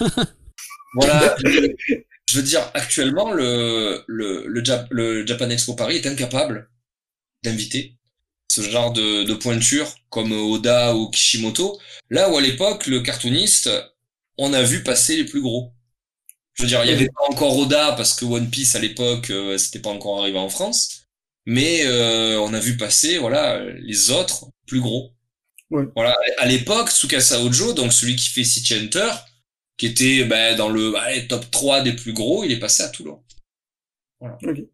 voilà. 0.94 1.36
je 1.44 2.36
veux 2.36 2.42
dire, 2.42 2.68
actuellement, 2.74 3.32
le 3.32 4.02
le 4.08 4.44
le, 4.48 4.62
le 4.90 5.26
Japan 5.26 5.48
Expo 5.50 5.74
Paris 5.74 5.96
est 5.96 6.06
incapable 6.06 6.70
d'inviter 7.44 7.96
ce 8.52 8.60
genre 8.60 8.92
de, 8.92 9.24
de 9.24 9.32
pointure 9.32 9.94
comme 10.10 10.32
Oda 10.32 10.94
ou 10.94 11.08
Kishimoto. 11.08 11.80
Là 12.10 12.30
où 12.30 12.36
à 12.36 12.42
l'époque, 12.42 12.86
le 12.86 13.00
cartooniste, 13.00 13.70
on 14.36 14.52
a 14.52 14.62
vu 14.62 14.82
passer 14.82 15.16
les 15.16 15.24
plus 15.24 15.40
gros. 15.40 15.72
Je 16.52 16.62
veux 16.62 16.68
dire, 16.68 16.84
il 16.84 16.90
y 16.90 16.94
avait 16.94 17.06
pas 17.06 17.24
encore 17.30 17.56
Oda 17.56 17.92
parce 17.92 18.12
que 18.12 18.26
One 18.26 18.50
Piece 18.50 18.76
à 18.76 18.78
l'époque, 18.78 19.30
euh, 19.30 19.56
c'était 19.56 19.78
pas 19.78 19.88
encore 19.88 20.20
arrivé 20.20 20.38
en 20.38 20.50
France. 20.50 21.06
Mais 21.46 21.86
euh, 21.86 22.38
on 22.40 22.52
a 22.52 22.60
vu 22.60 22.76
passer, 22.76 23.16
voilà, 23.16 23.64
les 23.64 24.10
autres 24.10 24.44
plus 24.66 24.80
gros. 24.80 25.12
Voilà, 25.70 26.14
à 26.36 26.44
l'époque, 26.44 26.90
Tsukasa 26.90 27.42
Ojo, 27.42 27.72
donc 27.72 27.94
celui 27.94 28.16
qui 28.16 28.28
fait 28.28 28.44
City 28.44 28.74
Hunter, 28.74 29.08
qui 29.78 29.86
était 29.86 30.24
ben, 30.24 30.54
dans 30.54 30.68
le 30.68 30.92
top 31.26 31.50
3 31.50 31.80
des 31.80 31.94
plus 31.94 32.12
gros, 32.12 32.44
il 32.44 32.52
est 32.52 32.58
passé 32.58 32.82
à 32.82 32.90
Toulon. 32.90 33.22
Voilà. 34.20 34.36
Okay. 34.42 34.68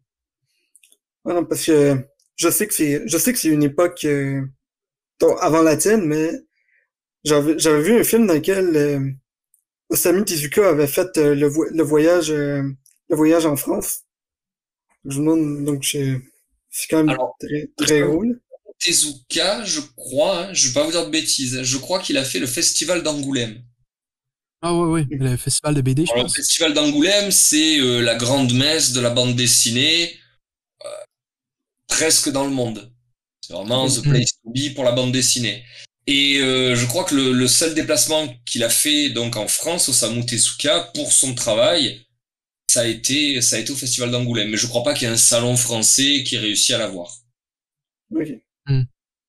parce 1.23 1.65
que 1.65 2.05
je 2.39 2.49
sais 2.49 2.67
que 2.67 2.73
c'est, 2.73 3.03
je 3.05 3.17
sais 3.17 3.33
que 3.33 3.39
c'est 3.39 3.49
une 3.49 3.63
époque 3.63 4.05
euh, 4.05 4.41
avant 5.41 5.61
la 5.61 5.75
tienne, 5.75 6.05
mais 6.05 6.31
j'avais, 7.25 7.59
j'avais 7.59 7.81
vu 7.81 7.99
un 7.99 8.03
film 8.03 8.27
dans 8.27 8.33
lequel 8.33 8.75
euh, 8.75 9.11
Osamu 9.89 10.23
Tezuka 10.23 10.69
avait 10.69 10.87
fait 10.87 11.17
euh, 11.17 11.35
le, 11.35 11.51
le, 11.71 11.83
voyage 11.83 12.31
euh, 12.31 12.63
le 13.09 13.15
voyage 13.15 13.45
en 13.45 13.57
France. 13.57 14.03
Je 15.05 15.19
me 15.19 15.65
donc 15.65 15.83
c'est 15.83 16.87
quand 16.89 17.03
même 17.03 17.17
très, 17.39 17.69
très 17.77 18.01
drôle. 18.01 18.39
Tezuka, 18.79 19.65
je 19.65 19.81
crois, 19.97 20.45
hein, 20.45 20.53
je 20.53 20.67
vais 20.67 20.73
pas 20.73 20.85
vous 20.85 20.91
dire 20.91 21.05
de 21.05 21.11
bêtises, 21.11 21.61
je 21.61 21.77
crois 21.77 21.99
qu'il 21.99 22.17
a 22.17 22.23
fait 22.23 22.39
le 22.39 22.47
festival 22.47 23.03
d'Angoulême. 23.03 23.61
Ah 24.61 24.73
ouais, 24.73 24.87
ouais, 24.87 25.07
le 25.09 25.35
festival 25.35 25.73
de 25.73 25.81
BD, 25.81 26.05
je 26.05 26.13
pense. 26.13 26.35
Le 26.35 26.41
festival 26.41 26.73
d'Angoulême, 26.73 27.31
c'est 27.31 27.79
euh, 27.79 28.01
la 28.01 28.15
grande 28.15 28.53
messe 28.53 28.93
de 28.93 29.01
la 29.01 29.09
bande 29.09 29.35
dessinée, 29.35 30.13
presque 31.99 32.29
dans 32.29 32.45
le 32.45 32.51
monde. 32.51 32.91
C'est 33.41 33.53
vraiment 33.53 33.87
the 33.87 33.91
mm-hmm. 33.91 34.09
place 34.09 34.31
to 34.41 34.51
be 34.51 34.73
pour 34.73 34.85
la 34.85 34.93
bande 34.93 35.11
dessinée. 35.11 35.65
Et 36.07 36.39
euh, 36.39 36.75
je 36.75 36.85
crois 36.85 37.03
que 37.03 37.13
le, 37.13 37.33
le 37.33 37.47
seul 37.47 37.75
déplacement 37.75 38.27
qu'il 38.45 38.63
a 38.63 38.69
fait 38.69 39.09
donc 39.09 39.35
en 39.35 39.47
France, 39.47 39.89
Osamu 39.89 40.25
Tezuka, 40.25 40.91
pour 40.95 41.11
son 41.11 41.35
travail, 41.35 42.01
ça 42.67 42.81
a 42.81 42.85
été 42.85 43.41
ça 43.41 43.57
a 43.57 43.59
été 43.59 43.71
au 43.71 43.75
Festival 43.75 44.11
d'Angoulême. 44.11 44.49
Mais 44.49 44.57
je 44.57 44.67
crois 44.67 44.83
pas 44.83 44.93
qu'il 44.93 45.07
y 45.07 45.11
ait 45.11 45.13
un 45.13 45.17
salon 45.17 45.57
français 45.57 46.23
qui 46.23 46.35
ait 46.35 46.39
réussi 46.39 46.73
à 46.73 46.77
l'avoir. 46.77 47.13
Oui. 48.11 48.41
Hmm. 48.65 48.83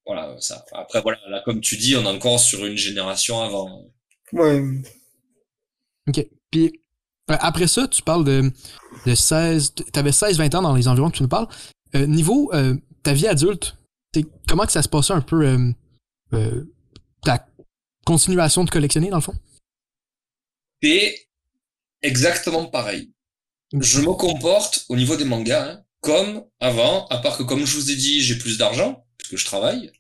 Voilà, 0.06 0.36
ça. 0.38 0.64
Après 0.72 1.02
voilà, 1.02 1.18
là 1.28 1.42
comme 1.44 1.60
tu 1.60 1.76
dis, 1.76 1.96
on 1.96 2.04
est 2.04 2.16
encore 2.16 2.38
sur 2.38 2.64
une 2.64 2.76
génération 2.76 3.42
avant. 3.42 3.84
Ouais. 4.32 4.62
Ok. 6.08 6.24
Puis 6.52 6.66
euh, 7.30 7.36
après 7.40 7.66
ça, 7.66 7.88
tu 7.88 8.02
parles 8.02 8.24
de, 8.24 8.52
de 9.06 9.14
16, 9.14 9.74
t'avais 9.92 10.10
16-20 10.10 10.56
ans 10.56 10.62
dans 10.62 10.76
les 10.76 10.86
environs 10.86 11.10
que 11.10 11.16
tu 11.16 11.24
nous 11.24 11.28
parles. 11.28 11.48
Euh, 11.94 12.06
niveau 12.06 12.50
euh, 12.54 12.76
ta 13.02 13.12
vie 13.12 13.26
adulte, 13.26 13.76
comment 14.48 14.66
que 14.66 14.72
ça 14.72 14.82
se 14.82 14.88
passait 14.88 15.12
un 15.12 15.20
peu 15.20 15.72
euh, 16.32 16.64
ta 17.22 17.46
continuation 18.04 18.64
de 18.64 18.70
collectionner, 18.70 19.10
dans 19.10 19.16
le 19.16 19.22
fond? 19.22 19.36
C'est 20.82 21.28
exactement 22.02 22.66
pareil. 22.66 23.12
Je 23.78 24.00
me 24.00 24.12
comporte 24.14 24.84
au 24.88 24.96
niveau 24.96 25.16
des 25.16 25.24
mangas 25.24 25.70
hein, 25.70 25.84
comme 26.00 26.44
avant, 26.58 27.06
à 27.08 27.18
part 27.18 27.36
que 27.36 27.42
comme 27.42 27.64
je 27.66 27.76
vous 27.76 27.90
ai 27.90 27.96
dit, 27.96 28.20
j'ai 28.20 28.38
plus 28.38 28.58
d'argent 28.58 29.04
puisque 29.18 29.36
je 29.36 29.44
travaille 29.44 29.92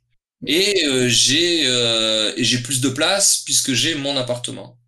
et 0.46 0.86
euh, 0.86 1.08
j'ai 1.08 1.66
euh, 1.66 2.32
j'ai 2.38 2.58
plus 2.58 2.80
de 2.80 2.88
place 2.88 3.42
puisque 3.44 3.72
j'ai 3.72 3.94
mon 3.94 4.16
appartement. 4.16 4.78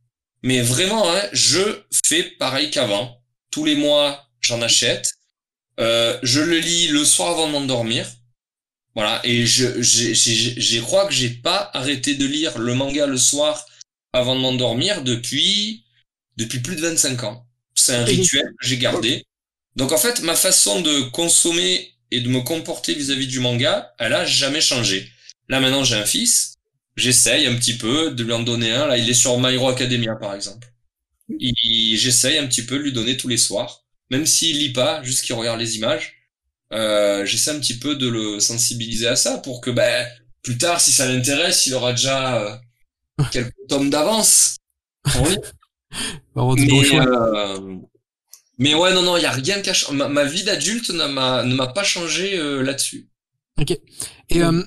Mais 0.43 0.61
vraiment, 0.61 1.11
hein, 1.13 1.23
je 1.33 1.83
fais 2.05 2.23
pareil 2.39 2.71
qu'avant. 2.71 3.23
Tous 3.51 3.65
les 3.65 3.77
mois, 3.77 4.27
j'en 4.41 4.63
achète. 4.63 5.13
Euh, 5.81 6.19
je 6.23 6.41
le 6.41 6.59
lis 6.59 6.89
le 6.89 7.05
soir 7.05 7.31
avant 7.31 7.47
de 7.47 7.53
m'endormir. 7.53 8.07
Voilà, 8.95 9.21
et 9.25 9.47
je, 9.47 9.81
je, 9.81 10.81
crois 10.81 11.07
que 11.07 11.15
j'ai 11.15 11.31
pas 11.31 11.71
arrêté 11.73 12.15
de 12.15 12.27
lire 12.27 12.59
le 12.59 12.75
manga 12.75 13.07
le 13.07 13.17
soir 13.17 13.65
avant 14.13 14.37
de 14.37 14.41
m'endormir 14.41 15.03
depuis, 15.03 15.85
depuis 16.37 16.59
plus 16.61 16.77
de 16.77 16.83
25 16.83 17.25
ans. 17.25 17.47
C'est 17.75 17.95
un 17.95 18.05
rituel 18.05 18.45
que 18.61 18.67
j'ai 18.67 18.77
gardé. 18.77 19.25
Donc 19.77 19.93
en 19.93 19.97
fait, 19.97 20.21
ma 20.21 20.37
façon 20.37 20.83
de 20.83 21.01
consommer 21.11 21.95
et 22.11 22.21
de 22.21 22.29
me 22.29 22.41
comporter 22.41 22.95
vis-à-vis 22.95 23.27
du 23.27 23.41
manga, 23.41 23.95
elle 23.99 24.13
a 24.13 24.27
jamais 24.27 24.61
changé. 24.61 25.11
Là 25.49 25.61
maintenant, 25.61 25.85
j'ai 25.85 25.97
un 25.97 26.05
fils, 26.05 26.57
j'essaye 26.97 27.47
un 27.47 27.57
petit 27.57 27.79
peu 27.79 28.11
de 28.11 28.23
lui 28.23 28.33
en 28.33 28.43
donner 28.43 28.73
un. 28.73 28.87
Là, 28.87 28.99
il 28.99 29.09
est 29.09 29.15
sur 29.15 29.39
My 29.39 29.55
Hero 29.55 29.69
Academia 29.69 30.17
par 30.17 30.35
exemple. 30.35 30.69
J'essaye 31.41 32.37
un 32.37 32.47
petit 32.47 32.67
peu 32.67 32.77
de 32.77 32.83
lui 32.83 32.93
donner 32.93 33.17
tous 33.17 33.29
les 33.29 33.39
soirs, 33.39 33.82
même 34.13 34.27
s'il 34.27 34.59
lit 34.59 34.73
pas, 34.73 35.03
juste 35.03 35.25
qu'il 35.25 35.35
regarde 35.35 35.59
les 35.59 35.77
images 35.77 36.23
euh, 36.73 37.27
j'essaie 37.27 37.51
un 37.51 37.61
petit 37.61 37.79
peu 37.79 37.97
de 37.97 38.09
le 38.09 38.41
sensibiliser 38.41 39.07
à 39.07 39.17
ça 39.17 39.39
pour 39.39 39.61
que 39.61 39.71
ben 39.71 40.09
plus 40.43 40.59
tard, 40.59 40.81
si 40.81 40.91
ça 40.91 41.07
l'intéresse, 41.07 41.67
il 41.67 41.75
aura 41.75 41.93
déjà 41.93 42.41
euh, 42.41 42.57
quelques 43.31 43.55
tomes 43.69 43.91
d'avance. 43.91 44.57
Oui. 45.21 45.37
mais, 46.57 47.01
euh, 47.01 47.77
mais 48.59 48.75
ouais, 48.75 48.95
non, 48.95 49.03
non, 49.03 49.17
il 49.17 49.23
y 49.23 49.27
a 49.27 49.31
rien 49.31 49.61
qui 49.61 49.71
a 49.71 49.93
ma, 49.93 50.09
ma 50.09 50.25
vie 50.25 50.45
d'adulte 50.45 50.91
ne 50.91 51.07
m'a 51.55 51.67
pas 51.69 51.85
changé 51.85 52.39
euh, 52.39 52.63
là-dessus. 52.63 53.09
Ok. 53.61 53.79
Et 54.31 54.43
euh, 54.43 54.65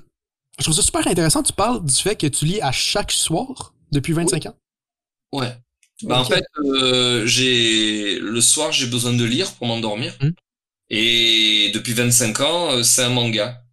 je 0.60 0.64
trouve 0.64 0.76
ça 0.76 0.84
super 0.84 1.08
intéressant. 1.08 1.42
Tu 1.42 1.54
parles 1.54 1.84
du 1.84 1.96
fait 1.96 2.16
que 2.16 2.28
tu 2.28 2.46
lis 2.46 2.62
à 2.62 2.72
chaque 2.72 3.12
soir 3.12 3.74
depuis 3.92 4.14
25 4.14 4.46
ans. 4.46 4.56
Ouais. 5.34 5.58
Bah, 6.04 6.20
en 6.20 6.26
fait, 6.26 6.44
euh, 6.60 7.26
j'ai 7.26 8.20
le 8.20 8.42
soir, 8.42 8.72
j'ai 8.72 8.88
besoin 8.88 9.14
de 9.14 9.24
lire 9.24 9.54
pour 9.54 9.68
m'endormir. 9.68 10.14
Hum. 10.22 10.34
Et 10.90 11.72
depuis 11.74 11.94
25 11.94 12.42
ans, 12.42 12.72
euh, 12.72 12.84
c'est 12.84 13.04
un 13.04 13.10
manga. 13.10 13.66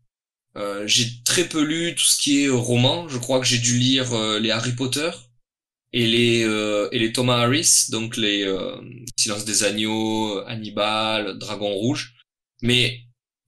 Euh, 0.57 0.87
j'ai 0.87 1.07
très 1.25 1.49
peu 1.49 1.63
lu 1.63 1.95
tout 1.95 2.05
ce 2.05 2.19
qui 2.19 2.45
est 2.45 2.49
roman. 2.49 3.09
Je 3.09 3.19
crois 3.19 3.41
que 3.41 3.47
j'ai 3.47 3.59
dû 3.59 3.79
lire 3.79 4.13
euh, 4.13 4.39
les 4.39 4.51
Harry 4.51 4.73
Potter 4.73 5.11
et 5.93 6.07
les 6.07 6.45
euh, 6.45 6.89
et 6.93 6.99
les 6.99 7.13
Thomas 7.13 7.39
Harris, 7.43 7.87
donc 7.91 8.17
les 8.17 8.47
Silence 9.17 9.45
des 9.45 9.65
agneaux, 9.65 10.39
Hannibal, 10.47 11.39
Dragon 11.39 11.73
rouge. 11.73 12.15
Mais 12.63 13.01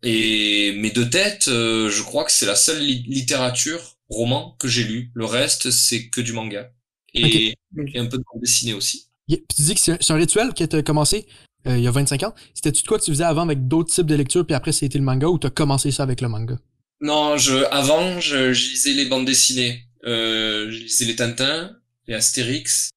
et 0.03 0.73
mes 0.73 0.91
deux 0.91 1.09
têtes, 1.09 1.47
je 1.47 2.03
crois 2.03 2.25
que 2.25 2.33
c'est 2.33 2.47
la 2.47 2.57
seule 2.57 2.83
littérature 2.83 3.97
roman 4.09 4.57
que 4.59 4.69
j'ai 4.69 4.85
lu. 4.85 5.11
Le 5.15 5.25
reste, 5.25 5.71
c'est 5.71 6.09
que 6.09 6.21
du 6.21 6.33
manga 6.33 6.71
et, 7.15 7.55
et 7.95 7.99
un 7.99 8.07
peu 8.07 8.19
de 8.19 8.25
bande 8.33 8.41
dessinée 8.41 8.75
aussi. 8.75 9.07
tu 9.29 9.37
dis 9.49 9.75
que 9.75 9.81
c'est 9.81 10.11
un 10.11 10.17
rituel 10.17 10.53
qui 10.53 10.65
a 10.65 10.83
commencé 10.83 11.27
euh, 11.67 11.79
il 11.79 11.83
y 11.83 11.87
a 11.87 11.91
25 11.91 12.23
ans. 12.25 12.35
C'était-tu 12.55 12.85
quoi 12.85 12.99
que 12.99 13.05
tu 13.05 13.11
faisais 13.11 13.25
avant 13.25 13.43
avec 13.43 13.67
d'autres 13.67 13.93
types 13.93 14.07
de 14.07 14.15
lecture, 14.15 14.45
puis 14.47 14.55
après 14.55 14.73
c'était 14.73 14.99
le 14.99 15.05
manga, 15.05 15.29
ou 15.29 15.39
t'as 15.39 15.51
commencé 15.51 15.91
ça 15.91 16.03
avec 16.03 16.21
le 16.21 16.29
manga? 16.29 16.59
Non, 17.01 17.37
je, 17.37 17.65
avant, 17.71 18.21
je, 18.21 18.53
je 18.53 18.71
lisais 18.71 18.93
les 18.93 19.07
bandes 19.07 19.27
dessinées. 19.27 19.85
Euh, 20.05 20.71
je 20.71 20.79
lisais 20.81 21.07
les 21.07 21.17
Tintins, 21.17 21.77
les 22.07 22.15
Astérix, 22.15 22.91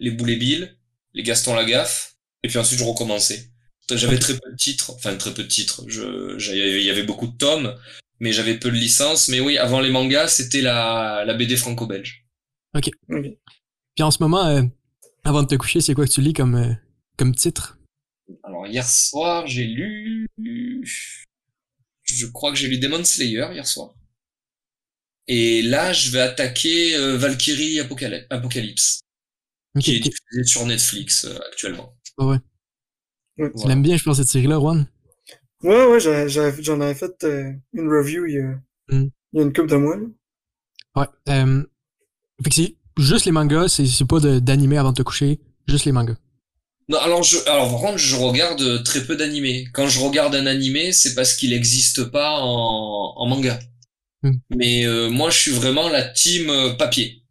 les 0.00 0.10
Boulet 0.10 0.36
Bill, 0.36 0.76
les 1.12 1.22
Gaston 1.22 1.54
Lagaffe, 1.54 2.16
et 2.42 2.48
puis 2.48 2.58
ensuite 2.58 2.78
je 2.78 2.84
recommençais. 2.84 3.50
J'avais 3.90 4.18
très 4.18 4.32
peu 4.32 4.50
de 4.50 4.56
titres, 4.56 4.92
enfin 4.94 5.14
très 5.16 5.34
peu 5.34 5.42
de 5.42 5.48
titres. 5.48 5.84
Je, 5.88 6.38
il 6.54 6.82
y 6.82 6.90
avait 6.90 7.02
beaucoup 7.02 7.26
de 7.26 7.36
tomes, 7.36 7.74
mais 8.18 8.32
j'avais 8.32 8.58
peu 8.58 8.70
de 8.70 8.76
licences. 8.76 9.28
Mais 9.28 9.40
oui, 9.40 9.58
avant 9.58 9.80
les 9.80 9.90
mangas, 9.90 10.28
c'était 10.28 10.62
la, 10.62 11.24
la 11.26 11.34
BD 11.34 11.56
franco-belge. 11.56 12.24
Ok. 12.74 12.88
Puis 13.94 14.02
en 14.02 14.10
ce 14.10 14.22
moment, 14.22 14.44
euh, 14.46 14.62
avant 15.24 15.42
de 15.42 15.48
te 15.48 15.54
coucher, 15.54 15.80
c'est 15.80 15.94
quoi 15.94 16.06
que 16.06 16.10
tu 16.10 16.20
lis 16.20 16.32
comme, 16.32 16.54
euh, 16.56 16.72
comme 17.16 17.34
titre? 17.34 17.78
Alors 18.42 18.66
hier 18.66 18.86
soir, 18.86 19.46
j'ai 19.46 19.64
lu. 19.64 20.26
Je 22.02 22.26
crois 22.26 22.50
que 22.52 22.58
j'ai 22.58 22.68
lu 22.68 22.78
Demon 22.78 23.04
Slayer 23.04 23.48
hier 23.52 23.66
soir. 23.66 23.94
Et 25.26 25.62
là, 25.62 25.92
je 25.92 26.10
vais 26.10 26.20
attaquer 26.20 26.96
euh, 26.96 27.16
Valkyrie 27.16 27.80
Apocalypse, 27.80 29.00
qui 29.80 29.96
est 29.96 30.00
diffusé 30.00 30.44
sur 30.44 30.66
Netflix 30.66 31.24
euh, 31.24 31.38
actuellement. 31.48 31.96
Oh 32.18 32.30
ouais. 32.30 32.38
ouais. 33.38 33.50
Tu 33.58 33.66
l'aimes 33.66 33.82
bien, 33.82 33.96
je 33.96 34.04
pense, 34.04 34.18
cette 34.18 34.28
série-là, 34.28 34.58
Juan? 34.58 34.86
Ouais, 35.62 35.86
ouais, 35.86 36.28
j'en 36.28 36.80
avais 36.80 36.94
fait 36.94 37.24
euh, 37.24 37.52
une 37.72 37.88
review 37.88 38.26
il 38.26 38.34
y, 38.34 38.38
a, 38.38 38.60
hmm. 38.94 39.08
il 39.32 39.38
y 39.38 39.40
a 39.40 39.42
une 39.44 39.52
couple 39.54 39.70
de 39.70 39.76
mois. 39.76 39.96
Ouais. 40.94 41.06
Euh, 41.30 41.64
fait 42.42 42.50
que 42.50 42.76
juste 42.98 43.24
les 43.26 43.32
mangas, 43.32 43.68
c'est 43.68 44.06
pas 44.06 44.20
d'animé 44.20 44.78
avant 44.78 44.92
de 44.92 44.96
te 44.96 45.02
coucher, 45.02 45.40
juste 45.66 45.84
les 45.84 45.92
mangas. 45.92 46.16
Non, 46.88 46.98
alors 46.98 47.22
je, 47.22 47.38
alors 47.48 47.70
par 47.70 47.80
contre, 47.80 47.98
je 47.98 48.14
regarde 48.16 48.82
très 48.84 49.04
peu 49.04 49.16
d'animés. 49.16 49.66
Quand 49.72 49.88
je 49.88 50.00
regarde 50.00 50.34
un 50.34 50.46
animé, 50.46 50.92
c'est 50.92 51.14
parce 51.14 51.34
qu'il 51.34 51.50
n'existe 51.50 52.04
pas 52.04 52.38
en, 52.40 53.14
en 53.16 53.26
manga. 53.26 53.58
Hmm. 54.22 54.36
Mais 54.54 54.86
euh, 54.86 55.08
moi, 55.08 55.30
je 55.30 55.38
suis 55.38 55.50
vraiment 55.50 55.88
la 55.88 56.02
team 56.02 56.50
euh, 56.50 56.74
papier. 56.74 57.22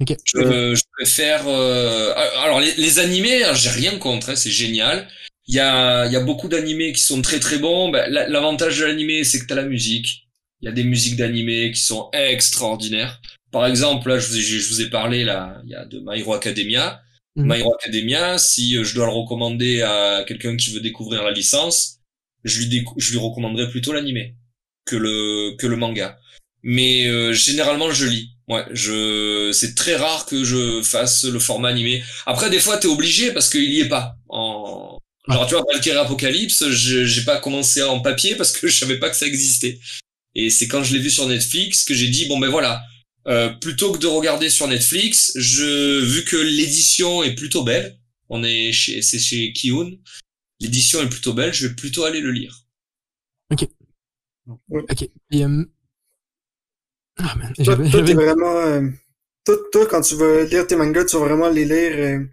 Je, 0.00 0.82
préfère. 0.98 1.46
Euh, 1.46 2.12
alors 2.42 2.60
les, 2.60 2.74
les 2.74 2.98
animés, 2.98 3.44
hein, 3.44 3.54
j'ai 3.54 3.70
rien 3.70 3.98
contre, 3.98 4.30
hein, 4.30 4.36
c'est 4.36 4.50
génial. 4.50 5.08
Il 5.46 5.54
y 5.54 5.60
a, 5.60 6.06
il 6.06 6.12
y 6.12 6.16
a 6.16 6.20
beaucoup 6.20 6.48
d'animés 6.48 6.92
qui 6.92 7.02
sont 7.02 7.22
très 7.22 7.40
très 7.40 7.58
bons. 7.58 7.90
Ben, 7.90 8.08
l'avantage 8.08 8.78
de 8.78 8.84
l'animé, 8.84 9.24
c'est 9.24 9.40
que 9.40 9.46
t'as 9.46 9.54
la 9.54 9.64
musique. 9.64 10.28
Il 10.60 10.66
y 10.66 10.68
a 10.68 10.72
des 10.72 10.84
musiques 10.84 11.16
d'animés 11.16 11.72
qui 11.72 11.80
sont 11.80 12.08
extraordinaires. 12.12 13.20
Par 13.52 13.66
exemple, 13.66 14.08
là, 14.08 14.18
je 14.18 14.28
vous 14.28 14.38
ai, 14.38 14.40
je 14.40 14.68
vous 14.68 14.80
ai 14.80 14.88
parlé 14.88 15.24
là, 15.24 15.60
il 15.64 15.70
y 15.70 15.74
a 15.74 15.84
de 15.84 16.00
My 16.04 16.18
Hero 16.20 16.32
Academia. 16.32 17.00
Mm. 17.36 17.52
My 17.52 17.60
Hero 17.60 17.74
Academia, 17.74 18.38
si 18.38 18.76
euh, 18.76 18.82
je 18.82 18.94
dois 18.94 19.06
le 19.06 19.12
recommander 19.12 19.82
à 19.82 20.24
quelqu'un 20.26 20.56
qui 20.56 20.72
veut 20.72 20.80
découvrir 20.80 21.22
la 21.22 21.30
licence, 21.30 21.98
je 22.44 22.60
lui, 22.60 22.84
je 22.96 23.10
lui 23.12 23.18
recommanderais 23.18 23.70
plutôt 23.70 23.92
l'animé 23.92 24.34
que 24.86 24.96
le 24.96 25.54
que 25.58 25.66
le 25.66 25.76
manga. 25.76 26.18
Mais 26.62 27.06
euh, 27.06 27.32
généralement, 27.32 27.90
je 27.90 28.06
lis. 28.06 28.30
Ouais, 28.48 28.64
je 28.72 29.50
c'est 29.52 29.74
très 29.74 29.96
rare 29.96 30.26
que 30.26 30.44
je 30.44 30.82
fasse 30.82 31.24
le 31.24 31.38
format 31.38 31.68
animé. 31.68 32.02
Après, 32.26 32.50
des 32.50 32.58
fois, 32.58 32.78
t'es 32.78 32.88
obligé 32.88 33.32
parce 33.32 33.50
qu'il 33.50 33.72
y 33.72 33.80
est 33.80 33.88
pas. 33.88 34.16
En 34.28 34.98
genre, 35.28 35.46
tu 35.46 35.54
vois, 35.54 35.64
Valkyrie 35.70 35.98
Apocalypse, 35.98 36.68
j'ai 36.70 37.24
pas 37.24 37.38
commencé 37.38 37.82
en 37.82 38.00
papier 38.00 38.34
parce 38.34 38.52
que 38.52 38.66
je 38.68 38.76
savais 38.78 38.98
pas 38.98 39.10
que 39.10 39.16
ça 39.16 39.26
existait. 39.26 39.78
Et 40.34 40.48
c'est 40.48 40.68
quand 40.68 40.82
je 40.82 40.94
l'ai 40.94 41.00
vu 41.00 41.10
sur 41.10 41.28
Netflix 41.28 41.84
que 41.84 41.94
j'ai 41.94 42.08
dit 42.08 42.26
bon 42.26 42.38
ben 42.38 42.48
voilà, 42.48 42.82
euh, 43.28 43.50
plutôt 43.50 43.92
que 43.92 43.98
de 43.98 44.06
regarder 44.06 44.50
sur 44.50 44.66
Netflix, 44.66 45.32
je 45.36 46.00
vu 46.00 46.24
que 46.24 46.36
l'édition 46.36 47.22
est 47.22 47.34
plutôt 47.34 47.62
belle, 47.62 47.98
on 48.28 48.42
est 48.42 48.72
chez 48.72 49.00
c'est 49.02 49.18
chez 49.18 49.52
Kiun, 49.52 49.92
l'édition 50.60 51.00
est 51.00 51.08
plutôt 51.08 51.32
belle, 51.32 51.52
je 51.52 51.68
vais 51.68 51.74
plutôt 51.74 52.04
aller 52.04 52.20
le 52.20 52.32
lire. 52.32 52.66
Ok. 53.52 53.68
Ok. 54.70 55.02
Et, 55.30 55.44
euh, 55.44 55.64
ah, 57.18 57.36
toi, 57.64 57.74
vraiment, 57.76 58.56
euh, 58.56 58.88
toi, 59.44 59.86
quand 59.86 60.00
tu 60.00 60.16
veux 60.16 60.44
lire 60.44 60.66
tes 60.66 60.76
mangas, 60.76 61.04
tu 61.04 61.16
vas 61.16 61.26
vraiment 61.26 61.48
les 61.48 61.64
lire, 61.64 61.92
euh, 61.96 62.24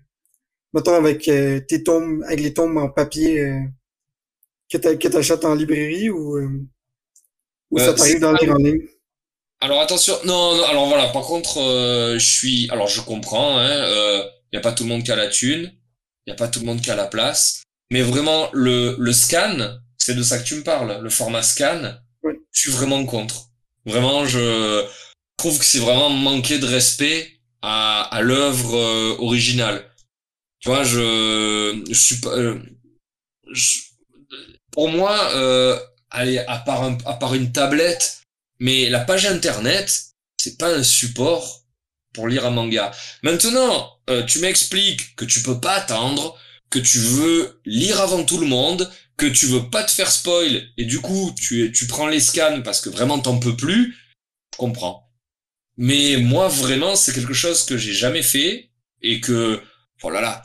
mettons, 0.74 0.96
avec 0.96 1.28
euh, 1.28 1.60
tes 1.60 1.84
tomes, 1.84 2.24
avec 2.24 2.40
les 2.40 2.54
tomes 2.54 2.78
en 2.78 2.90
papier 2.90 3.42
euh, 3.42 3.62
que 4.72 4.78
tu 4.78 5.18
achètes 5.18 5.46
en 5.46 5.54
librairie 5.54 6.10
ou, 6.10 6.40
ou 7.70 7.78
ça 7.78 7.94
t'arrive 7.94 8.20
dans 8.20 8.34
lire 8.34 8.54
en 8.54 8.58
ligne? 8.58 8.88
Alors 9.62 9.82
attention, 9.82 10.16
non, 10.26 10.56
non, 10.56 10.64
alors 10.64 10.88
voilà, 10.88 11.10
par 11.10 11.24
contre, 11.24 11.56
je 12.18 12.26
suis, 12.26 12.70
alors 12.72 12.88
je 12.88 13.02
comprends, 13.02 13.58
hein, 13.58 14.24
il 14.52 14.56
y 14.56 14.58
a 14.58 14.62
pas 14.62 14.72
tout 14.72 14.84
le 14.84 14.90
monde 14.90 15.04
qui 15.04 15.12
a 15.12 15.16
la 15.18 15.28
thune, 15.28 15.74
il 16.26 16.30
y 16.30 16.34
a 16.34 16.36
pas 16.36 16.48
tout 16.48 16.62
le 16.62 16.66
monde 16.66 16.82
qui 16.82 16.90
a 16.92 16.96
la 16.96 17.08
place, 17.08 17.64
mais 17.92 18.02
vraiment 18.02 18.50
le, 18.54 18.96
le 18.98 19.12
scan, 19.14 19.78
c'est 19.98 20.16
de 20.16 20.24
ça 20.24 20.40
que 20.40 20.46
tu 20.46 20.56
me 20.56 20.64
parles, 20.64 21.00
le 21.02 21.10
format 21.10 21.44
scan, 21.44 21.94
je 22.24 22.62
suis 22.62 22.72
vraiment 22.72 23.06
contre. 23.06 23.50
Vraiment, 23.86 24.26
je 24.26 24.86
trouve 25.38 25.58
que 25.58 25.66
c'est 25.66 25.80
vraiment 25.80 26.10
manquer 26.10 26.60
de 26.60 26.66
respect 26.66 27.40
à, 27.62 28.02
à 28.04 28.22
l'œuvre 28.22 28.76
euh, 28.76 29.16
originale. 29.20 29.90
Tu 30.60 30.70
vois, 30.70 30.84
je, 30.84 31.84
je 31.90 31.94
suis 31.94 32.20
pas. 32.20 32.32
Euh, 32.32 32.60
pour 34.72 34.90
moi, 34.90 35.18
euh, 35.34 35.80
allez, 36.10 36.40
à 36.40 36.58
part 36.58 36.84
un, 36.84 36.98
à 37.06 37.14
part 37.14 37.34
une 37.34 37.52
tablette, 37.52 38.22
mais 38.60 38.90
la 38.90 39.00
page 39.00 39.26
internet, 39.26 40.14
c'est 40.38 40.58
pas 40.58 40.74
un 40.74 40.84
support 40.84 41.66
pour 42.14 42.28
lire 42.28 42.46
un 42.46 42.52
manga. 42.52 42.92
Maintenant, 43.24 44.00
euh, 44.10 44.24
tu 44.24 44.40
m'expliques 44.40 45.16
que 45.16 45.26
tu 45.26 45.42
peux 45.42 45.60
pas 45.60 45.76
attendre, 45.76 46.38
que 46.70 46.80
tu 46.80 47.00
veux 47.00 47.62
lire 47.66 48.00
avant 48.02 48.24
tout 48.24 48.40
le 48.40 48.48
monde, 48.48 48.92
que 49.18 49.26
tu 49.26 49.48
veux 49.48 49.70
pas 49.70 49.84
te 49.84 49.92
faire 49.92 50.12
spoil 50.12 50.70
et 50.78 50.86
du 50.86 51.00
coup 51.00 51.36
tu, 51.38 51.72
tu 51.72 51.88
prends 51.88 52.08
les 52.08 52.22
scans 52.22 52.62
parce 52.64 52.82
que 52.82 52.90
vraiment 52.90 53.20
t'en 53.20 53.38
peux 53.38 53.56
plus, 53.56 53.96
je 54.54 54.58
comprends. 54.58 55.12
Mais 55.78 56.18
moi 56.18 56.48
vraiment 56.48 56.96
c'est 56.96 57.14
quelque 57.14 57.34
chose 57.34 57.66
que 57.66 57.78
j'ai 57.78 57.94
jamais 57.94 58.24
fait 58.24 58.72
et 59.02 59.20
que 59.20 59.62
oh 60.04 60.10
là 60.10 60.42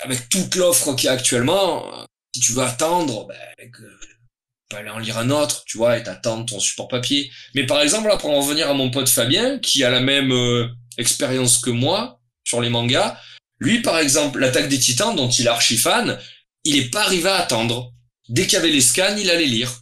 avec 0.00 0.28
toute 0.28 0.54
l'offre 0.54 0.94
qu'il 0.94 1.06
y 1.06 1.08
a 1.08 1.12
actuellement, 1.12 2.06
si 2.34 2.40
tu 2.40 2.52
veux 2.52 2.62
attendre, 2.62 3.26
ben, 3.26 3.70
que, 3.70 3.82
peux 4.68 4.76
aller 4.76 4.90
en 4.90 4.98
lire 4.98 5.18
un 5.18 5.30
autre, 5.30 5.64
tu 5.64 5.78
vois, 5.78 5.98
et 5.98 6.02
t'attendre 6.02 6.46
ton 6.46 6.60
support 6.60 6.88
papier. 6.88 7.30
Mais 7.54 7.66
par 7.66 7.80
exemple, 7.80 8.08
là, 8.08 8.16
pour 8.16 8.30
en 8.30 8.40
revenir 8.40 8.68
à 8.68 8.74
mon 8.74 8.90
pote 8.90 9.08
Fabien, 9.08 9.58
qui 9.58 9.84
a 9.84 9.90
la 9.90 10.00
même 10.00 10.32
euh, 10.32 10.68
expérience 10.98 11.58
que 11.58 11.70
moi 11.70 12.20
sur 12.44 12.60
les 12.60 12.70
mangas, 12.70 13.18
lui, 13.60 13.80
par 13.82 13.98
exemple, 13.98 14.38
l'attaque 14.38 14.68
des 14.68 14.78
titans, 14.78 15.14
dont 15.16 15.28
il 15.28 15.46
est 15.46 15.50
archi 15.50 15.76
fan, 15.76 16.18
il 16.64 16.76
est 16.76 16.90
pas 16.90 17.04
arrivé 17.04 17.28
à 17.28 17.36
attendre. 17.36 17.92
Dès 18.28 18.44
qu'il 18.44 18.54
y 18.54 18.56
avait 18.56 18.70
les 18.70 18.80
scans, 18.80 19.16
il 19.16 19.30
allait 19.30 19.46
lire. 19.46 19.72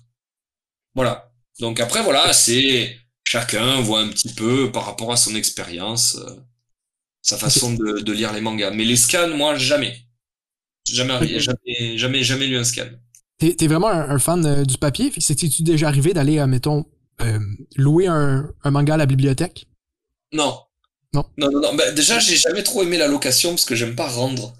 Voilà. 0.95 1.31
Donc 1.59 1.81
après, 1.81 2.03
voilà, 2.03 2.33
c'est 2.33 2.97
chacun 3.25 3.81
voit 3.81 4.01
un 4.01 4.09
petit 4.09 4.33
peu 4.33 4.71
par 4.73 4.87
rapport 4.87 5.13
à 5.13 5.17
son 5.17 5.35
expérience, 5.35 6.17
euh, 6.17 6.37
sa 7.23 7.37
façon 7.37 7.75
de, 7.75 8.01
de, 8.01 8.13
lire 8.13 8.33
les 8.33 8.41
mangas. 8.41 8.71
Mais 8.71 8.85
les 8.85 8.97
scans, 8.97 9.29
moi, 9.29 9.57
jamais. 9.57 10.01
Jamais, 10.89 11.41
jamais, 11.41 11.99
jamais, 11.99 12.23
jamais 12.23 12.47
lu 12.47 12.57
un 12.57 12.65
scan. 12.65 12.89
T'es 13.39 13.57
es 13.61 13.67
vraiment 13.67 13.89
un, 13.89 14.19
fan 14.19 14.45
euh, 14.47 14.65
du 14.65 14.79
papier? 14.79 15.13
C'était-tu 15.19 15.63
déjà 15.63 15.89
arrivé 15.89 16.15
d'aller, 16.15 16.39
euh, 16.39 16.47
mettons, 16.47 16.87
louer 17.77 18.07
un, 18.07 18.51
un 18.63 18.71
manga 18.71 18.95
à 18.95 18.97
la 18.97 19.07
bibliothèque? 19.07 19.67
Non. 20.33 20.59
Non? 21.15 21.25
Non, 21.39 21.51
non, 21.51 21.61
non. 21.61 21.75
Bah, 21.75 21.91
déjà, 21.93 22.19
j'ai 22.19 22.37
jamais 22.37 22.63
trop 22.63 22.83
aimé 22.83 22.99
la 22.99 23.09
location 23.09 23.51
parce 23.51 23.65
que 23.65 23.75
j'aime 23.75 23.95
pas 23.95 24.09
rendre. 24.09 24.55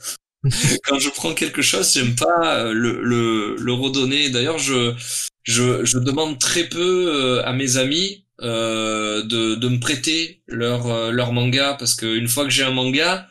quand 0.85 0.99
je 0.99 1.11
prends 1.11 1.35
quelque 1.35 1.63
chose, 1.63 1.93
j'aime 1.93 2.15
pas 2.15 2.59
euh, 2.59 2.73
le, 2.73 3.03
le, 3.03 3.57
le 3.57 3.73
redonner. 3.73 4.31
D'ailleurs, 4.31 4.59
je, 4.59 4.95
je, 5.43 5.85
je 5.85 5.99
demande 5.99 6.39
très 6.39 6.65
peu 6.65 7.07
euh, 7.09 7.45
à 7.45 7.53
mes 7.53 7.77
amis 7.77 8.25
euh, 8.43 9.23
de, 9.23 9.55
de 9.55 9.69
me 9.69 9.81
prêter 9.81 10.43
leur, 10.47 10.87
euh, 10.87 11.11
leur 11.11 11.33
manga 11.33 11.75
parce 11.79 11.95
qu'une 11.95 12.29
fois 12.29 12.45
que 12.45 12.51
j'ai 12.51 12.65
un 12.65 12.71
manga, 12.71 13.27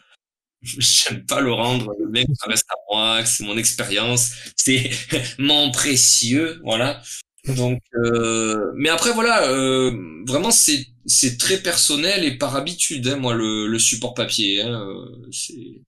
j'aime 0.79 1.25
pas 1.25 1.41
le 1.41 1.53
rendre. 1.53 1.93
Le 1.99 2.09
mec, 2.09 2.27
ça 2.39 2.49
reste 2.49 2.65
à 2.69 2.75
moi, 2.91 3.25
c'est 3.25 3.43
mon 3.43 3.57
expérience, 3.57 4.31
c'est 4.55 4.89
mon 5.39 5.71
précieux, 5.71 6.59
voilà. 6.63 7.01
Donc, 7.47 7.79
euh, 8.03 8.71
mais 8.75 8.89
après 8.89 9.13
voilà, 9.13 9.47
euh, 9.49 9.95
vraiment 10.25 10.49
c'est 10.49 10.87
c'est 11.05 11.37
très 11.37 11.57
personnel 11.57 12.23
et 12.23 12.37
par 12.39 12.55
habitude, 12.55 13.07
hein, 13.07 13.17
moi 13.17 13.35
le, 13.35 13.67
le 13.67 13.77
support 13.77 14.15
papier, 14.15 14.63
hein, 14.63 14.83
c'est 15.31 15.81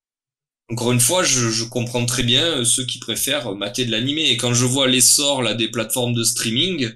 encore 0.69 0.91
une 0.91 0.99
fois, 0.99 1.23
je, 1.23 1.49
je, 1.49 1.63
comprends 1.63 2.05
très 2.05 2.23
bien 2.23 2.65
ceux 2.65 2.85
qui 2.85 2.99
préfèrent 2.99 3.55
mater 3.55 3.85
de 3.85 3.91
l'animé. 3.91 4.29
Et 4.29 4.37
quand 4.37 4.53
je 4.53 4.65
vois 4.65 4.87
l'essor 4.87 5.41
là 5.41 5.53
des 5.53 5.69
plateformes 5.69 6.13
de 6.13 6.23
streaming, 6.23 6.91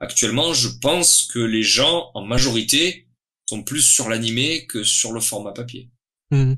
actuellement, 0.00 0.52
je 0.52 0.68
pense 0.80 1.22
que 1.22 1.38
les 1.38 1.62
gens, 1.62 2.10
en 2.14 2.24
majorité, 2.24 3.06
sont 3.48 3.62
plus 3.62 3.82
sur 3.82 4.08
l'animé 4.08 4.66
que 4.66 4.82
sur 4.82 5.12
le 5.12 5.20
format 5.20 5.52
papier. 5.52 5.88
Mmh. 6.32 6.54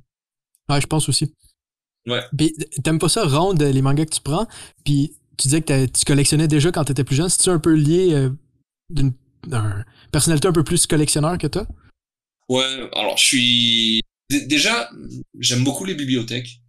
Ouais, 0.68 0.80
je 0.80 0.86
pense 0.86 1.08
aussi. 1.08 1.32
Ouais. 2.06 2.22
t'aimes 2.82 2.98
pas 2.98 3.08
ça, 3.08 3.24
rendre 3.26 3.64
les 3.64 3.82
mangas 3.82 4.06
que 4.06 4.14
tu 4.14 4.20
prends, 4.22 4.46
puis 4.84 5.12
tu 5.36 5.48
disais 5.48 5.62
que 5.62 5.86
tu 5.86 6.04
collectionnais 6.04 6.48
déjà 6.48 6.72
quand 6.72 6.84
t'étais 6.84 7.04
plus 7.04 7.16
jeune. 7.16 7.28
C'est-tu 7.28 7.50
un 7.50 7.58
peu 7.58 7.74
lié 7.74 8.12
euh, 8.12 8.30
d'une 8.90 9.12
personnalité 10.10 10.48
un 10.48 10.52
peu 10.52 10.64
plus 10.64 10.86
collectionneur 10.86 11.36
que 11.38 11.46
toi? 11.46 11.66
Ouais, 12.48 12.88
alors 12.94 13.16
je 13.18 13.24
suis 13.24 14.02
déjà, 14.30 14.90
j'aime 15.38 15.64
beaucoup 15.64 15.84
les 15.84 15.94
bibliothèques. 15.94 16.60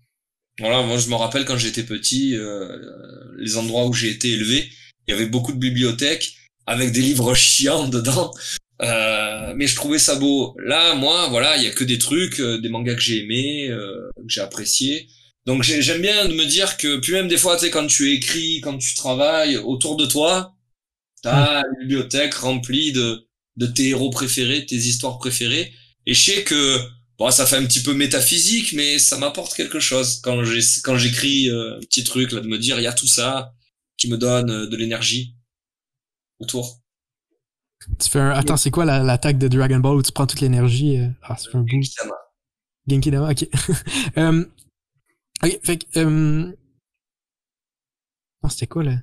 Voilà, 0.60 0.84
moi 0.84 0.98
je 0.98 1.10
me 1.10 1.16
rappelle 1.16 1.46
quand 1.46 1.58
j'étais 1.58 1.84
petit, 1.84 2.36
euh, 2.36 2.78
les 3.38 3.56
endroits 3.56 3.88
où 3.88 3.94
j'ai 3.94 4.10
été 4.10 4.30
élevé, 4.32 4.70
il 5.08 5.12
y 5.12 5.14
avait 5.14 5.26
beaucoup 5.26 5.54
de 5.54 5.58
bibliothèques 5.58 6.36
avec 6.66 6.92
des 6.92 7.02
livres 7.02 7.34
chiants 7.34 7.88
dedans. 7.88 8.32
Euh, 8.82 9.54
mais 9.56 9.68
je 9.68 9.76
trouvais 9.76 10.00
ça 10.00 10.16
beau. 10.16 10.56
Là, 10.64 10.96
moi, 10.96 11.28
voilà, 11.30 11.58
il 11.58 11.64
y 11.64 11.68
a 11.68 11.72
que 11.72 11.84
des 11.84 11.98
trucs, 11.98 12.40
euh, 12.40 12.60
des 12.60 12.70
mangas 12.70 12.96
que 12.96 13.02
j'ai 13.02 13.24
aimés, 13.24 13.70
euh, 13.70 14.10
que 14.16 14.30
j'ai 14.30 14.42
appréciés. 14.42 15.08
Donc 15.46 15.64
j'aime 15.64 16.02
bien 16.02 16.26
de 16.26 16.34
me 16.34 16.46
dire 16.46 16.78
que, 16.78 16.98
puis 16.98 17.14
même 17.14 17.28
des 17.28 17.38
fois, 17.38 17.56
tu 17.58 17.66
sais, 17.66 17.72
quand 17.72 17.88
tu 17.88 18.14
écris, 18.14 18.62
quand 18.62 18.78
tu 18.78 18.94
travailles 18.96 19.58
autour 19.58 19.98
de 19.98 20.06
toi, 20.06 20.56
t'as 21.24 21.64
une 21.64 21.80
bibliothèque 21.82 22.36
remplie 22.36 22.92
de, 22.92 23.28
de 23.58 23.66
tes 23.66 23.90
héros 23.90 24.12
préférés, 24.12 24.66
tes 24.66 24.76
histoires 24.76 25.18
préférées. 25.18 25.74
Et 26.06 26.14
je 26.14 26.24
sais 26.24 26.44
que 26.44 26.80
Bon, 27.20 27.30
ça 27.32 27.46
fait 27.46 27.58
un 27.58 27.66
petit 27.66 27.84
peu 27.84 27.94
métaphysique, 27.94 28.72
mais 28.72 28.98
ça 28.98 29.18
m'apporte 29.18 29.54
quelque 29.54 29.82
chose 29.82 30.22
quand 30.24 30.42
j'ai 30.46 30.62
quand 30.84 30.98
j'écris 30.98 31.50
euh, 31.50 31.76
un 31.76 31.80
petit 31.82 32.06
truc 32.06 32.32
là 32.32 32.40
de 32.40 32.48
me 32.48 32.58
dire 32.58 32.80
il 32.80 32.84
y 32.84 32.88
a 32.88 32.94
tout 32.94 33.08
ça 33.08 33.54
qui 33.98 34.10
me 34.10 34.18
donne 34.18 34.70
de 34.70 34.76
l'énergie 34.78 35.36
autour. 36.40 36.79
Tu 38.00 38.10
fais 38.10 38.20
un... 38.20 38.32
Attends, 38.32 38.58
c'est 38.58 38.72
quoi 38.72 38.86
l'attaque 38.86 39.38
de 39.38 39.48
Dragon 39.48 39.80
Ball 39.80 39.96
où 39.96 40.02
tu 40.02 40.12
prends 40.12 40.28
toute 40.28 40.42
l'énergie 40.42 40.98
euh? 40.98 41.08
Ah, 41.24 41.38
c'est 41.38 41.56
un 41.56 41.62
bout. 41.62 41.68
Genki 42.88 43.12
Dama, 43.12 43.32
ok. 43.32 43.48
um, 44.18 44.52
ok, 45.44 45.60
fait 45.64 45.78
que. 45.78 46.00
Um... 46.00 46.56
Non, 48.44 48.50
c'était 48.50 48.68
quoi 48.68 48.84
là? 48.84 48.96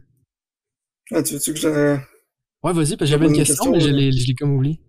Ah, 1.12 1.22
tu 1.22 1.34
veux-tu 1.34 1.54
que 1.54 1.60
je. 1.60 1.68
Ouais, 1.68 2.72
vas-y, 2.72 2.96
parce 2.96 2.98
que 2.98 3.06
j'avais 3.06 3.26
une 3.26 3.34
question, 3.34 3.70
mais 3.70 3.80
je 3.80 3.90
l'ai 3.90 4.34
comme 4.34 4.54
oublié. 4.54 4.80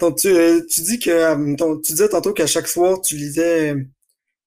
Donc, 0.00 0.18
tu, 0.18 0.28
euh, 0.28 0.60
tu 0.68 0.82
dis 0.82 0.98
que 0.98 1.10
euh, 1.10 1.78
tu 1.84 1.92
disais 1.92 2.08
tantôt 2.08 2.32
qu'à 2.32 2.46
chaque 2.46 2.66
soir 2.66 3.00
tu 3.00 3.16
lisais 3.16 3.70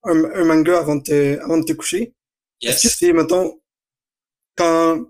un, 0.04 0.24
un, 0.26 0.44
manga 0.44 0.80
avant 0.80 0.98
de 0.98 1.04
te, 1.04 1.40
avant 1.40 1.58
de 1.58 1.64
te 1.64 1.74
coucher. 1.74 2.14
Est-ce 2.62 2.84
que 2.84 2.94
c'est 2.94 3.14
mettons 3.14 3.60
quand 4.58 5.06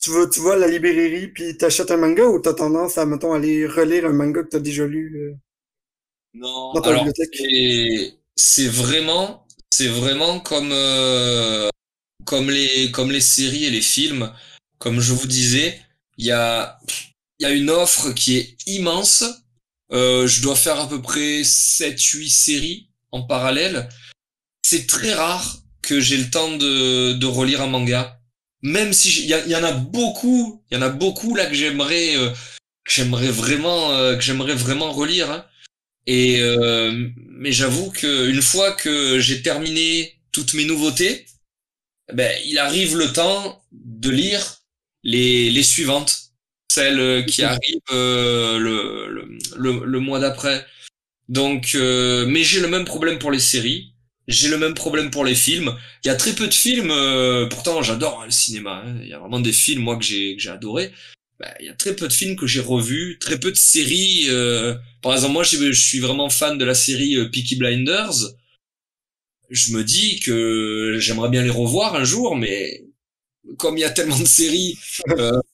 tu 0.00 0.10
vas 0.10 0.26
tu 0.26 0.40
vas 0.40 0.52
à 0.52 0.56
la 0.56 0.68
librairie 0.68 1.28
puis 1.28 1.56
t'achètes 1.56 1.90
un 1.90 1.96
manga 1.96 2.24
ou 2.24 2.40
t'as 2.40 2.54
tendance 2.54 2.98
à 2.98 3.06
mettons 3.06 3.32
aller 3.32 3.66
relire 3.66 4.06
un 4.06 4.12
manga 4.12 4.42
que 4.42 4.48
t'as 4.48 4.60
déjà 4.60 4.86
lu? 4.86 5.16
Euh? 5.16 5.34
Non, 6.34 6.72
alors 6.72 7.06
c'est 8.36 8.68
vraiment, 8.68 9.46
c'est 9.70 9.88
vraiment 9.88 10.38
comme 10.38 10.70
euh, 10.72 11.68
comme 12.24 12.50
les 12.50 12.90
comme 12.92 13.10
les 13.10 13.20
séries 13.20 13.64
et 13.64 13.70
les 13.70 13.80
films. 13.80 14.32
Comme 14.78 15.00
je 15.00 15.12
vous 15.12 15.26
disais, 15.26 15.80
il 16.18 16.26
y 16.26 16.30
a 16.30 16.78
il 17.40 17.44
y 17.44 17.46
a 17.46 17.50
une 17.50 17.70
offre 17.70 18.12
qui 18.12 18.36
est 18.36 18.56
immense. 18.66 19.24
Euh, 19.90 20.26
je 20.26 20.42
dois 20.42 20.54
faire 20.54 20.78
à 20.78 20.88
peu 20.88 21.00
près 21.00 21.42
7-8 21.42 22.28
séries 22.28 22.90
en 23.10 23.22
parallèle. 23.22 23.88
C'est 24.62 24.86
très 24.86 25.14
rare 25.14 25.62
que 25.82 25.98
j'ai 25.98 26.18
le 26.18 26.30
temps 26.30 26.56
de, 26.56 27.14
de 27.14 27.26
relire 27.26 27.62
un 27.62 27.68
manga. 27.68 28.17
Même 28.62 28.92
si 28.92 29.24
il 29.24 29.28
y, 29.28 29.56
en 29.56 29.62
a 29.64 29.72
beaucoup, 29.72 30.62
il 30.70 30.76
y 30.76 30.78
en 30.78 30.82
a 30.82 30.88
beaucoup 30.88 31.34
là 31.34 31.46
que 31.46 31.54
j'aimerais 31.54 32.16
euh, 32.16 32.30
que 32.84 32.92
j'aimerais 32.92 33.30
vraiment 33.30 33.92
euh, 33.92 34.16
que 34.16 34.22
j'aimerais 34.22 34.54
vraiment 34.54 34.92
relire. 34.92 35.30
Hein. 35.30 35.44
Et 36.06 36.40
euh, 36.40 37.08
mais 37.28 37.52
j'avoue 37.52 37.90
que 37.90 38.28
une 38.28 38.42
fois 38.42 38.72
que 38.72 39.20
j'ai 39.20 39.42
terminé 39.42 40.18
toutes 40.32 40.54
mes 40.54 40.64
nouveautés, 40.64 41.26
ben 42.12 42.36
il 42.46 42.58
arrive 42.58 42.96
le 42.96 43.12
temps 43.12 43.62
de 43.72 44.10
lire 44.10 44.62
les 45.04 45.50
les 45.50 45.62
suivantes 45.62 46.28
celle 46.68 47.00
euh, 47.00 47.22
qui 47.22 47.42
arrive 47.42 47.80
euh, 47.90 48.58
le, 48.58 49.38
le, 49.56 49.84
le, 49.84 50.00
mois 50.00 50.20
d'après. 50.20 50.64
Donc, 51.28 51.72
euh, 51.74 52.26
mais 52.26 52.44
j'ai 52.44 52.60
le 52.60 52.68
même 52.68 52.84
problème 52.84 53.18
pour 53.18 53.30
les 53.30 53.40
séries. 53.40 53.94
J'ai 54.28 54.48
le 54.48 54.58
même 54.58 54.74
problème 54.74 55.10
pour 55.10 55.24
les 55.24 55.34
films. 55.34 55.74
Il 56.04 56.08
y 56.08 56.10
a 56.10 56.14
très 56.14 56.34
peu 56.34 56.46
de 56.46 56.54
films. 56.54 56.92
pourtant, 57.48 57.82
j'adore 57.82 58.24
le 58.24 58.30
cinéma. 58.30 58.82
Hein. 58.84 58.98
Il 59.02 59.08
y 59.08 59.14
a 59.14 59.18
vraiment 59.18 59.40
des 59.40 59.52
films 59.52 59.82
moi 59.82 59.96
que 59.96 60.04
j'ai 60.04 60.36
que 60.36 60.42
j'ai 60.42 60.50
adoré. 60.50 60.92
Bah, 61.40 61.54
il 61.60 61.66
y 61.66 61.68
a 61.68 61.74
très 61.74 61.94
peu 61.96 62.08
de 62.08 62.12
films 62.12 62.36
que 62.36 62.46
j'ai 62.46 62.60
revus, 62.60 63.18
très 63.20 63.40
peu 63.40 63.50
de 63.50 63.56
séries. 63.56 64.28
par 65.02 65.14
exemple, 65.14 65.32
moi, 65.32 65.44
je, 65.44 65.72
suis 65.72 66.00
vraiment 66.00 66.30
fan 66.30 66.58
de 66.58 66.64
la 66.64 66.74
série 66.74 67.16
Peaky 67.30 67.56
Blinders. 67.56 68.34
Je 69.50 69.72
me 69.72 69.82
dis 69.82 70.20
que 70.20 70.98
j'aimerais 71.00 71.30
bien 71.30 71.42
les 71.42 71.50
revoir 71.50 71.94
un 71.94 72.04
jour, 72.04 72.36
mais 72.36 72.84
comme 73.56 73.78
il 73.78 73.80
y 73.80 73.84
a 73.84 73.90
tellement 73.90 74.18
de 74.18 74.26
séries 74.26 74.78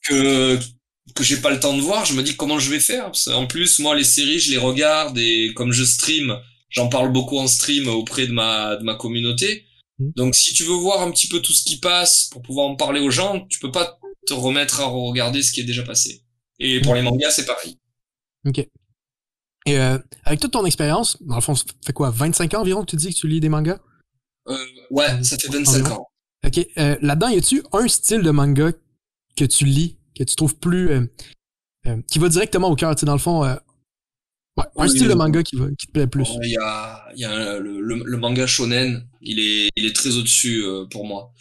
que 0.07 0.59
que 1.13 1.23
j'ai 1.23 1.37
pas 1.37 1.51
le 1.51 1.59
temps 1.59 1.75
de 1.75 1.81
voir, 1.81 2.05
je 2.05 2.13
me 2.13 2.23
dis 2.23 2.35
comment 2.35 2.59
je 2.59 2.69
vais 2.69 2.79
faire. 2.79 3.11
en 3.27 3.45
plus, 3.45 3.79
moi, 3.79 3.95
les 3.95 4.03
séries, 4.03 4.39
je 4.39 4.51
les 4.51 4.57
regarde 4.57 5.17
et 5.17 5.53
comme 5.53 5.71
je 5.71 5.83
stream, 5.83 6.37
j'en 6.69 6.89
parle 6.89 7.11
beaucoup 7.11 7.37
en 7.37 7.47
stream 7.47 7.87
auprès 7.87 8.27
de 8.27 8.31
ma, 8.31 8.75
de 8.75 8.83
ma 8.83 8.95
communauté. 8.95 9.65
Mmh. 9.99 10.09
Donc, 10.15 10.35
si 10.35 10.53
tu 10.53 10.63
veux 10.63 10.75
voir 10.75 11.01
un 11.01 11.11
petit 11.11 11.27
peu 11.27 11.41
tout 11.41 11.53
ce 11.53 11.63
qui 11.63 11.79
passe 11.79 12.25
pour 12.31 12.41
pouvoir 12.41 12.67
en 12.67 12.75
parler 12.75 12.99
aux 12.99 13.11
gens, 13.11 13.45
tu 13.47 13.59
peux 13.59 13.71
pas 13.71 13.99
te 14.27 14.33
remettre 14.33 14.81
à 14.81 14.85
regarder 14.85 15.41
ce 15.41 15.51
qui 15.51 15.61
est 15.61 15.65
déjà 15.65 15.83
passé. 15.83 16.21
Et 16.59 16.81
pour 16.81 16.95
les 16.95 17.01
mangas, 17.01 17.31
c'est 17.31 17.45
pareil. 17.45 17.77
Ok. 18.45 18.59
Et 19.67 19.79
euh, 19.79 19.97
avec 20.23 20.39
toute 20.39 20.51
ton 20.51 20.65
expérience, 20.65 21.17
dans 21.21 21.35
le 21.35 21.41
fond, 21.41 21.55
ça 21.55 21.65
fait 21.85 21.93
quoi, 21.93 22.11
25 22.11 22.53
ans 22.53 22.61
environ 22.61 22.81
que 22.81 22.91
tu 22.91 22.95
dis 22.95 23.13
que 23.13 23.19
tu 23.19 23.27
lis 23.27 23.39
des 23.39 23.49
mangas? 23.49 23.79
Euh, 24.47 24.57
ouais, 24.91 25.23
ça 25.23 25.37
fait 25.37 25.49
25 25.49 25.91
ans. 25.91 26.07
Ok. 26.45 26.65
Euh, 26.77 26.97
Là-dedans, 27.01 27.29
y 27.29 27.37
a-tu 27.37 27.63
un 27.71 27.87
style 27.87 28.21
de 28.21 28.31
manga 28.31 28.71
que 29.35 29.45
tu 29.45 29.65
lis 29.65 29.97
que 30.17 30.23
tu 30.23 30.35
trouves 30.35 30.55
plus 30.55 30.89
euh, 30.89 31.01
euh, 31.87 32.01
qui 32.09 32.19
va 32.19 32.29
directement 32.29 32.69
au 32.69 32.75
cœur, 32.75 32.95
tu 32.95 33.01
sais 33.01 33.05
dans 33.05 33.13
le 33.13 33.19
fond 33.19 33.43
euh, 33.43 33.55
ouais, 34.57 34.63
un 34.77 34.87
style 34.87 35.07
de 35.07 35.13
manga 35.13 35.43
qui 35.43 35.55
va 35.55 35.67
qui 35.77 35.87
te 35.87 35.91
plaît 35.91 36.07
plus. 36.07 36.27
Il 36.43 36.51
y 36.51 36.57
a 36.57 37.05
il 37.15 37.21
y 37.21 37.25
a 37.25 37.59
le, 37.59 37.81
le, 37.81 38.17
manga 38.17 38.47
shonen, 38.47 39.05
il 39.21 39.39
est 39.39 39.69
il 39.75 39.85
est 39.85 39.95
très 39.95 40.15
au-dessus 40.17 40.63
pour 40.91 41.05
moi. 41.05 41.33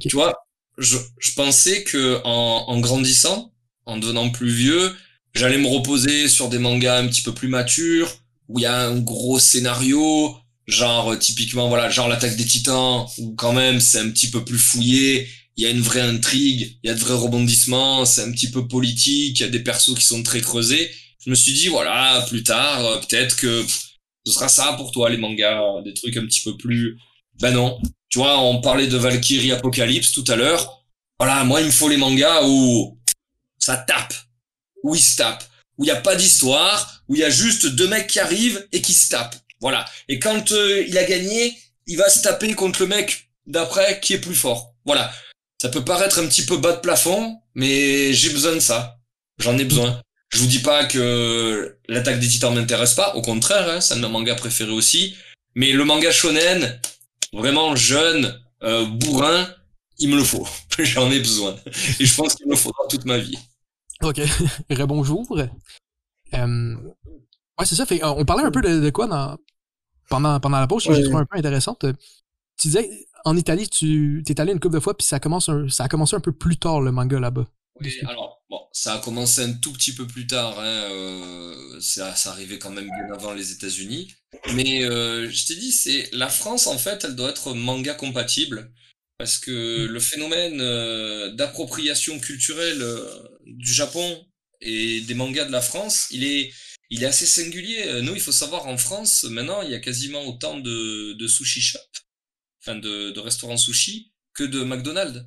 Tu 0.00 0.14
vois, 0.14 0.34
je 0.78 0.96
je 1.18 1.32
pensais 1.34 1.82
que 1.84 2.20
en 2.24 2.64
en 2.68 2.80
grandissant, 2.80 3.52
en 3.86 3.98
devenant 3.98 4.30
plus 4.30 4.50
vieux, 4.50 4.92
j'allais 5.34 5.58
me 5.58 5.68
reposer 5.68 6.28
sur 6.28 6.48
des 6.48 6.58
mangas 6.58 6.98
un 6.98 7.08
petit 7.08 7.22
peu 7.22 7.32
plus 7.32 7.48
matures 7.48 8.16
où 8.48 8.58
il 8.58 8.62
y 8.62 8.66
a 8.66 8.88
un 8.88 8.98
gros 8.98 9.38
scénario, 9.38 10.36
genre 10.66 11.18
typiquement 11.18 11.68
voilà, 11.68 11.88
genre 11.88 12.08
l'attaque 12.08 12.36
des 12.36 12.44
titans 12.44 13.06
où 13.18 13.34
quand 13.34 13.52
même 13.52 13.80
c'est 13.80 14.00
un 14.00 14.10
petit 14.10 14.30
peu 14.30 14.44
plus 14.44 14.58
fouillé, 14.58 15.28
il 15.56 15.64
y 15.64 15.66
a 15.66 15.70
une 15.70 15.80
vraie 15.80 16.00
intrigue, 16.00 16.76
il 16.82 16.88
y 16.88 16.90
a 16.90 16.94
de 16.94 16.98
vrais 16.98 17.14
rebondissements, 17.14 18.04
c'est 18.04 18.22
un 18.22 18.32
petit 18.32 18.50
peu 18.50 18.66
politique, 18.66 19.38
il 19.38 19.42
y 19.42 19.46
a 19.46 19.48
des 19.48 19.60
persos 19.60 19.94
qui 19.94 20.04
sont 20.04 20.22
très 20.22 20.40
creusés. 20.40 20.90
Je 21.24 21.30
me 21.30 21.34
suis 21.34 21.52
dit, 21.52 21.68
voilà, 21.68 22.24
plus 22.28 22.42
tard, 22.42 22.84
euh, 22.84 22.98
peut-être 22.98 23.36
que 23.36 23.64
ce 24.26 24.32
sera 24.32 24.48
ça 24.48 24.72
pour 24.74 24.90
toi, 24.90 25.10
les 25.10 25.16
mangas, 25.16 25.60
des 25.84 25.94
trucs 25.94 26.16
un 26.16 26.26
petit 26.26 26.42
peu 26.42 26.56
plus... 26.56 26.98
Ben 27.40 27.52
non. 27.52 27.80
Tu 28.08 28.18
vois, 28.18 28.40
on 28.40 28.60
parlait 28.60 28.86
de 28.86 28.96
Valkyrie 28.96 29.52
Apocalypse 29.52 30.12
tout 30.12 30.24
à 30.28 30.36
l'heure. 30.36 30.84
Voilà, 31.18 31.44
moi, 31.44 31.60
il 31.60 31.66
me 31.66 31.70
faut 31.70 31.88
les 31.88 31.96
mangas 31.96 32.44
où 32.44 32.98
ça 33.58 33.76
tape, 33.76 34.14
où 34.82 34.94
ils 34.94 35.00
se 35.00 35.16
tapent, 35.16 35.44
où 35.78 35.84
il 35.84 35.86
n'y 35.86 35.92
a 35.92 36.00
pas 36.00 36.16
d'histoire, 36.16 37.02
où 37.08 37.14
il 37.14 37.20
y 37.20 37.24
a 37.24 37.30
juste 37.30 37.66
deux 37.66 37.88
mecs 37.88 38.06
qui 38.06 38.18
arrivent 38.18 38.66
et 38.72 38.82
qui 38.82 38.94
se 38.94 39.08
tapent. 39.10 39.36
Voilà. 39.60 39.84
Et 40.08 40.18
quand 40.18 40.52
euh, 40.52 40.84
il 40.88 40.96
a 40.96 41.04
gagné, 41.04 41.56
il 41.86 41.96
va 41.98 42.08
se 42.08 42.22
taper 42.22 42.54
contre 42.54 42.82
le 42.82 42.88
mec 42.88 43.30
d'après 43.46 44.00
qui 44.00 44.14
est 44.14 44.20
plus 44.20 44.34
fort. 44.34 44.74
Voilà. 44.84 45.12
Ça 45.60 45.68
peut 45.68 45.84
paraître 45.84 46.18
un 46.18 46.26
petit 46.26 46.46
peu 46.46 46.56
bas 46.56 46.72
de 46.72 46.80
plafond, 46.80 47.38
mais 47.54 48.14
j'ai 48.14 48.30
besoin 48.30 48.54
de 48.54 48.60
ça. 48.60 48.98
J'en 49.38 49.58
ai 49.58 49.64
besoin. 49.64 50.00
Je 50.30 50.38
vous 50.38 50.46
dis 50.46 50.60
pas 50.60 50.84
que 50.84 51.76
l'attaque 51.88 52.20
des 52.20 52.28
titans 52.28 52.54
m'intéresse 52.54 52.94
pas, 52.94 53.14
au 53.16 53.22
contraire, 53.22 53.68
hein, 53.68 53.80
c'est 53.80 53.94
un 53.94 53.96
de 53.96 54.02
mes 54.02 54.12
mangas 54.12 54.36
préférés 54.36 54.70
aussi. 54.70 55.16
Mais 55.56 55.72
le 55.72 55.84
manga 55.84 56.12
shonen, 56.12 56.80
vraiment 57.32 57.74
jeune, 57.74 58.40
euh, 58.62 58.86
bourrin, 58.86 59.48
il 59.98 60.08
me 60.08 60.16
le 60.16 60.24
faut. 60.24 60.46
J'en 60.78 61.10
ai 61.10 61.18
besoin. 61.18 61.56
Et 61.98 62.06
je 62.06 62.14
pense 62.14 62.36
qu'il 62.36 62.46
me 62.46 62.52
le 62.52 62.56
faudra 62.56 62.86
toute 62.88 63.04
ma 63.04 63.18
vie. 63.18 63.38
Ok, 64.02 64.20
rebonjour. 64.70 65.26
Euh, 66.34 66.76
ouais, 67.58 67.66
c'est 67.66 67.74
ça. 67.74 67.84
Fait, 67.84 68.02
on 68.04 68.24
parlait 68.24 68.44
un 68.44 68.52
peu 68.52 68.62
de, 68.62 68.90
quoi 68.90 69.08
dans, 69.08 69.36
pendant, 70.08 70.38
pendant 70.38 70.60
la 70.60 70.68
pause, 70.68 70.84
j'ai 70.84 71.02
trouvé 71.02 71.18
un 71.18 71.26
peu 71.26 71.38
intéressante. 71.38 71.84
Tu 72.56 72.68
disais, 72.68 72.88
en 73.24 73.36
Italie, 73.36 73.68
tu 73.68 74.22
t'es 74.24 74.40
allé 74.40 74.52
une 74.52 74.60
couple 74.60 74.76
de 74.76 74.80
fois, 74.80 74.96
puis 74.96 75.06
ça, 75.06 75.18
commence 75.18 75.50
ça 75.68 75.84
a 75.84 75.88
commencé 75.88 76.14
un 76.14 76.20
peu 76.20 76.32
plus 76.32 76.56
tard, 76.56 76.80
le 76.80 76.92
manga 76.92 77.18
là-bas. 77.18 77.46
Oui, 77.80 77.92
alors, 78.06 78.39
bon, 78.50 78.60
ça 78.72 78.94
a 78.94 78.98
commencé 78.98 79.42
un 79.42 79.52
tout 79.52 79.72
petit 79.72 79.94
peu 79.94 80.06
plus 80.06 80.26
tard. 80.26 80.58
Hein, 80.60 80.90
euh, 80.90 81.80
ça, 81.80 82.14
ça 82.16 82.30
arrivait 82.30 82.58
quand 82.58 82.70
même 82.70 82.90
bien 82.90 83.14
avant 83.14 83.32
les 83.32 83.52
États-Unis. 83.52 84.12
Mais 84.54 84.84
euh, 84.84 85.30
je 85.30 85.46
t'ai 85.46 85.54
dit, 85.56 85.72
c'est 85.72 86.10
la 86.12 86.28
France, 86.28 86.66
en 86.66 86.78
fait, 86.78 87.04
elle 87.04 87.16
doit 87.16 87.30
être 87.30 87.54
manga 87.54 87.94
compatible. 87.94 88.72
Parce 89.18 89.38
que 89.38 89.86
le 89.86 90.00
phénomène 90.00 90.60
euh, 90.60 91.30
d'appropriation 91.32 92.18
culturelle 92.18 92.84
du 93.46 93.72
Japon 93.72 94.26
et 94.60 95.02
des 95.02 95.14
mangas 95.14 95.44
de 95.44 95.52
la 95.52 95.60
France, 95.60 96.06
il 96.10 96.24
est, 96.24 96.52
il 96.88 97.02
est 97.02 97.06
assez 97.06 97.26
singulier. 97.26 98.00
Nous, 98.02 98.14
il 98.14 98.20
faut 98.20 98.32
savoir, 98.32 98.66
en 98.66 98.78
France, 98.78 99.24
maintenant, 99.24 99.62
il 99.62 99.70
y 99.70 99.74
a 99.74 99.78
quasiment 99.78 100.24
autant 100.26 100.58
de, 100.58 101.12
de 101.12 101.28
sushi 101.28 101.60
shop 101.60 101.78
enfin 102.60 102.76
de, 102.76 103.10
de 103.10 103.20
restaurants 103.20 103.56
sushi, 103.56 104.12
que 104.34 104.44
de 104.44 104.62
McDonald's. 104.62 105.24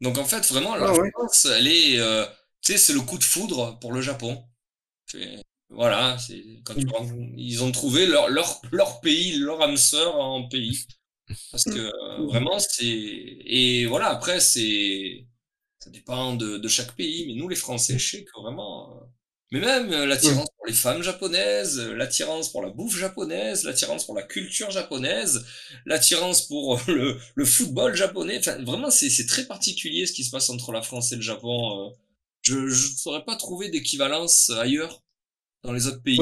Donc 0.00 0.18
en 0.18 0.24
fait, 0.24 0.46
vraiment, 0.48 0.76
la 0.76 0.90
ah 0.90 0.94
France, 0.94 1.46
elle 1.46 1.68
est, 1.68 1.98
euh, 1.98 2.24
tu 2.60 2.72
sais, 2.72 2.78
c'est 2.78 2.92
le 2.92 3.00
coup 3.00 3.18
de 3.18 3.24
foudre 3.24 3.78
pour 3.80 3.92
le 3.92 4.00
Japon. 4.00 4.44
Voilà, 5.70 6.16
c'est 6.18 6.42
quand 6.64 6.74
ils 7.36 7.62
ont 7.62 7.72
trouvé 7.72 8.06
leur, 8.06 8.28
leur, 8.28 8.60
leur 8.70 9.00
pays, 9.00 9.36
leur 9.38 9.60
âme 9.62 9.76
sœur 9.76 10.16
en 10.16 10.48
pays. 10.48 10.86
Parce 11.50 11.64
que 11.64 11.70
euh, 11.70 12.26
vraiment, 12.26 12.58
c'est 12.58 12.84
et 12.84 13.86
voilà. 13.86 14.10
Après, 14.10 14.40
c'est 14.40 15.26
ça 15.78 15.90
dépend 15.90 16.34
de, 16.34 16.58
de 16.58 16.68
chaque 16.68 16.94
pays, 16.94 17.26
mais 17.26 17.34
nous, 17.34 17.48
les 17.48 17.56
Français, 17.56 17.98
je 17.98 18.10
sais 18.10 18.24
que 18.24 18.40
vraiment, 18.40 18.75
mais 19.52 19.60
même 19.60 19.92
euh, 19.92 20.06
l'attirance 20.06 20.48
pour 20.56 20.66
les 20.66 20.72
femmes 20.72 21.02
japonaises, 21.02 21.78
euh, 21.78 21.94
l'attirance 21.94 22.50
pour 22.50 22.62
la 22.62 22.70
bouffe 22.70 22.96
japonaise, 22.96 23.64
l'attirance 23.64 24.04
pour 24.04 24.16
la 24.16 24.22
culture 24.22 24.70
japonaise, 24.72 25.46
l'attirance 25.84 26.42
pour 26.42 26.80
le, 26.88 27.16
le, 27.34 27.44
football 27.44 27.94
japonais. 27.94 28.38
Enfin, 28.38 28.62
vraiment, 28.64 28.90
c'est 28.90 29.26
très 29.26 29.44
particulier 29.44 30.06
ce 30.06 30.12
qui 30.12 30.24
se 30.24 30.30
passe 30.30 30.50
entre 30.50 30.72
la 30.72 30.82
France 30.82 31.12
et 31.12 31.16
le 31.16 31.22
Japon. 31.22 31.86
Euh. 31.86 31.90
Je 32.42 32.58
ne 32.58 32.70
saurais 32.70 33.24
pas 33.24 33.36
trouver 33.36 33.70
d'équivalence 33.70 34.50
ailleurs, 34.50 35.02
dans 35.62 35.72
les 35.72 35.86
autres 35.86 36.02
pays. 36.02 36.20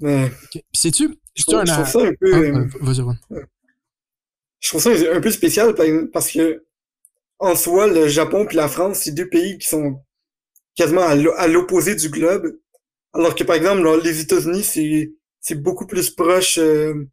Mais... 0.00 0.30
Sais-tu? 0.72 1.18
Je, 1.34 1.42
trouve, 1.44 1.64
ça 1.66 1.80
un 1.80 2.14
peu... 2.18 2.52
Ah, 2.54 2.94
je 4.60 4.68
trouve 4.68 4.82
ça 4.82 4.90
un 4.90 5.20
peu 5.20 5.30
spécial 5.30 5.74
parce 6.12 6.30
que 6.30 6.64
en 7.38 7.54
soi, 7.54 7.86
le 7.86 8.08
Japon 8.08 8.46
et 8.50 8.54
la 8.54 8.68
France, 8.68 9.00
c'est 9.00 9.12
deux 9.12 9.28
pays 9.28 9.56
qui 9.58 9.66
sont 9.66 10.02
quasiment 10.80 11.02
à 11.02 11.46
l'opposé 11.46 11.94
du 11.94 12.08
globe. 12.08 12.58
Alors 13.12 13.34
que 13.34 13.44
par 13.44 13.56
exemple, 13.56 13.82
les 14.02 14.20
États-Unis, 14.20 14.64
c'est 15.40 15.54
beaucoup 15.56 15.86
plus 15.86 16.10
proche 16.10 16.58
euh, 16.58 17.06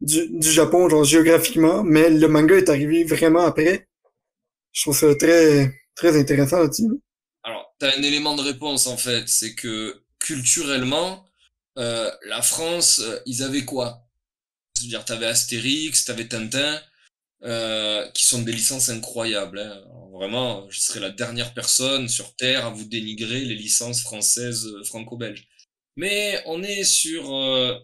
du, 0.00 0.50
Japon, 0.50 1.04
géographiquement, 1.04 1.84
mais 1.84 2.10
le 2.10 2.26
manga 2.26 2.56
est 2.56 2.68
arrivé 2.68 3.04
vraiment 3.04 3.44
après. 3.46 3.88
Je 4.72 4.82
trouve 4.82 4.96
ça 4.96 5.14
très 5.14 6.20
intéressant 6.20 6.58
là-dessus. 6.58 6.88
Alors, 7.44 7.74
t'as 7.78 7.96
un 7.96 8.02
élément 8.02 8.34
de 8.34 8.42
réponse 8.42 8.86
en 8.88 8.96
fait, 8.96 9.28
c'est 9.28 9.54
que 9.54 10.02
culturellement, 10.18 11.24
euh, 11.78 12.10
la 12.26 12.42
France, 12.42 13.00
euh, 13.00 13.18
ils 13.26 13.42
avaient 13.42 13.64
quoi? 13.64 14.08
Je 14.76 14.82
veux 14.82 14.88
dire, 14.88 15.04
t'avais 15.04 15.26
Astérix, 15.26 16.04
t'avais 16.04 16.26
Tintin, 16.26 16.80
euh, 17.44 18.08
qui 18.12 18.24
sont 18.24 18.42
des 18.42 18.52
licences 18.52 18.88
incroyables. 18.88 19.60
Hein. 19.60 19.82
Vraiment, 20.14 20.70
je 20.70 20.80
serais 20.80 21.00
la 21.00 21.10
dernière 21.10 21.54
personne 21.54 22.08
sur 22.08 22.36
Terre 22.36 22.66
à 22.66 22.70
vous 22.70 22.84
dénigrer 22.84 23.40
les 23.40 23.56
licences 23.56 24.00
françaises 24.00 24.64
euh, 24.66 24.84
franco-belges. 24.84 25.48
Mais 25.96 26.40
on 26.46 26.62
est 26.62 26.84
sur 26.84 27.34
euh, 27.34 27.76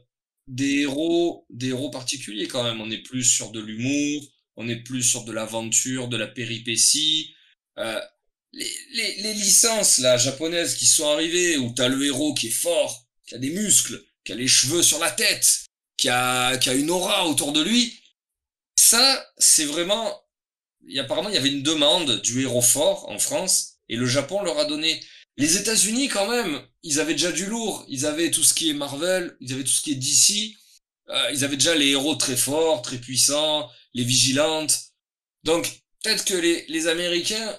des 0.47 0.83
héros, 0.83 1.45
des 1.51 1.71
héros 1.71 1.91
particuliers 1.91 2.47
quand 2.47 2.63
même. 2.63 2.81
On 2.81 2.89
est 2.89 3.03
plus 3.03 3.25
sur 3.25 3.51
de 3.51 3.59
l'humour, 3.59 4.23
on 4.55 4.69
est 4.69 4.77
plus 4.77 5.03
sur 5.03 5.25
de 5.25 5.33
l'aventure, 5.33 6.07
de 6.07 6.17
la 6.17 6.29
péripétie. 6.29 7.35
Euh, 7.79 8.01
les, 8.53 8.73
les, 8.95 9.23
les, 9.23 9.35
licences 9.35 9.99
là 9.99 10.17
japonaises 10.17 10.77
qui 10.77 10.87
sont 10.87 11.09
arrivées 11.09 11.57
où 11.57 11.73
t'as 11.75 11.89
le 11.89 12.05
héros 12.05 12.35
qui 12.35 12.47
est 12.47 12.51
fort, 12.51 13.09
qui 13.27 13.35
a 13.35 13.39
des 13.39 13.51
muscles, 13.51 14.05
qui 14.25 14.31
a 14.31 14.37
les 14.37 14.49
cheveux 14.49 14.85
sur 14.85 15.01
la 15.01 15.11
tête, 15.11 15.65
qui 15.97 16.09
a, 16.09 16.57
qui 16.59 16.71
a 16.71 16.75
une 16.75 16.91
aura 16.91 17.27
autour 17.27 17.53
de 17.53 17.61
lui. 17.61 18.01
Ça, 18.77 19.27
c'est 19.37 19.65
vraiment. 19.65 20.23
Et 20.89 20.99
apparemment, 20.99 21.29
il 21.29 21.35
y 21.35 21.39
avait 21.39 21.51
une 21.51 21.63
demande 21.63 22.21
du 22.23 22.43
héros 22.43 22.63
fort 22.63 23.09
en 23.09 23.19
France 23.19 23.79
et 23.89 23.97
le 23.97 24.07
Japon 24.07 24.43
leur 24.43 24.59
a 24.59 24.65
donné. 24.65 25.01
Les 25.37 25.57
États-Unis, 25.57 26.09
quand 26.09 26.29
même, 26.29 26.61
ils 26.83 27.01
avaient 27.01 27.15
déjà 27.15 27.33
du 27.33 27.47
lourd. 27.47 27.85
Ils 27.89 28.07
avaient 28.07 28.31
tout 28.31 28.45
ce 28.45 28.55
qui 28.55 28.71
est 28.71 28.75
Marvel, 28.75 29.37
ils 29.41 29.53
avaient 29.53 29.65
tout 29.65 29.71
ce 29.71 29.83
qui 29.83 29.93
est 29.93 29.95
DC. 29.95 30.57
Euh, 31.09 31.31
ils 31.33 31.45
avaient 31.45 31.57
déjà 31.57 31.75
les 31.75 31.89
héros 31.89 32.15
très 32.15 32.37
forts, 32.37 32.83
très 32.83 32.99
puissants, 32.99 33.69
les 33.95 34.05
vigilantes. 34.05 34.79
Donc, 35.45 35.83
peut-être 36.03 36.25
que 36.25 36.35
les, 36.35 36.65
les 36.69 36.87
Américains, 36.87 37.59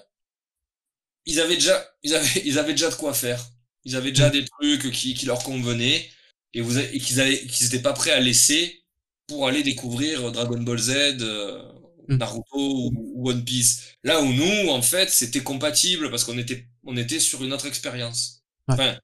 ils 1.26 1.40
avaient 1.40 1.56
déjà, 1.56 1.86
ils 2.04 2.16
avaient, 2.16 2.42
ils 2.46 2.60
avaient 2.60 2.74
déjà 2.74 2.90
de 2.90 2.96
quoi 2.96 3.14
faire. 3.14 3.44
Ils 3.84 3.96
avaient 3.96 4.12
déjà 4.12 4.30
mm. 4.30 4.34
des 4.34 4.46
trucs 4.46 4.92
qui, 4.92 5.14
qui 5.14 5.26
leur 5.26 5.44
convenaient 5.44 6.10
et, 6.54 6.62
vous, 6.62 6.78
et 6.78 7.00
qu'ils 7.00 7.20
avaient, 7.20 7.46
qu'ils 7.46 7.68
étaient 7.68 7.82
pas 7.82 7.94
prêts 7.94 8.12
à 8.12 8.20
laisser 8.20 8.84
pour 9.28 9.48
aller 9.48 9.64
découvrir 9.64 10.32
Dragon 10.32 10.62
Ball 10.62 10.78
Z, 10.80 10.92
euh. 11.22 11.62
Naruto 12.08 12.46
ou, 12.56 13.30
One 13.30 13.44
Piece. 13.44 13.96
Là 14.04 14.22
où 14.22 14.32
nous, 14.32 14.70
en 14.70 14.82
fait, 14.82 15.10
c'était 15.10 15.44
compatible 15.44 16.10
parce 16.10 16.24
qu'on 16.24 16.38
était, 16.38 16.68
on 16.84 16.98
était 16.98 17.20
sur 17.20 17.44
une 17.44 17.54
autre 17.54 17.66
expérience. 17.66 18.44
Enfin, 18.68 18.96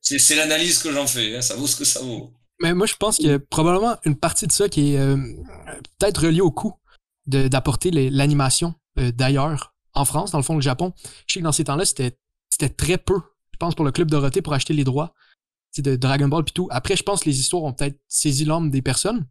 c'est, 0.00 0.18
c'est 0.18 0.36
l'analyse 0.36 0.78
que 0.78 0.92
j'en 0.92 1.06
fais. 1.06 1.36
Hein, 1.36 1.42
ça 1.42 1.56
vaut 1.56 1.66
ce 1.66 1.76
que 1.76 1.84
ça 1.84 2.00
vaut. 2.00 2.32
Mais 2.60 2.74
moi, 2.74 2.86
je 2.86 2.94
pense 2.94 3.16
qu'il 3.16 3.26
y 3.26 3.32
a 3.32 3.38
probablement 3.38 3.96
une 4.04 4.16
partie 4.16 4.46
de 4.46 4.52
ça 4.52 4.68
qui 4.68 4.94
est 4.94 4.98
euh, 4.98 5.16
peut-être 5.98 6.22
reliée 6.26 6.40
au 6.40 6.50
coût 6.50 6.74
d'apporter 7.26 7.90
l'animation 7.90 8.74
euh, 8.98 9.10
d'ailleurs 9.10 9.74
en 9.94 10.04
France, 10.04 10.30
dans 10.32 10.38
le 10.38 10.44
fond, 10.44 10.54
le 10.54 10.60
Japon. 10.60 10.92
Je 11.26 11.34
sais 11.34 11.40
que 11.40 11.44
dans 11.44 11.52
ces 11.52 11.64
temps-là, 11.64 11.84
c'était, 11.84 12.18
c'était 12.50 12.68
très 12.68 12.98
peu, 12.98 13.20
je 13.52 13.58
pense, 13.58 13.74
pour 13.74 13.84
le 13.84 13.92
Club 13.92 14.10
Dorothée 14.10 14.42
pour 14.42 14.52
acheter 14.52 14.74
les 14.74 14.84
droits 14.84 15.14
de 15.78 15.96
Dragon 15.96 16.28
Ball 16.28 16.44
puis 16.44 16.52
tout. 16.52 16.68
Après, 16.70 16.96
je 16.96 17.02
pense 17.02 17.22
que 17.22 17.28
les 17.28 17.40
histoires 17.40 17.64
ont 17.64 17.72
peut-être 17.72 17.98
saisi 18.08 18.44
l'âme 18.44 18.70
des 18.70 18.82
personnes. 18.82 19.26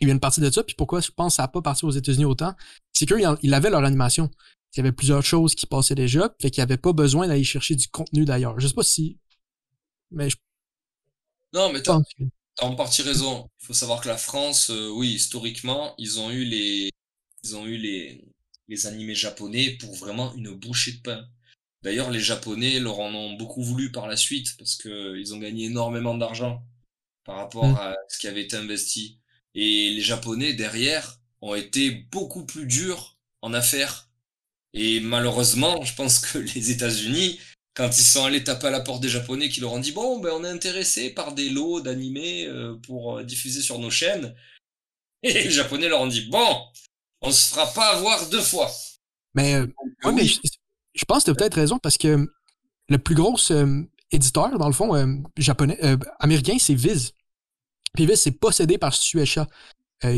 Il 0.00 0.08
y 0.08 0.10
a 0.10 0.14
une 0.14 0.20
partie 0.20 0.40
de 0.40 0.50
ça. 0.50 0.62
Puis 0.62 0.74
pourquoi 0.76 1.00
je 1.00 1.10
pense 1.10 1.32
que 1.32 1.36
ça 1.36 1.42
n'a 1.42 1.48
pas 1.48 1.62
parti 1.62 1.84
aux 1.84 1.90
États-Unis 1.90 2.24
autant, 2.24 2.54
c'est 2.92 3.06
qu'ils 3.06 3.54
avaient 3.54 3.70
leur 3.70 3.84
animation. 3.84 4.30
Il 4.74 4.78
y 4.78 4.80
avait 4.80 4.92
plusieurs 4.92 5.24
choses 5.24 5.54
qui 5.54 5.66
passaient 5.66 5.94
déjà, 5.94 6.34
fait 6.40 6.50
qu'il 6.50 6.60
n'y 6.60 6.64
avait 6.70 6.76
pas 6.76 6.92
besoin 6.92 7.26
d'aller 7.26 7.44
chercher 7.44 7.74
du 7.74 7.88
contenu 7.88 8.24
d'ailleurs. 8.24 8.58
Je 8.60 8.68
sais 8.68 8.74
pas 8.74 8.82
si. 8.82 9.18
Mais 10.10 10.28
je. 10.30 10.36
Non, 11.52 11.72
mais 11.72 11.82
t'as 11.82 11.98
en 12.60 12.74
partie 12.74 13.02
raison. 13.02 13.48
Il 13.62 13.66
faut 13.66 13.72
savoir 13.72 14.00
que 14.00 14.08
la 14.08 14.18
France, 14.18 14.70
euh, 14.70 14.90
oui, 14.90 15.14
historiquement, 15.14 15.94
ils 15.96 16.20
ont 16.20 16.30
eu 16.30 16.44
les. 16.44 16.90
Ils 17.44 17.56
ont 17.56 17.66
eu 17.66 17.76
les 17.76 18.24
les 18.68 18.86
animés 18.86 19.14
japonais 19.14 19.76
pour 19.80 19.94
vraiment 19.94 20.34
une 20.34 20.50
bouchée 20.50 20.92
de 20.92 21.00
pain. 21.00 21.26
D'ailleurs, 21.82 22.10
les 22.10 22.20
Japonais 22.20 22.80
leur 22.80 22.98
en 23.00 23.14
ont 23.14 23.32
beaucoup 23.34 23.62
voulu 23.62 23.92
par 23.92 24.08
la 24.08 24.16
suite 24.16 24.56
parce 24.58 24.76
que 24.76 25.16
ils 25.16 25.34
ont 25.34 25.38
gagné 25.38 25.66
énormément 25.66 26.16
d'argent 26.16 26.62
par 27.24 27.36
rapport 27.36 27.66
mm. 27.66 27.76
à 27.76 27.96
ce 28.08 28.18
qui 28.18 28.26
avait 28.26 28.42
été 28.42 28.56
investi. 28.56 29.18
Et 29.58 29.90
les 29.90 30.00
Japonais 30.00 30.52
derrière 30.52 31.18
ont 31.40 31.54
été 31.56 31.90
beaucoup 31.90 32.44
plus 32.46 32.66
durs 32.66 33.16
en 33.42 33.52
affaires. 33.52 34.08
Et 34.72 35.00
malheureusement, 35.00 35.82
je 35.82 35.94
pense 35.94 36.20
que 36.20 36.38
les 36.54 36.70
États-Unis, 36.70 37.40
quand 37.74 37.98
ils 37.98 38.04
sont 38.04 38.24
allés 38.24 38.44
taper 38.44 38.68
à 38.68 38.70
la 38.70 38.80
porte 38.80 39.02
des 39.02 39.08
Japonais 39.08 39.48
qui 39.48 39.60
leur 39.60 39.72
ont 39.72 39.80
dit 39.80 39.92
bon, 39.92 40.20
ben 40.20 40.30
on 40.32 40.44
est 40.44 40.48
intéressé 40.48 41.10
par 41.10 41.34
des 41.34 41.50
lots 41.50 41.80
d'animés 41.80 42.46
euh, 42.46 42.76
pour 42.76 43.18
euh, 43.18 43.24
diffuser 43.24 43.60
sur 43.60 43.78
nos 43.80 43.90
chaînes, 43.90 44.34
et 45.24 45.32
les 45.32 45.50
Japonais 45.50 45.88
leur 45.88 46.02
ont 46.02 46.06
dit 46.06 46.28
bon, 46.30 46.62
on 47.22 47.32
se 47.32 47.50
fera 47.50 47.66
pas 47.72 47.96
avoir 47.96 48.28
deux 48.28 48.40
fois. 48.40 48.70
Mais, 49.34 49.54
euh, 49.54 49.66
mais 50.14 50.24
je, 50.24 51.04
pense 51.06 51.24
que 51.24 51.24
tu 51.26 51.30
as 51.30 51.34
peut-être 51.34 51.54
raison 51.54 51.78
parce 51.78 51.98
que 51.98 52.26
le 52.88 52.98
plus 52.98 53.14
gros 53.14 53.36
euh, 53.50 53.82
éditeur, 54.10 54.56
dans 54.58 54.66
le 54.66 54.72
fond, 54.72 54.94
euh, 54.94 55.06
japonais, 55.36 55.78
américain, 56.18 56.56
c'est 56.58 56.74
Viz. 56.74 57.12
Puis 57.94 58.06
Viz, 58.06 58.20
c'est 58.20 58.32
possédé 58.32 58.78
par 58.78 58.94
Suecha, 58.94 59.46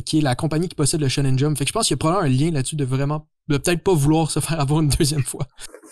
qui 0.05 0.19
est 0.19 0.23
la 0.23 0.35
compagnie 0.35 0.69
qui 0.69 0.75
possède 0.75 1.01
le 1.01 1.09
Shonen 1.09 1.39
Jump. 1.39 1.57
Fait 1.57 1.65
que 1.65 1.69
je 1.69 1.73
pense 1.73 1.87
qu'il 1.87 1.95
y 1.95 1.99
a 1.99 1.99
probablement 1.99 2.27
un 2.27 2.29
lien 2.29 2.51
là-dessus 2.51 2.77
de 2.77 2.85
vraiment, 2.85 3.29
de 3.49 3.57
peut-être 3.57 3.83
pas 3.83 3.95
vouloir 3.95 4.31
se 4.31 4.41
faire 4.41 4.61
avoir 4.61 4.81
une 4.81 4.89
deuxième 4.89 5.25
fois. 5.25 5.47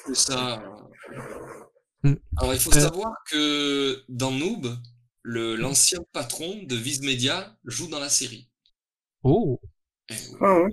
C'est 0.06 0.16
ça. 0.16 0.62
Hmm. 2.02 2.14
Alors, 2.36 2.54
il 2.54 2.60
faut 2.60 2.70
savoir 2.70 3.12
que 3.30 4.04
dans 4.08 4.30
Noob, 4.30 4.76
l'ancien 5.24 6.00
patron 6.12 6.62
de 6.64 6.76
Viz 6.76 7.00
Media 7.02 7.56
joue 7.64 7.88
dans 7.88 7.98
la 8.00 8.08
série. 8.08 8.48
Oh! 9.22 9.60
Eh 10.10 10.14
ah 10.40 10.60
ouais. 10.60 10.70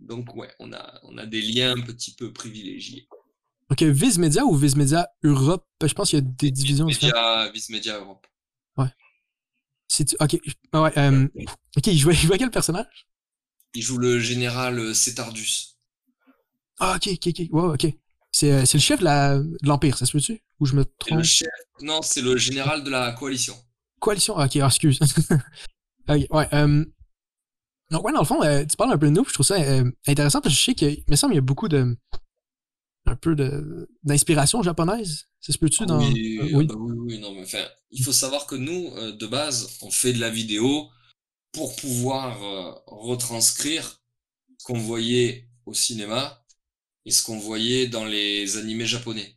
Donc 0.00 0.34
ouais, 0.36 0.48
on 0.60 0.72
a, 0.72 1.00
on 1.02 1.18
a 1.18 1.26
des 1.26 1.42
liens 1.42 1.76
un 1.76 1.80
petit 1.80 2.14
peu 2.14 2.32
privilégiés. 2.32 3.08
Ok, 3.70 3.82
Viz 3.82 4.16
Media 4.18 4.44
ou 4.44 4.54
Viz 4.54 4.76
Media 4.76 5.08
Europe? 5.22 5.66
Je 5.82 5.92
pense 5.92 6.10
qu'il 6.10 6.20
y 6.20 6.22
a 6.22 6.24
des 6.24 6.50
divisions. 6.50 6.86
Media, 6.86 7.50
Viz 7.52 7.68
Media 7.68 7.98
Europe. 7.98 8.26
Ok, 10.20 10.38
ah 10.72 10.82
ouais, 10.82 10.98
euh, 10.98 11.28
ok, 11.76 11.86
il 11.86 11.98
jouait, 11.98 12.14
quel 12.38 12.50
personnage? 12.50 13.06
Il 13.74 13.82
joue 13.82 13.98
le 13.98 14.18
général 14.18 14.94
Cetardus. 14.94 15.76
Ah, 16.78 16.96
ok, 16.96 17.08
ok, 17.12 17.34
ok. 17.52 17.74
Ok. 17.74 17.94
C'est 18.30 18.52
euh, 18.52 18.60
le 18.60 18.78
chef 18.78 19.00
de 19.00 19.66
l'Empire, 19.66 19.96
ça 19.96 20.06
se 20.06 20.12
peut-tu? 20.12 20.42
Ou 20.60 20.66
je 20.66 20.74
me 20.74 20.84
trompe 20.84 21.18
le 21.18 21.24
chef... 21.24 21.48
Non, 21.80 22.02
c'est 22.02 22.20
le 22.20 22.36
général 22.36 22.84
de 22.84 22.90
la 22.90 23.12
coalition. 23.12 23.54
Coalition 23.98 24.36
Ok, 24.36 24.56
ah, 24.56 24.66
excuse. 24.66 24.98
ok, 26.08 26.26
ouais. 26.30 26.48
Euh, 26.52 26.84
donc, 27.90 28.04
ouais, 28.04 28.12
dans 28.12 28.20
le 28.20 28.26
fond, 28.26 28.42
euh, 28.42 28.64
tu 28.64 28.76
parles 28.76 28.92
un 28.92 28.98
peu 28.98 29.06
de 29.06 29.12
nous, 29.12 29.24
je 29.24 29.32
trouve 29.32 29.46
ça 29.46 29.54
euh, 29.54 29.90
intéressant 30.06 30.40
parce 30.40 30.54
que 30.54 30.58
je 30.60 30.64
sais 30.64 30.74
qu'il 30.74 31.02
me 31.08 31.16
semble 31.16 31.32
qu'il 31.32 31.38
y 31.38 31.38
a 31.38 31.42
beaucoup 31.42 31.68
de. 31.68 31.96
un 33.06 33.16
peu 33.16 33.34
de 33.34 33.88
d'inspiration 34.02 34.62
japonaise. 34.62 35.28
C'est 35.40 35.52
ce 35.52 35.58
peux-tu 35.58 35.86
dans. 35.86 35.98
Oui, 35.98 36.38
euh, 36.38 36.48
oui. 36.52 36.66
Bah 36.66 36.74
oui, 36.76 36.94
oui, 36.98 37.18
non, 37.18 37.32
mais 37.32 37.42
enfin, 37.42 37.64
il 37.90 38.02
faut 38.04 38.12
savoir 38.12 38.46
que 38.46 38.54
nous, 38.54 38.90
de 39.12 39.26
base, 39.26 39.78
on 39.82 39.90
fait 39.90 40.12
de 40.12 40.20
la 40.20 40.30
vidéo 40.30 40.90
pour 41.52 41.74
pouvoir 41.76 42.38
retranscrire 42.86 44.02
ce 44.58 44.64
qu'on 44.64 44.78
voyait 44.78 45.48
au 45.66 45.74
cinéma 45.74 46.44
et 47.04 47.10
ce 47.10 47.22
qu'on 47.22 47.38
voyait 47.38 47.86
dans 47.88 48.04
les 48.04 48.56
animés 48.58 48.86
japonais. 48.86 49.36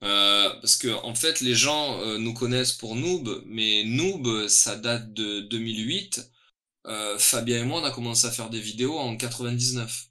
parce 0.00 0.76
que 0.76 0.88
en 1.04 1.14
fait, 1.14 1.40
les 1.40 1.54
gens 1.54 2.18
nous 2.18 2.34
connaissent 2.34 2.72
pour 2.74 2.96
Noob, 2.96 3.42
mais 3.46 3.84
Noob, 3.84 4.48
ça 4.48 4.76
date 4.76 5.12
de 5.14 5.40
2008 5.40 6.30
euh, 6.86 7.18
Fabien 7.18 7.60
et 7.62 7.64
moi, 7.64 7.80
on 7.80 7.84
a 7.84 7.90
commencé 7.90 8.26
à 8.26 8.30
faire 8.30 8.50
des 8.50 8.60
vidéos 8.60 8.98
en 8.98 9.16
99. 9.16 10.08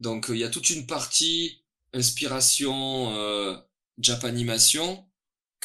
Donc 0.00 0.26
il 0.28 0.36
y 0.38 0.44
a 0.44 0.50
toute 0.50 0.70
une 0.70 0.86
partie 0.86 1.62
inspiration 1.92 3.14
euh, 3.16 3.56
Japanimation 3.98 5.05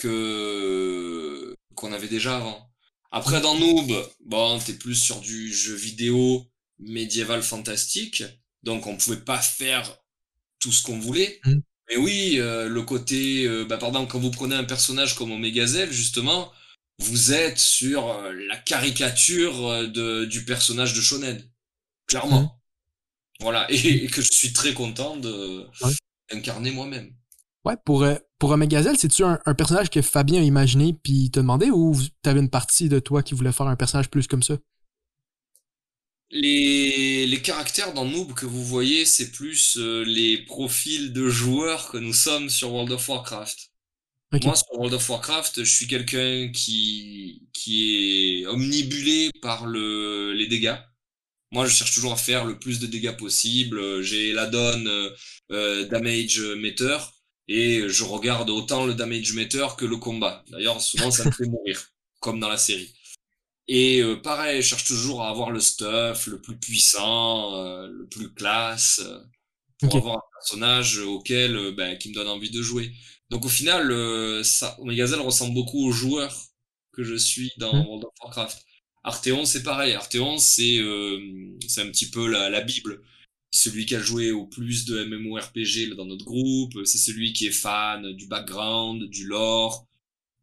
que 0.01 1.55
qu'on 1.75 1.93
avait 1.93 2.07
déjà 2.07 2.37
avant. 2.37 2.69
Après 3.11 3.41
dans 3.41 3.57
Noob, 3.57 3.91
bon, 4.25 4.59
t'es 4.59 4.73
plus 4.73 4.95
sur 4.95 5.19
du 5.19 5.53
jeu 5.53 5.75
vidéo 5.75 6.47
médiéval 6.79 7.43
fantastique, 7.43 8.23
donc 8.63 8.87
on 8.87 8.97
pouvait 8.97 9.17
pas 9.17 9.39
faire 9.39 9.97
tout 10.59 10.71
ce 10.71 10.83
qu'on 10.83 10.99
voulait. 10.99 11.39
Mmh. 11.45 11.59
Mais 11.89 11.97
oui, 11.97 12.35
euh, 12.39 12.67
le 12.69 12.81
côté, 12.83 13.45
euh, 13.45 13.65
bah, 13.65 13.77
par 13.77 13.89
exemple, 13.89 14.11
quand 14.11 14.19
vous 14.19 14.31
prenez 14.31 14.55
un 14.55 14.63
personnage 14.63 15.15
comme 15.15 15.31
Omegazelle, 15.31 15.91
justement, 15.91 16.51
vous 16.99 17.33
êtes 17.33 17.59
sur 17.59 18.09
euh, 18.09 18.31
la 18.47 18.57
caricature 18.57 19.89
de, 19.89 20.25
du 20.25 20.45
personnage 20.45 20.93
de 20.93 21.01
Shonen. 21.01 21.43
Clairement. 22.07 22.41
Mmh. 22.41 22.49
Voilà. 23.41 23.67
Et, 23.71 24.07
que 24.07 24.21
je 24.21 24.31
suis 24.31 24.53
très 24.53 24.73
content 24.73 25.17
de 25.17 25.65
incarner 26.31 26.71
moi-même. 26.71 27.13
Ouais, 27.63 27.75
pour, 27.85 28.03
euh, 28.03 28.15
pour 28.39 28.51
Omegazelle, 28.51 28.97
c'est-tu 28.97 29.23
un, 29.23 29.37
personnage 29.55 29.89
que 29.89 30.01
Fabien 30.01 30.41
a 30.41 30.43
imaginé 30.43 30.93
puis 30.93 31.29
t'a 31.29 31.41
demandé 31.41 31.69
ou 31.69 31.95
t'avais 32.23 32.39
une 32.39 32.49
partie 32.49 32.89
de 32.89 32.99
toi 32.99 33.21
qui 33.21 33.35
voulait 33.35 33.51
faire 33.51 33.67
un 33.67 33.75
personnage 33.75 34.09
plus 34.09 34.27
comme 34.27 34.41
ça? 34.41 34.57
Les, 36.31 37.27
les 37.27 37.41
caractères 37.41 37.93
dans 37.93 38.05
Noob 38.05 38.33
que 38.33 38.45
vous 38.45 38.63
voyez, 38.63 39.05
c'est 39.05 39.31
plus 39.31 39.77
les 39.77 40.39
profils 40.45 41.11
de 41.13 41.29
joueurs 41.29 41.89
que 41.91 41.97
nous 41.97 42.13
sommes 42.13 42.49
sur 42.49 42.71
World 42.71 42.93
of 42.93 43.07
Warcraft. 43.07 43.71
Moi, 44.43 44.55
sur 44.55 44.71
World 44.71 44.93
of 44.93 45.09
Warcraft, 45.09 45.63
je 45.63 45.69
suis 45.69 45.87
quelqu'un 45.87 46.49
qui, 46.53 47.49
qui 47.51 48.41
est 48.41 48.47
omnibulé 48.47 49.29
par 49.41 49.65
le, 49.65 50.31
les 50.33 50.47
dégâts. 50.47 50.77
Moi, 51.51 51.65
je 51.65 51.75
cherche 51.75 51.93
toujours 51.93 52.13
à 52.13 52.17
faire 52.17 52.45
le 52.45 52.57
plus 52.57 52.79
de 52.79 52.87
dégâts 52.87 53.15
possible. 53.15 54.01
J'ai 54.01 54.31
la 54.31 54.47
donne 54.47 54.89
euh, 55.51 55.85
damage 55.89 56.39
meter 56.39 56.97
et 57.53 57.89
je 57.89 58.03
regarde 58.05 58.49
autant 58.49 58.85
le 58.85 58.93
damage 58.93 59.33
meter 59.33 59.67
que 59.77 59.83
le 59.83 59.97
combat. 59.97 60.43
D'ailleurs, 60.49 60.81
souvent, 60.81 61.11
ça 61.11 61.25
me 61.25 61.31
fait 61.31 61.47
mourir, 61.47 61.91
comme 62.21 62.39
dans 62.39 62.47
la 62.47 62.57
série. 62.57 62.93
Et 63.67 64.01
euh, 64.01 64.15
pareil, 64.15 64.61
je 64.61 64.67
cherche 64.67 64.85
toujours 64.85 65.21
à 65.21 65.29
avoir 65.29 65.51
le 65.51 65.59
stuff 65.59 66.27
le 66.27 66.39
plus 66.39 66.57
puissant, 66.57 67.55
euh, 67.55 67.87
le 67.87 68.07
plus 68.07 68.33
classe 68.33 69.01
pour 69.79 69.95
avoir 69.97 70.15
un 70.15 70.37
personnage 70.39 70.99
auquel 70.99 71.73
ben, 71.75 71.97
qui 71.97 72.09
me 72.09 72.13
donne 72.13 72.29
envie 72.29 72.51
de 72.51 72.61
jouer. 72.61 72.93
Donc 73.29 73.45
au 73.45 73.49
final, 73.49 74.43
ça, 74.45 74.77
Omegazel 74.79 75.19
ressemble 75.19 75.53
beaucoup 75.53 75.85
au 75.85 75.91
joueur 75.91 76.33
que 76.93 77.03
je 77.03 77.15
suis 77.15 77.51
dans 77.57 77.73
mmh. 77.73 77.85
World 77.85 78.05
of 78.05 78.11
Warcraft. 78.21 78.65
Arthéon, 79.03 79.45
c'est 79.45 79.63
pareil. 79.63 79.93
Arthéon, 79.93 80.37
c'est 80.37 80.79
c'est 81.67 81.81
un 81.81 81.87
petit 81.87 82.09
peu 82.09 82.27
la, 82.27 82.49
la 82.49 82.61
bible 82.61 83.01
celui 83.51 83.85
qui 83.85 83.95
a 83.95 83.99
joué 83.99 84.31
au 84.31 84.45
plus 84.45 84.85
de 84.85 85.03
MMORPG 85.03 85.95
dans 85.95 86.05
notre 86.05 86.25
groupe, 86.25 86.73
c'est 86.85 86.97
celui 86.97 87.33
qui 87.33 87.47
est 87.47 87.51
fan 87.51 88.13
du 88.13 88.27
background, 88.27 89.03
du 89.09 89.27
lore. 89.27 89.85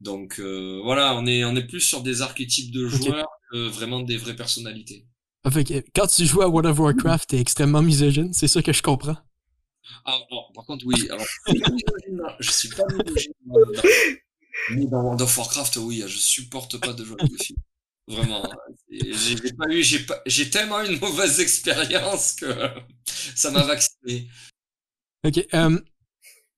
Donc 0.00 0.38
euh, 0.38 0.80
voilà, 0.84 1.16
on 1.16 1.26
est 1.26 1.44
on 1.44 1.56
est 1.56 1.66
plus 1.66 1.80
sur 1.80 2.02
des 2.02 2.22
archétypes 2.22 2.70
de 2.70 2.86
joueurs 2.86 3.28
que 3.50 3.68
vraiment 3.68 4.00
des 4.00 4.16
vraies 4.16 4.36
personnalités. 4.36 5.06
Fait 5.50 5.84
quand 5.94 6.06
tu 6.06 6.26
joues 6.26 6.42
à 6.42 6.48
World 6.48 6.66
of 6.66 6.78
Warcraft, 6.78 7.30
t'es 7.30 7.40
extrêmement 7.40 7.82
misogyne, 7.82 8.32
c'est 8.32 8.48
ça 8.48 8.62
que 8.62 8.72
je 8.72 8.82
comprends. 8.82 9.16
Ah, 10.04 10.18
par 10.54 10.66
contre, 10.66 10.84
oui. 10.86 11.08
Alors, 11.10 11.26
je 12.38 12.50
suis 12.50 12.68
pas 12.68 12.84
misogyne. 12.92 13.32
Mais 14.70 14.86
dans 14.86 15.02
World 15.02 15.22
of 15.22 15.38
Warcraft, 15.38 15.76
oui, 15.76 16.02
je 16.06 16.18
supporte 16.18 16.78
pas 16.78 16.92
de 16.92 17.04
jouer 17.04 17.16
avec 17.18 17.32
des 17.32 17.44
filles. 17.44 17.56
Vraiment. 18.08 18.42
J'ai 18.90 19.52
pas 19.52 19.70
eu, 19.70 19.82
j'ai 19.82 20.00
pas, 20.00 20.20
j'ai 20.26 20.48
tellement 20.50 20.82
eu 20.82 20.88
une 20.92 20.98
mauvaise 20.98 21.40
expérience 21.40 22.32
que 22.32 22.46
ça 23.36 23.50
m'a 23.50 23.62
vacciné. 23.64 24.28
Ok. 25.26 25.46
Euh, 25.54 25.78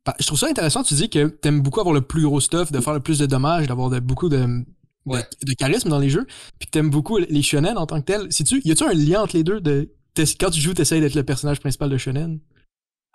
bah, 0.06 0.14
je 0.20 0.26
trouve 0.26 0.38
ça 0.38 0.46
intéressant. 0.46 0.82
Tu 0.84 0.94
dis 0.94 1.10
que 1.10 1.26
t'aimes 1.26 1.60
beaucoup 1.60 1.80
avoir 1.80 1.94
le 1.94 2.02
plus 2.02 2.22
gros 2.22 2.40
stuff, 2.40 2.70
de 2.72 2.80
faire 2.80 2.94
le 2.94 3.00
plus 3.00 3.18
de 3.18 3.26
dommages, 3.26 3.66
d'avoir 3.66 3.90
beaucoup 4.00 4.28
de, 4.28 4.64
de, 5.06 5.54
charisme 5.58 5.88
dans 5.88 5.98
les 5.98 6.08
jeux, 6.08 6.26
puis 6.58 6.66
que 6.66 6.70
t'aimes 6.70 6.90
beaucoup 6.90 7.18
les 7.18 7.42
shonen 7.42 7.76
en 7.76 7.86
tant 7.86 8.00
que 8.00 8.06
tel. 8.06 8.28
tu 8.28 8.60
y 8.64 8.70
a-tu 8.70 8.84
un 8.84 8.94
lien 8.94 9.22
entre 9.22 9.36
les 9.36 9.44
deux 9.44 9.60
de 9.60 9.90
quand 10.38 10.50
tu 10.50 10.60
joues, 10.60 10.74
t'essayes 10.74 11.00
d'être 11.00 11.14
le 11.14 11.24
personnage 11.24 11.60
principal 11.60 11.88
de 11.88 11.96
shonen? 11.96 12.40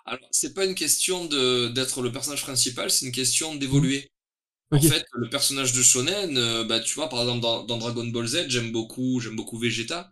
Alors, 0.05 0.27
c'est 0.31 0.53
pas 0.53 0.65
une 0.65 0.75
question 0.75 1.25
de 1.25 1.69
d'être 1.69 2.01
le 2.01 2.11
personnage 2.11 2.43
principal, 2.43 2.91
c'est 2.91 3.05
une 3.05 3.11
question 3.11 3.55
d'évoluer. 3.55 4.07
En 4.71 4.79
fait, 4.81 5.05
le 5.13 5.29
personnage 5.29 5.73
de 5.73 5.81
Shonen, 5.81 6.37
euh, 6.37 6.63
bah, 6.63 6.79
tu 6.79 6.95
vois, 6.95 7.07
par 7.07 7.21
exemple, 7.21 7.41
dans, 7.41 7.77
Dragon 7.77 8.05
Ball 8.07 8.25
Z, 8.27 8.45
j'aime 8.49 8.71
beaucoup, 8.71 9.19
j'aime 9.19 9.35
beaucoup 9.35 9.59
Vegeta, 9.59 10.11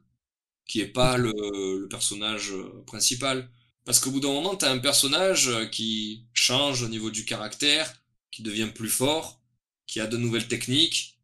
qui 0.67 0.81
est 0.81 0.87
pas 0.87 1.17
le, 1.17 1.33
le 1.79 1.87
personnage 1.87 2.51
euh, 2.51 2.83
principal. 2.85 3.49
Parce 3.85 3.99
qu'au 3.99 4.11
bout 4.11 4.19
d'un 4.19 4.31
moment, 4.31 4.55
t'as 4.55 4.71
un 4.71 4.79
personnage 4.79 5.49
euh, 5.49 5.65
qui 5.65 6.25
change 6.33 6.83
au 6.83 6.87
niveau 6.87 7.09
du 7.11 7.25
caractère, 7.25 8.01
qui 8.31 8.43
devient 8.43 8.69
plus 8.73 8.89
fort, 8.89 9.41
qui 9.87 9.99
a 9.99 10.07
de 10.07 10.17
nouvelles 10.17 10.47
techniques, 10.47 11.19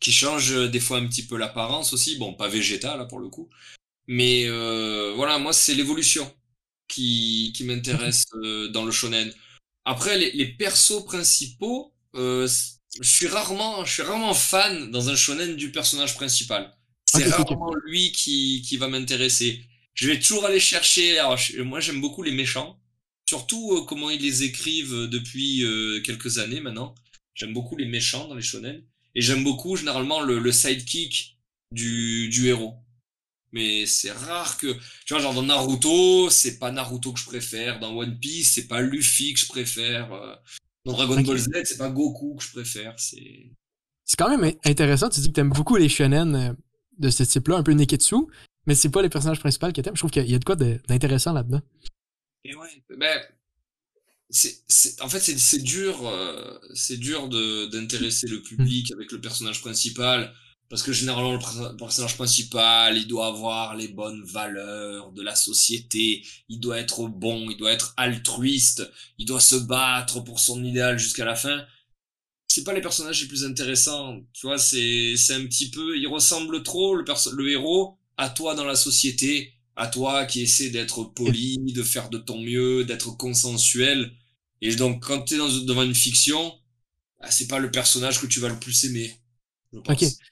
qui 0.00 0.12
change 0.12 0.70
des 0.70 0.80
fois 0.80 0.98
un 0.98 1.06
petit 1.06 1.26
peu 1.26 1.36
l'apparence 1.36 1.92
aussi. 1.92 2.16
Bon, 2.18 2.34
pas 2.34 2.48
Vegeta, 2.48 2.96
là, 2.96 3.06
pour 3.06 3.20
le 3.20 3.28
coup. 3.28 3.50
Mais 4.08 4.46
euh, 4.46 5.14
voilà, 5.16 5.38
moi, 5.38 5.52
c'est 5.52 5.74
l'évolution 5.74 6.32
qui, 6.88 7.52
qui 7.56 7.64
m'intéresse 7.64 8.26
dans 8.72 8.84
le 8.84 8.92
shonen. 8.92 9.32
Après, 9.84 10.18
les, 10.18 10.32
les 10.32 10.46
persos 10.46 11.04
principaux, 11.04 11.91
euh, 12.14 12.48
je 13.00 13.08
suis 13.08 13.26
rarement, 13.26 13.84
je 13.84 13.92
suis 13.92 14.02
rarement 14.02 14.34
fan 14.34 14.90
dans 14.90 15.08
un 15.08 15.16
shonen 15.16 15.56
du 15.56 15.70
personnage 15.72 16.14
principal. 16.14 16.76
C'est 17.04 17.24
rarement 17.24 17.74
lui 17.86 18.12
qui, 18.12 18.62
qui 18.66 18.76
va 18.76 18.88
m'intéresser. 18.88 19.64
Je 19.94 20.08
vais 20.08 20.18
toujours 20.18 20.46
aller 20.46 20.60
chercher. 20.60 21.18
Alors, 21.18 21.38
moi, 21.58 21.80
j'aime 21.80 22.00
beaucoup 22.00 22.22
les 22.22 22.32
méchants, 22.32 22.80
surtout 23.28 23.72
euh, 23.76 23.84
comment 23.84 24.10
ils 24.10 24.22
les 24.22 24.42
écrivent 24.44 24.94
euh, 24.94 25.08
depuis 25.08 25.64
quelques 26.04 26.38
années 26.38 26.60
maintenant. 26.60 26.94
J'aime 27.34 27.52
beaucoup 27.52 27.76
les 27.76 27.86
méchants 27.86 28.28
dans 28.28 28.34
les 28.34 28.42
shonen 28.42 28.82
et 29.14 29.20
j'aime 29.22 29.44
beaucoup 29.44 29.76
généralement 29.76 30.20
le, 30.20 30.38
le 30.38 30.52
sidekick 30.52 31.38
du, 31.72 32.28
du 32.28 32.48
héros. 32.48 32.74
Mais 33.54 33.84
c'est 33.84 34.12
rare 34.12 34.56
que, 34.56 34.72
tu 35.04 35.12
vois, 35.12 35.20
genre 35.20 35.34
dans 35.34 35.42
Naruto, 35.42 36.30
c'est 36.30 36.58
pas 36.58 36.70
Naruto 36.70 37.12
que 37.12 37.20
je 37.20 37.26
préfère. 37.26 37.80
Dans 37.80 37.94
One 37.94 38.18
Piece, 38.18 38.52
c'est 38.52 38.66
pas 38.66 38.80
Luffy 38.80 39.34
que 39.34 39.40
je 39.40 39.46
préfère. 39.46 40.40
Dans 40.84 40.92
Dragon 40.92 41.20
Ball 41.20 41.38
Z, 41.38 41.48
c'est 41.64 41.78
pas 41.78 41.90
Goku 41.90 42.36
que 42.36 42.44
je 42.44 42.52
préfère, 42.52 42.94
c'est. 42.98 43.50
C'est 44.04 44.16
quand 44.16 44.36
même 44.36 44.52
intéressant, 44.64 45.08
tu 45.08 45.20
dis 45.20 45.28
que 45.28 45.32
t'aimes 45.32 45.50
beaucoup 45.50 45.76
les 45.76 45.88
shonen 45.88 46.34
euh, 46.34 46.52
de 46.98 47.08
ce 47.08 47.22
type-là, 47.22 47.56
un 47.56 47.62
peu 47.62 47.72
Neketsu, 47.72 48.16
mais 48.66 48.74
c'est 48.74 48.90
pas 48.90 49.00
les 49.00 49.08
personnages 49.08 49.38
principaux 49.38 49.70
que 49.72 49.80
t'aimes. 49.80 49.94
Je 49.94 50.00
trouve 50.00 50.10
qu'il 50.10 50.28
y 50.28 50.34
a 50.34 50.38
de 50.38 50.44
quoi 50.44 50.56
d'intéressant 50.56 51.32
là-dedans. 51.32 51.62
Et 52.44 52.54
ouais, 52.56 52.82
ben, 52.98 53.20
c'est, 54.28 55.00
en 55.00 55.08
fait, 55.08 55.20
c'est, 55.20 55.62
dur, 55.62 56.06
euh, 56.06 56.58
c'est 56.74 56.96
dur 56.96 57.28
d'intéresser 57.28 58.26
le 58.26 58.42
public 58.42 58.90
avec 58.92 59.12
le 59.12 59.20
personnage 59.20 59.60
principal. 59.60 60.34
Parce 60.68 60.82
que 60.82 60.92
généralement, 60.92 61.32
le 61.34 61.76
personnage 61.76 62.16
principal, 62.16 62.96
il 62.96 63.06
doit 63.06 63.26
avoir 63.26 63.76
les 63.76 63.88
bonnes 63.88 64.24
valeurs 64.24 65.12
de 65.12 65.22
la 65.22 65.34
société, 65.34 66.24
il 66.48 66.60
doit 66.60 66.78
être 66.78 67.08
bon, 67.08 67.50
il 67.50 67.58
doit 67.58 67.72
être 67.72 67.92
altruiste, 67.98 68.90
il 69.18 69.26
doit 69.26 69.40
se 69.40 69.56
battre 69.56 70.20
pour 70.20 70.40
son 70.40 70.64
idéal 70.64 70.98
jusqu'à 70.98 71.26
la 71.26 71.34
fin. 71.34 71.66
C'est 72.48 72.64
pas 72.64 72.72
les 72.74 72.80
personnages 72.80 73.20
les 73.22 73.28
plus 73.28 73.44
intéressants, 73.44 74.20
tu 74.32 74.46
vois, 74.46 74.58
c'est, 74.58 75.16
c'est 75.16 75.34
un 75.34 75.44
petit 75.46 75.70
peu, 75.70 75.96
il 75.98 76.06
ressemble 76.06 76.62
trop, 76.62 76.94
le, 76.96 77.04
le 77.32 77.50
héros, 77.50 77.98
à 78.16 78.28
toi 78.30 78.54
dans 78.54 78.64
la 78.64 78.76
société, 78.76 79.54
à 79.76 79.86
toi 79.88 80.26
qui 80.26 80.42
essaie 80.42 80.70
d'être 80.70 81.04
poli, 81.04 81.58
de 81.58 81.82
faire 81.82 82.10
de 82.10 82.18
ton 82.18 82.40
mieux, 82.40 82.84
d'être 82.84 83.16
consensuel. 83.16 84.12
Et 84.60 84.74
donc, 84.76 85.04
quand 85.04 85.22
t'es 85.22 85.36
dans, 85.38 85.48
devant 85.48 85.82
une 85.82 85.94
fiction, 85.94 86.58
bah, 87.20 87.30
c'est 87.30 87.48
pas 87.48 87.58
le 87.58 87.70
personnage 87.70 88.20
que 88.20 88.26
tu 88.26 88.40
vas 88.40 88.48
le 88.48 88.58
plus 88.60 88.84
aimer. 88.84 89.16
Je 89.72 89.78
pense. 89.80 90.22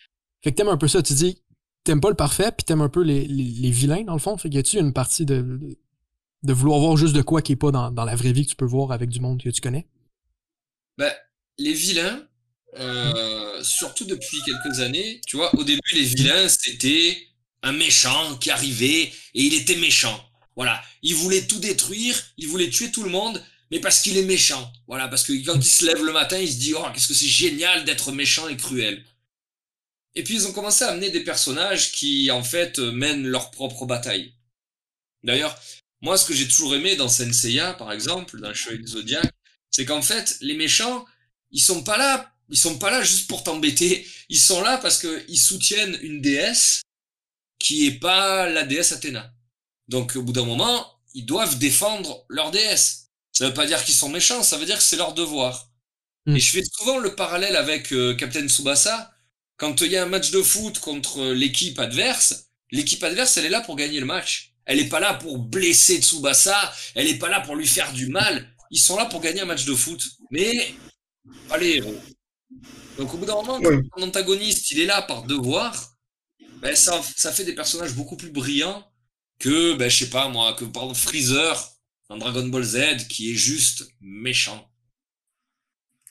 Fait 0.43 0.53
que 0.53 0.57
t'aimes 0.57 0.69
un 0.69 0.77
peu 0.77 0.89
ça, 0.89 1.03
tu 1.03 1.15
dis 1.15 1.43
t'aimes 1.85 2.01
pas 2.01 2.11
le 2.11 2.17
parfait, 2.17 2.53
puis 2.57 2.65
t'aimes 2.65 2.83
un 2.83 2.89
peu 2.89 3.03
les, 3.03 3.25
vilains, 3.71 4.05
dans 4.05 4.13
le 4.13 4.19
fond. 4.19 4.37
Fait 4.37 4.49
que 4.49 4.55
y 4.55 4.59
a-tu 4.59 4.79
une 4.79 4.93
partie 4.93 5.25
de, 5.25 5.59
de, 6.43 6.53
vouloir 6.53 6.79
voir 6.79 6.97
juste 6.97 7.15
de 7.15 7.23
quoi 7.23 7.43
qui 7.43 7.53
est 7.53 7.57
pas 7.57 7.71
dans, 7.71 7.91
dans 7.91 8.05
la 8.05 8.17
vraie 8.17 8.33
vie 8.33 8.45
que 8.45 8.51
tu 8.51 8.57
peux 8.57 8.67
voir 8.67 8.93
avec 8.93 9.09
du 9.09 9.21
monde 9.21 9.43
que 9.43 9.51
tu 9.51 9.61
connais? 9.61 9.87
Ben, 10.99 11.13
les 11.59 11.73
vilains, 11.73 12.23
euh, 12.79 13.63
surtout 13.63 14.05
depuis 14.05 14.39
quelques 14.45 14.81
années, 14.81 15.21
tu 15.27 15.37
vois, 15.37 15.55
au 15.57 15.65
début, 15.65 15.81
les 15.95 16.05
vilains, 16.05 16.49
c'était 16.49 17.19
un 17.63 17.73
méchant 17.73 18.37
qui 18.39 18.51
arrivait 18.51 19.03
et 19.05 19.13
il 19.35 19.55
était 19.55 19.77
méchant. 19.77 20.19
Voilà. 20.57 20.83
Il 21.03 21.15
voulait 21.15 21.47
tout 21.47 21.59
détruire, 21.59 22.15
il 22.37 22.49
voulait 22.49 22.71
tuer 22.71 22.91
tout 22.91 23.03
le 23.03 23.11
monde, 23.11 23.43
mais 23.71 23.81
parce 23.81 24.01
qu'il 24.01 24.17
est 24.17 24.25
méchant. 24.25 24.71
Voilà. 24.87 25.09
Parce 25.09 25.25
que 25.25 25.33
quand 25.45 25.57
il 25.57 25.65
se 25.65 25.87
lève 25.87 26.05
le 26.05 26.13
matin, 26.13 26.39
il 26.39 26.51
se 26.51 26.59
dit, 26.59 26.75
oh, 26.75 26.85
qu'est-ce 26.93 27.09
que 27.09 27.15
c'est 27.15 27.27
génial 27.27 27.85
d'être 27.85 28.13
méchant 28.13 28.49
et 28.49 28.57
cruel. 28.57 29.05
Et 30.15 30.25
puis 30.25 30.35
ils 30.35 30.47
ont 30.47 30.53
commencé 30.53 30.85
à 30.85 30.89
amener 30.89 31.11
des 31.11 31.23
personnages 31.23 31.93
qui 31.93 32.31
en 32.31 32.43
fait 32.43 32.79
mènent 32.79 33.27
leur 33.27 33.51
propre 33.51 33.87
bataille. 33.87 34.35
D'ailleurs, 35.23 35.59
moi 36.01 36.19
ce 36.19 36.25
que 36.25 36.35
j'ai 36.35 36.49
toujours 36.49 36.75
aimé 36.75 36.97
dans 36.97 37.09
Senseiya 37.09 37.75
par 37.75 37.93
exemple, 37.93 38.41
dans 38.41 38.53
Chevalier 38.53 38.87
Zodiac, 38.87 39.31
c'est 39.71 39.85
qu'en 39.85 40.03
fait 40.03 40.37
les 40.41 40.55
méchants, 40.55 41.05
ils 41.51 41.61
sont 41.61 41.85
pas 41.85 41.97
là, 41.97 42.33
ils 42.49 42.59
sont 42.59 42.79
pas 42.79 42.91
là 42.91 43.03
juste 43.03 43.29
pour 43.29 43.45
t'embêter, 43.45 44.07
ils 44.29 44.41
sont 44.41 44.63
là 44.63 44.79
parce 44.79 44.99
que 44.99 45.25
ils 45.29 45.39
soutiennent 45.39 45.99
une 46.03 46.21
déesse 46.21 46.83
qui 47.59 47.87
est 47.87 48.01
pas 48.01 48.49
la 48.49 48.65
déesse 48.65 48.93
Athéna. 48.93 49.33
Donc 49.89 50.17
au 50.17 50.23
bout 50.23 50.33
d'un 50.33 50.45
moment, 50.45 51.01
ils 51.15 51.27
doivent 51.27 51.59
défendre 51.59 52.25
leur 52.29 52.51
déesse. 52.51 53.11
Ça 53.33 53.49
veut 53.49 53.55
pas 53.55 53.67
dire 53.67 53.85
qu'ils 53.85 53.95
sont 53.95 54.09
méchants, 54.09 54.43
ça 54.43 54.59
veut 54.59 54.67
dire 54.67 54.79
que 54.79 54.83
c'est 54.83 54.97
leur 54.97 55.15
devoir. 55.15 55.71
Hmm. 56.27 56.37
Et 56.37 56.41
je 56.41 56.51
fais 56.51 56.65
souvent 56.65 56.99
le 56.99 57.15
parallèle 57.15 57.57
avec 57.57 57.93
euh, 57.93 58.15
Captain 58.15 58.47
Tsubasa, 58.49 59.10
quand 59.61 59.83
il 59.83 59.93
y 59.93 59.97
a 59.99 60.05
un 60.05 60.07
match 60.07 60.31
de 60.31 60.41
foot 60.41 60.79
contre 60.79 61.33
l'équipe 61.33 61.79
adverse, 61.79 62.47
l'équipe 62.71 63.05
adverse, 63.05 63.37
elle 63.37 63.45
est 63.45 63.51
là 63.51 63.61
pour 63.61 63.77
gagner 63.77 64.01
le 64.01 64.07
match. 64.07 64.55
Elle 64.65 64.81
est 64.81 64.89
pas 64.89 65.01
là 65.01 65.13
pour 65.13 65.39
blesser 65.39 66.01
Tsubasa, 66.01 66.73
elle 66.95 67.09
est 67.09 67.19
pas 67.19 67.29
là 67.29 67.43
pour 67.43 67.57
lui 67.57 67.67
faire 67.67 67.93
du 67.93 68.07
mal. 68.07 68.51
Ils 68.71 68.81
sont 68.81 68.97
là 68.97 69.05
pour 69.05 69.21
gagner 69.21 69.43
un 69.43 69.45
match 69.45 69.67
de 69.67 69.75
foot. 69.75 70.03
Mais, 70.31 70.75
allez, 71.51 71.83
donc 72.97 73.13
au 73.13 73.19
bout 73.19 73.27
d'un 73.27 73.35
moment, 73.35 73.61
quand 73.61 73.83
ton 73.97 74.03
antagoniste, 74.05 74.71
il 74.71 74.81
est 74.81 74.87
là 74.87 75.03
par 75.03 75.25
devoir, 75.25 75.95
ben 76.63 76.75
ça, 76.75 76.99
ça 77.17 77.31
fait 77.31 77.45
des 77.45 77.55
personnages 77.55 77.95
beaucoup 77.95 78.17
plus 78.17 78.31
brillants 78.31 78.91
que, 79.39 79.75
ben, 79.75 79.91
je 79.91 80.05
sais 80.05 80.11
pas 80.11 80.29
moi, 80.29 80.55
que 80.55 80.65
par 80.65 80.85
exemple 80.85 81.01
Freezer 81.01 81.71
dans 82.09 82.17
Dragon 82.17 82.47
Ball 82.47 82.63
Z, 82.63 83.09
qui 83.09 83.33
est 83.33 83.37
juste 83.37 83.93
méchant. 84.01 84.71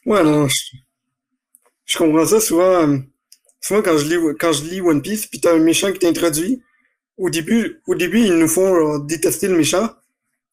Ouais, 0.05 0.23
non, 0.23 0.47
je, 0.47 0.55
je 1.85 1.97
comprends 1.97 2.27
ça 2.27 2.39
souvent. 2.39 2.99
Euh, 3.61 3.65
souvent 3.67 3.81
quand 3.81 3.97
je 3.97 4.05
lis 4.05 4.35
quand 4.39 4.53
je 4.53 4.63
lis 4.63 4.81
One 4.81 5.01
Piece, 5.01 5.27
puis 5.27 5.39
t'as 5.39 5.53
un 5.53 5.59
méchant 5.59 5.91
qui 5.91 5.99
t'introduit, 5.99 6.61
au 7.17 7.29
début, 7.29 7.81
au 7.87 7.95
début, 7.95 8.21
ils 8.21 8.33
nous 8.33 8.47
font 8.47 8.99
détester 8.99 9.47
le 9.47 9.57
méchant. 9.57 9.89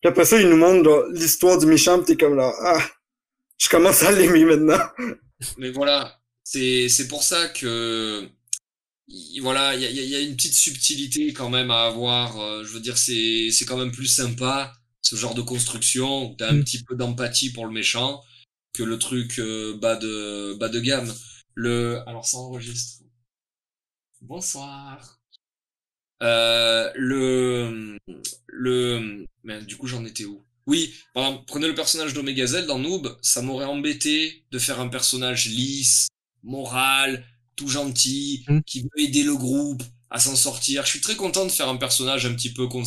Puis 0.00 0.09
après 0.09 0.24
ça, 0.24 0.40
ils 0.40 0.48
nous 0.48 0.57
montrent 0.57 1.09
l'histoire 1.12 1.59
du 1.59 1.66
méchant, 1.66 1.98
pis 2.00 2.07
t'es 2.07 2.16
comme 2.16 2.36
là, 2.36 2.52
ah, 2.61 2.82
je 3.59 3.68
commence 3.68 4.02
à 4.02 4.12
l'aimer 4.12 4.44
maintenant. 4.44 4.80
Mais 5.59 5.70
voilà, 5.70 6.18
c'est 6.44 6.88
c'est 6.88 7.09
pour 7.09 7.22
ça 7.22 7.48
que 7.48 8.28
voilà, 9.40 9.74
il 9.76 9.82
y 9.82 9.86
a, 9.86 9.90
y 9.90 10.14
a, 10.16 10.20
une 10.20 10.34
petite 10.34 10.54
subtilité 10.54 11.32
quand 11.32 11.50
même 11.50 11.70
à 11.70 11.84
avoir. 11.84 12.40
Euh, 12.40 12.64
je 12.64 12.72
veux 12.72 12.80
dire, 12.80 12.98
c'est 12.98 13.50
c'est 13.50 13.64
quand 13.64 13.76
même 13.76 13.92
plus 13.92 14.07
sympa 14.07 14.72
ce 15.02 15.14
genre 15.14 15.34
de 15.34 15.42
construction 15.42 16.30
où 16.30 16.34
t'as 16.36 16.50
un 16.50 16.54
mm. 16.54 16.64
petit 16.64 16.82
peu 16.82 16.96
d'empathie 16.96 17.50
pour 17.50 17.66
le 17.66 17.72
méchant 17.72 18.20
que 18.74 18.82
le 18.82 18.98
truc 18.98 19.38
euh, 19.38 19.76
bas 19.78 19.96
de 19.96 20.54
bas 20.59 20.68
de 20.68 20.80
gamme. 20.80 21.12
Le, 21.57 22.02
alors 22.07 22.24
ça 22.26 22.36
enregistre. 22.36 23.02
Bonsoir. 24.20 25.18
Euh, 26.22 26.90
le, 26.94 27.98
le, 28.46 29.26
mais 29.42 29.62
du 29.62 29.76
coup 29.76 29.86
j'en 29.86 30.04
étais 30.04 30.24
où? 30.24 30.42
Oui, 30.66 30.94
par 31.14 31.24
exemple, 31.24 31.44
prenez 31.46 31.66
le 31.68 31.74
personnage 31.74 32.12
d'Omega 32.12 32.46
Z 32.46 32.66
dans 32.66 32.78
Noob, 32.78 33.16
ça 33.22 33.40
m'aurait 33.42 33.66
embêté 33.66 34.44
de 34.50 34.59
faire 34.59 34.80
un 34.80 34.88
personnage 34.88 35.46
lisse, 35.46 36.09
moral, 36.42 37.24
tout 37.57 37.68
gentil, 37.68 38.44
Mm. 38.48 38.61
qui 38.66 38.82
veut 38.82 39.00
aider 39.00 39.22
le 39.22 39.34
groupe 39.36 39.82
à 40.11 40.20
s'en 40.20 40.36
sortir. 40.36 40.84
Je 40.84 40.90
suis 40.90 41.00
très 41.00 41.16
content 41.16 41.44
de 41.46 41.50
faire 41.50 41.68
un 41.68 41.76
personnage 41.76 42.26
un 42.26 42.34
petit 42.34 42.52
peu 42.52 42.66
cons 42.68 42.82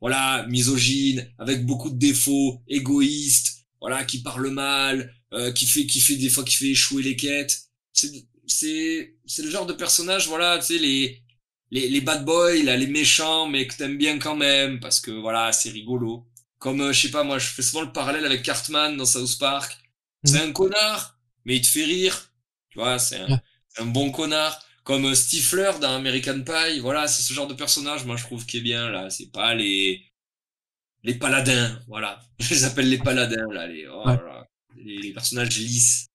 voilà, 0.00 0.46
misogyne, 0.48 1.30
avec 1.38 1.64
beaucoup 1.66 1.90
de 1.90 1.98
défauts, 1.98 2.62
égoïste, 2.68 3.66
voilà, 3.80 4.04
qui 4.04 4.22
parle 4.22 4.48
mal, 4.50 5.14
euh, 5.32 5.52
qui 5.52 5.66
fait, 5.66 5.86
qui 5.86 6.00
fait 6.00 6.16
des 6.16 6.30
fois, 6.30 6.44
qui 6.44 6.56
fait 6.56 6.70
échouer 6.70 7.02
les 7.02 7.16
quêtes. 7.16 7.69
C'est, 7.92 8.26
c'est, 8.46 9.16
c'est 9.26 9.42
le 9.42 9.50
genre 9.50 9.66
de 9.66 9.72
personnage, 9.72 10.28
voilà, 10.28 10.58
tu 10.58 10.66
sais, 10.66 10.78
les, 10.78 11.22
les, 11.70 11.88
les 11.88 12.00
bad 12.00 12.24
boys, 12.24 12.62
là, 12.64 12.76
les 12.76 12.86
méchants, 12.86 13.46
mais 13.48 13.66
que 13.66 13.76
t'aimes 13.76 13.98
bien 13.98 14.18
quand 14.18 14.36
même, 14.36 14.80
parce 14.80 15.00
que 15.00 15.10
voilà, 15.10 15.52
c'est 15.52 15.70
rigolo. 15.70 16.26
Comme, 16.58 16.80
euh, 16.82 16.92
je 16.92 17.02
sais 17.02 17.10
pas, 17.10 17.24
moi, 17.24 17.38
je 17.38 17.46
fais 17.48 17.62
souvent 17.62 17.82
le 17.82 17.92
parallèle 17.92 18.24
avec 18.24 18.42
Cartman 18.42 18.96
dans 18.96 19.06
South 19.06 19.38
Park. 19.38 19.78
C'est 20.24 20.40
un 20.40 20.52
connard, 20.52 21.18
mais 21.44 21.56
il 21.56 21.62
te 21.62 21.66
fait 21.68 21.84
rire. 21.84 22.32
Tu 22.70 22.78
vois, 22.78 22.98
c'est 22.98 23.18
un, 23.20 23.28
Ouais. 23.28 23.38
un 23.78 23.86
bon 23.86 24.10
connard. 24.12 24.62
Comme 24.84 25.06
euh, 25.06 25.14
Stifler 25.14 25.72
dans 25.80 25.94
American 25.94 26.42
Pie. 26.42 26.80
Voilà, 26.80 27.08
c'est 27.08 27.22
ce 27.22 27.32
genre 27.34 27.46
de 27.48 27.54
personnage, 27.54 28.04
moi, 28.04 28.16
je 28.16 28.24
trouve, 28.24 28.46
qui 28.46 28.58
est 28.58 28.60
bien, 28.60 28.90
là. 28.90 29.10
C'est 29.10 29.30
pas 29.32 29.54
les, 29.54 30.02
les 31.02 31.14
paladins, 31.14 31.80
voilà. 31.88 32.20
Je 32.38 32.50
les 32.54 32.64
appelle 32.64 32.88
les 32.88 32.98
paladins, 32.98 33.46
là, 33.52 33.66
les, 33.66 33.86
oh 33.88 34.02
Ouais. 34.04 34.16
là. 34.16 34.46
les, 34.76 34.98
les 34.98 35.12
personnages 35.12 35.58
lisses. 35.58 36.06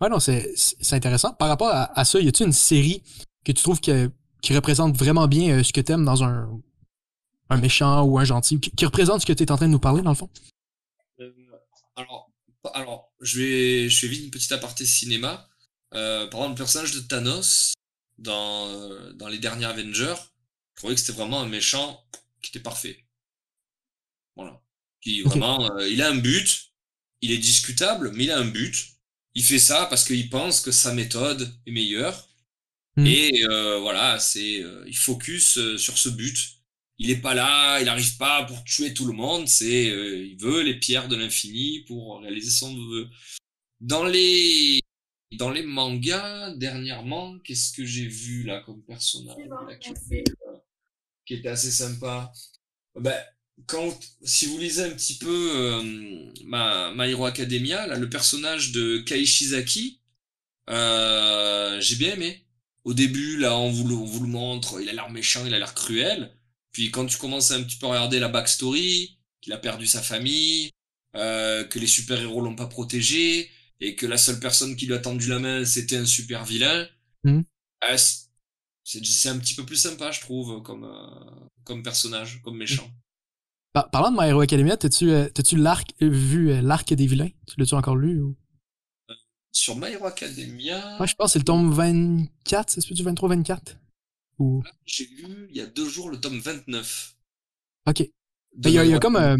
Ouais, 0.00 0.08
non, 0.10 0.20
c'est 0.20 0.52
c'est 0.56 0.94
intéressant. 0.94 1.32
Par 1.32 1.48
rapport 1.48 1.68
à, 1.68 1.98
à 1.98 2.04
ça, 2.04 2.20
y 2.20 2.28
a-tu 2.28 2.44
une 2.44 2.52
série 2.52 3.02
que 3.44 3.52
tu 3.52 3.62
trouves 3.62 3.80
que, 3.80 4.10
qui 4.42 4.54
représente 4.54 4.96
vraiment 4.96 5.26
bien 5.26 5.58
euh, 5.58 5.62
ce 5.62 5.72
que 5.72 5.80
t'aimes 5.80 6.04
dans 6.04 6.22
un, 6.22 6.50
un 7.48 7.56
méchant 7.56 8.02
ou 8.02 8.18
un 8.18 8.24
gentil, 8.24 8.60
qui, 8.60 8.70
qui 8.70 8.84
représente 8.84 9.22
ce 9.22 9.26
que 9.26 9.32
t'es 9.32 9.50
en 9.50 9.56
train 9.56 9.66
de 9.66 9.72
nous 9.72 9.80
parler, 9.80 10.02
dans 10.02 10.10
le 10.10 10.16
fond? 10.16 10.28
Euh, 11.20 11.32
alors, 11.94 12.30
alors, 12.74 13.12
je 13.20 13.38
vais, 13.38 13.88
je 13.88 13.98
fais 13.98 14.08
vite 14.08 14.24
une 14.24 14.30
petite 14.30 14.52
aparté 14.52 14.84
cinéma. 14.84 15.48
Euh, 15.94 16.26
par 16.28 16.40
exemple, 16.40 16.58
le 16.58 16.64
personnage 16.64 16.92
de 16.92 17.00
Thanos 17.00 17.72
dans, 18.18 19.12
dans 19.14 19.28
les 19.28 19.38
derniers 19.38 19.64
Avengers, 19.64 20.16
je 20.74 20.80
trouvais 20.80 20.94
que 20.94 21.00
c'était 21.00 21.16
vraiment 21.16 21.40
un 21.40 21.48
méchant 21.48 22.04
qui 22.42 22.50
était 22.50 22.60
parfait. 22.60 23.06
Voilà. 24.34 24.60
Qui 25.00 25.22
vraiment, 25.22 25.78
il 25.78 26.02
a 26.02 26.10
un 26.10 26.16
but, 26.16 26.72
il 27.22 27.30
est 27.30 27.38
discutable, 27.38 28.10
mais 28.12 28.24
il 28.24 28.30
a 28.30 28.38
un 28.38 28.44
but. 28.44 28.95
Il 29.36 29.44
fait 29.44 29.58
ça 29.58 29.84
parce 29.84 30.04
qu'il 30.04 30.30
pense 30.30 30.62
que 30.62 30.72
sa 30.72 30.94
méthode 30.94 31.54
est 31.66 31.70
meilleure. 31.70 32.26
Hmm. 32.96 33.06
Et 33.06 33.44
euh, 33.44 33.78
voilà, 33.78 34.18
c'est, 34.18 34.62
euh, 34.62 34.82
il 34.86 34.96
focus 34.96 35.58
euh, 35.58 35.76
sur 35.76 35.98
ce 35.98 36.08
but. 36.08 36.54
Il 36.98 37.10
est 37.10 37.20
pas 37.20 37.34
là, 37.34 37.78
il 37.78 37.84
n'arrive 37.84 38.16
pas 38.16 38.44
pour 38.44 38.64
tuer 38.64 38.94
tout 38.94 39.04
le 39.04 39.12
monde. 39.12 39.46
C'est, 39.46 39.90
euh, 39.90 40.24
il 40.24 40.38
veut 40.38 40.62
les 40.62 40.78
pierres 40.78 41.08
de 41.08 41.16
l'infini 41.16 41.80
pour 41.80 42.22
réaliser 42.22 42.50
son 42.50 42.74
vœu. 42.74 43.08
Dans 43.78 44.06
les, 44.06 44.80
dans 45.32 45.50
les 45.50 45.62
mangas 45.62 46.54
dernièrement, 46.56 47.38
qu'est-ce 47.40 47.74
que 47.74 47.84
j'ai 47.84 48.08
vu 48.08 48.42
là 48.44 48.62
comme 48.64 48.82
personnage 48.84 49.36
là, 49.36 49.76
qui, 49.76 49.90
était, 49.90 50.24
euh, 50.48 50.56
qui 51.26 51.34
était 51.34 51.48
assez 51.48 51.70
sympa? 51.70 52.32
Ben, 52.98 53.22
quand, 53.66 53.98
si 54.22 54.46
vous 54.46 54.58
lisez 54.58 54.84
un 54.84 54.90
petit 54.90 55.16
peu 55.18 55.50
euh, 55.54 56.32
ma, 56.44 56.92
My 56.94 57.10
Hero 57.10 57.24
Academia, 57.24 57.86
là, 57.86 57.96
le 57.96 58.08
personnage 58.10 58.72
de 58.72 58.98
Kaishizaki, 58.98 60.00
euh, 60.70 61.80
j'ai 61.80 61.96
bien 61.96 62.14
aimé. 62.14 62.44
Au 62.84 62.94
début, 62.94 63.36
là, 63.38 63.56
on 63.58 63.70
vous, 63.70 63.88
le, 63.88 63.94
on 63.94 64.04
vous 64.04 64.20
le 64.22 64.28
montre, 64.28 64.80
il 64.80 64.88
a 64.88 64.92
l'air 64.92 65.10
méchant, 65.10 65.44
il 65.46 65.54
a 65.54 65.58
l'air 65.58 65.74
cruel. 65.74 66.36
Puis 66.72 66.90
quand 66.90 67.06
tu 67.06 67.16
commences 67.16 67.50
à 67.50 67.56
un 67.56 67.62
petit 67.62 67.76
peu 67.78 67.86
regarder 67.86 68.18
la 68.18 68.28
backstory, 68.28 69.18
qu'il 69.40 69.52
a 69.52 69.58
perdu 69.58 69.86
sa 69.86 70.02
famille, 70.02 70.70
euh, 71.16 71.64
que 71.64 71.78
les 71.78 71.86
super-héros 71.86 72.42
l'ont 72.42 72.54
pas 72.56 72.66
protégé, 72.66 73.50
et 73.80 73.94
que 73.96 74.06
la 74.06 74.18
seule 74.18 74.38
personne 74.40 74.76
qui 74.76 74.86
lui 74.86 74.94
a 74.94 74.98
tendu 74.98 75.28
la 75.28 75.38
main, 75.38 75.64
c'était 75.64 75.96
un 75.96 76.06
super 76.06 76.44
vilain, 76.44 76.88
Mhm. 77.24 77.44
euh, 77.90 77.96
c'est 78.84 79.04
c'est 79.04 79.28
un 79.30 79.38
petit 79.38 79.54
peu 79.54 79.66
plus 79.66 79.76
sympa, 79.76 80.12
je 80.12 80.20
trouve, 80.20 80.62
comme, 80.62 80.84
euh, 80.84 81.48
comme 81.64 81.82
personnage, 81.82 82.40
comme 82.42 82.56
méchant. 82.56 82.88
Par- 83.76 83.90
parlant 83.90 84.10
de 84.10 84.16
My 84.18 84.28
Hero 84.30 84.40
Academia, 84.40 84.74
t'as-tu 84.78 85.10
euh, 85.10 85.28
l'arc, 85.52 85.90
euh, 86.00 86.08
vu 86.08 86.50
euh, 86.50 86.62
l'arc 86.62 86.94
des 86.94 87.06
vilains? 87.06 87.28
Tu 87.46 87.60
l'as-tu 87.60 87.74
encore 87.74 87.94
lu? 87.96 88.22
Ou... 88.22 88.34
Sur 89.52 89.76
My 89.76 89.88
Hero 89.92 90.06
Academia, 90.06 90.96
Ouais, 90.98 91.06
je 91.06 91.14
pense 91.14 91.26
que 91.28 91.32
c'est 91.34 91.38
le 91.40 91.44
tome 91.44 91.70
24, 91.74 92.70
c'est 92.70 92.94
du 92.94 93.02
23-24? 93.04 93.76
Ou... 94.38 94.62
j'ai 94.86 95.04
lu 95.18 95.48
il 95.50 95.56
y 95.58 95.60
a 95.60 95.66
deux 95.66 95.86
jours 95.90 96.08
le 96.08 96.18
tome 96.18 96.38
29. 96.38 97.16
Ok. 97.86 97.98
Ben, 98.56 98.70
Il 98.70 98.72
y 98.72 98.78
a, 98.78 98.84
y 98.86 98.98
comme 98.98 99.16
euh, 99.16 99.36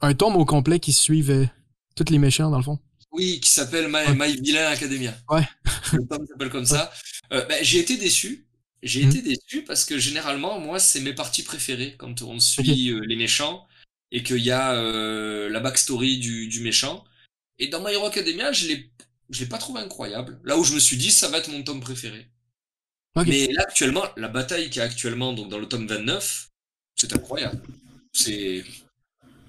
un 0.00 0.14
tome 0.14 0.36
au 0.36 0.44
complet 0.44 0.78
qui 0.78 0.92
suivent 0.92 1.48
tous 1.96 2.04
les 2.08 2.18
méchants, 2.18 2.50
dans 2.52 2.58
le 2.58 2.62
fond. 2.62 2.78
Oui, 3.10 3.40
qui 3.40 3.50
s'appelle 3.50 3.88
My, 3.88 3.94
Ouais. 3.94 4.14
My 4.14 4.40
Villain 4.40 4.66
Academia. 4.68 5.12
Ouais. 5.28 5.42
Le 5.92 6.06
tome 6.06 6.24
s'appelle 6.28 6.50
comme 6.50 6.66
ça. 6.66 6.92
Ben, 7.30 7.48
j'ai 7.62 7.80
été 7.80 7.96
déçu. 7.96 8.46
J'ai 8.84 9.02
Mhm. 9.02 9.10
été 9.10 9.22
déçu 9.22 9.64
parce 9.64 9.84
que 9.84 9.98
généralement, 9.98 10.60
moi, 10.60 10.78
c'est 10.78 11.00
mes 11.00 11.14
parties 11.14 11.42
préférées 11.42 11.96
quand 11.98 12.22
on 12.22 12.38
suit 12.38 12.92
les 13.06 13.16
méchants 13.16 13.66
et 14.12 14.22
qu'il 14.22 14.38
y 14.38 14.50
a 14.50 14.74
euh, 14.74 15.48
la 15.48 15.60
backstory 15.60 16.18
du, 16.18 16.46
du 16.46 16.60
méchant. 16.60 17.04
Et 17.58 17.68
dans 17.68 17.82
My 17.82 17.92
Hero 17.92 18.06
Academia, 18.06 18.52
je 18.52 18.68
l'ai, 18.68 18.92
je 19.30 19.40
l'ai 19.40 19.46
pas 19.46 19.58
trouvé 19.58 19.80
incroyable. 19.80 20.38
Là 20.44 20.58
où 20.58 20.64
je 20.64 20.74
me 20.74 20.78
suis 20.78 20.96
dit, 20.96 21.10
ça 21.10 21.28
va 21.28 21.38
être 21.38 21.50
mon 21.50 21.62
tome 21.62 21.80
préféré. 21.80 22.28
Mais 23.26 23.48
là, 23.52 23.62
actuellement, 23.62 24.04
la 24.16 24.28
bataille 24.28 24.70
qu'il 24.70 24.78
y 24.78 24.80
a 24.80 24.84
actuellement, 24.84 25.32
donc 25.32 25.48
dans 25.48 25.58
le 25.58 25.66
tome 25.66 25.86
29, 25.86 26.50
c'est 26.96 27.12
incroyable. 27.14 27.60
C'est, 28.12 28.64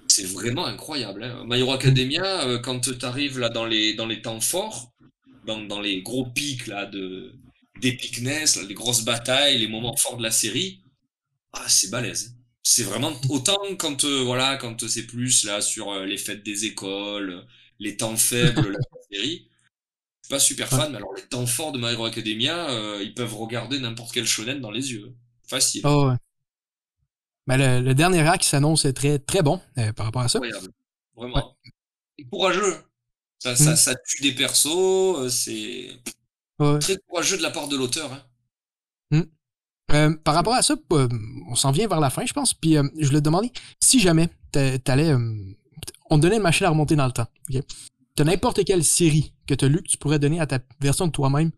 c'est 0.08 0.26
vraiment 0.26 0.66
incroyable. 0.66 1.22
Hein. 1.24 1.44
My 1.46 1.60
Hero 1.60 1.72
Academia, 1.72 2.46
euh, 2.46 2.58
quand 2.58 2.80
tu 2.80 3.04
arrives 3.04 3.38
là 3.38 3.50
dans 3.50 3.66
les, 3.66 3.94
dans 3.94 4.06
les 4.06 4.22
temps 4.22 4.40
forts, 4.40 4.92
dans, 5.46 5.60
dans 5.60 5.80
les 5.80 6.02
gros 6.02 6.26
pics 6.26 6.66
là 6.66 6.86
de 6.86 7.32
d'épicness, 7.80 8.62
les 8.62 8.72
grosses 8.72 9.04
batailles, 9.04 9.58
les 9.58 9.66
moments 9.66 9.96
forts 9.96 10.16
de 10.16 10.22
la 10.22 10.30
série, 10.30 10.80
ah 11.52 11.68
c'est 11.68 11.90
balèze. 11.90 12.36
C'est 12.66 12.82
vraiment 12.84 13.12
autant 13.28 13.58
quand 13.78 14.04
euh, 14.04 14.22
voilà 14.24 14.56
quand 14.56 14.88
c'est 14.88 15.06
plus 15.06 15.44
là 15.44 15.60
sur 15.60 15.92
euh, 15.92 16.06
les 16.06 16.16
fêtes 16.16 16.42
des 16.42 16.64
écoles, 16.64 17.46
les 17.78 17.96
temps 17.96 18.16
faibles 18.16 18.72
la 18.72 18.78
série. 19.12 19.48
Je 20.22 20.28
suis 20.28 20.30
pas 20.30 20.40
super 20.40 20.68
fan, 20.70 20.90
mais 20.90 20.96
alors 20.96 21.12
les 21.14 21.22
temps 21.22 21.46
forts 21.46 21.72
de 21.72 21.78
My 21.78 21.92
Hero 21.92 22.06
Academia, 22.06 22.70
euh, 22.70 23.02
ils 23.02 23.12
peuvent 23.14 23.34
regarder 23.34 23.78
n'importe 23.78 24.12
quel 24.14 24.26
shonen 24.26 24.60
dans 24.62 24.70
les 24.70 24.92
yeux. 24.92 25.14
Facile. 25.46 25.82
Oh, 25.84 26.08
ouais. 26.08 26.16
Ben, 27.46 27.58
le, 27.58 27.86
le 27.86 27.94
dernier 27.94 28.20
acte 28.26 28.44
s'annonce 28.44 28.86
très, 28.94 29.18
très 29.18 29.42
bon 29.42 29.60
par 29.94 30.06
rapport 30.06 30.22
à 30.22 30.28
ça. 30.28 30.38
incroyable. 30.38 30.72
Vraiment. 31.14 31.58
Et 32.16 32.24
courageux. 32.24 32.76
Ça, 33.38 33.54
ça, 33.56 33.72
Mm. 33.72 33.76
ça 33.76 33.94
tue 33.96 34.22
des 34.22 34.32
persos, 34.34 35.28
c'est 35.28 35.90
Ouais. 36.58 36.78
très 36.78 36.96
courageux 37.08 37.36
de 37.36 37.42
la 37.42 37.50
part 37.50 37.68
de 37.68 37.76
l'auteur. 37.76 38.10
Hein. 39.12 39.26
Euh, 39.92 40.14
par 40.24 40.34
rapport 40.34 40.54
à 40.54 40.62
ça, 40.62 40.74
euh, 40.92 41.08
on 41.48 41.54
s'en 41.54 41.70
vient 41.70 41.86
vers 41.86 42.00
la 42.00 42.10
fin, 42.10 42.24
je 42.24 42.32
pense. 42.32 42.54
Puis 42.54 42.76
euh, 42.76 42.82
je 42.98 43.10
te 43.10 43.16
demander 43.18 43.52
si 43.80 44.00
jamais 44.00 44.28
t'a- 44.50 44.78
t'allais. 44.78 45.10
euh, 45.10 45.54
on 46.10 46.16
te 46.16 46.22
donnait 46.22 46.36
une 46.36 46.42
machine 46.42 46.66
à 46.66 46.70
remonter 46.70 46.96
dans 46.96 47.06
le 47.06 47.12
temps. 47.12 47.26
T'as 48.16 48.24
n'importe 48.24 48.64
quelle 48.64 48.84
série 48.84 49.34
que 49.46 49.54
t'as 49.54 49.68
lue 49.68 49.82
que 49.82 49.88
tu 49.88 49.98
pourrais 49.98 50.18
donner 50.18 50.40
à 50.40 50.46
ta 50.46 50.58
version 50.80 51.06
de 51.06 51.12
toi-même 51.12 51.50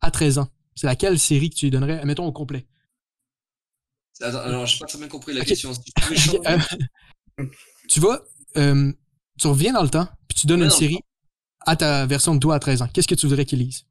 à 0.00 0.10
13 0.10 0.38
ans. 0.38 0.48
C'est 0.74 0.86
laquelle 0.86 1.18
série 1.18 1.50
que 1.50 1.54
tu 1.54 1.66
lui 1.66 1.70
donnerais, 1.70 2.04
mettons 2.04 2.26
au 2.26 2.32
complet? 2.32 2.66
Attends, 4.20 4.38
alors, 4.38 4.66
j'ai 4.66 4.78
pas 4.78 4.86
très 4.86 4.98
bien 4.98 5.08
compris 5.08 5.32
la 5.32 5.44
question. 5.44 5.72
Si 5.74 5.80
tu 5.82 5.92
tu 7.88 8.00
vas. 8.00 8.22
tu 8.54 9.46
reviens 9.46 9.72
dans 9.72 9.82
le 9.82 9.88
temps, 9.90 10.08
puis 10.28 10.38
tu 10.38 10.46
donnes 10.46 10.60
une 10.60 10.64
le 10.66 10.70
série 10.70 10.98
à 11.66 11.76
ta 11.76 12.06
version 12.06 12.34
de 12.34 12.40
toi 12.40 12.56
à 12.56 12.58
13 12.58 12.82
ans. 12.82 12.88
Qu'est-ce 12.92 13.08
que 13.08 13.14
tu 13.14 13.26
voudrais 13.26 13.44
qu'il 13.44 13.60
lise? 13.60 13.84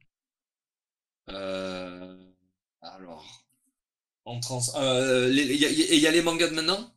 Euh, 1.30 1.71
en 4.32 4.40
trans, 4.40 4.62
euh, 4.76 5.30
il 5.32 5.56
y, 5.56 5.66
a- 5.66 5.70
il 5.70 6.00
y 6.00 6.08
a 6.08 6.12
les 6.12 6.22
mangas 6.22 6.48
de 6.50 6.56
maintenant? 6.56 6.94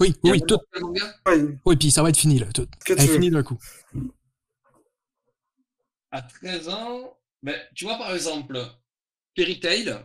Oui, 0.00 0.14
oui, 0.24 0.40
tout. 0.46 0.58
les 0.74 0.80
mangas 0.80 1.14
Ouais, 1.26 1.44
Oui, 1.64 1.76
puis 1.76 1.90
ça 1.90 2.02
va 2.02 2.08
être 2.08 2.16
fini, 2.18 2.38
là, 2.38 2.46
tout. 2.52 2.66
tu 2.84 2.94
veux. 2.94 3.00
Infini 3.00 3.30
d'un 3.30 3.42
coup. 3.42 3.58
À 6.10 6.22
13 6.22 6.68
ans, 6.68 7.16
ben, 7.42 7.58
tu 7.74 7.84
vois 7.84 7.96
par 7.98 8.14
exemple, 8.14 8.58
Fairy 9.36 9.60
Tail, 9.60 9.98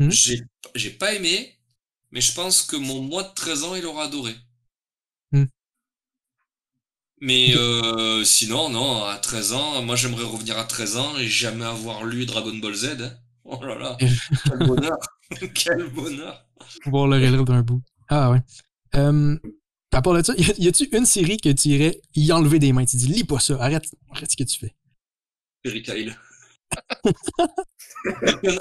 Hmm. 0.00 0.10
j'ai 0.10 0.40
j'ai 0.76 0.90
pas 0.90 1.12
aimé, 1.14 1.58
mais 2.12 2.20
je 2.20 2.32
pense 2.32 2.62
que 2.62 2.76
mon 2.76 3.00
mois 3.02 3.24
de 3.24 3.34
13 3.34 3.64
ans, 3.64 3.74
il 3.74 3.84
aura 3.86 4.04
adoré. 4.04 4.34
Hmm. 5.32 5.46
Mais 7.20 7.54
euh, 7.56 8.22
sinon, 8.24 8.68
non, 8.68 9.02
à 9.04 9.18
13 9.18 9.52
ans, 9.52 9.82
moi 9.82 9.96
j'aimerais 9.96 10.22
revenir 10.24 10.56
à 10.56 10.64
13 10.64 10.96
ans 10.96 11.16
et 11.18 11.26
jamais 11.26 11.64
avoir 11.64 12.04
lu 12.04 12.26
Dragon 12.26 12.54
Ball 12.58 12.74
Z. 12.74 12.84
hein. 13.02 13.18
Oh 13.50 13.64
là 13.64 13.78
là, 13.78 13.96
quel 14.44 14.58
bonheur, 14.58 14.98
quel 15.54 15.88
bonheur. 15.88 16.46
Voir 16.84 17.06
le 17.06 17.16
relève 17.16 17.44
d'un 17.44 17.62
bout. 17.62 17.82
Ah 18.08 18.30
ouais. 18.30 18.40
Euh, 18.94 19.38
à 19.92 20.02
part 20.02 20.14
de 20.14 20.22
ça, 20.22 20.34
y 20.58 20.68
a-tu 20.68 20.84
une 20.92 21.06
série 21.06 21.38
que 21.38 21.48
tu 21.48 21.68
irais 21.68 22.00
y 22.14 22.30
enlever 22.30 22.58
des 22.58 22.72
mains? 22.74 22.84
Tu 22.84 22.96
dis, 22.96 23.06
lis 23.06 23.24
pas 23.24 23.38
ça, 23.38 23.54
arrête, 23.54 23.90
arrête 24.10 24.30
ce 24.30 24.36
que 24.36 24.44
tu 24.44 24.58
fais. 24.58 24.74
Fairy 25.64 25.82
Tail. 25.82 26.14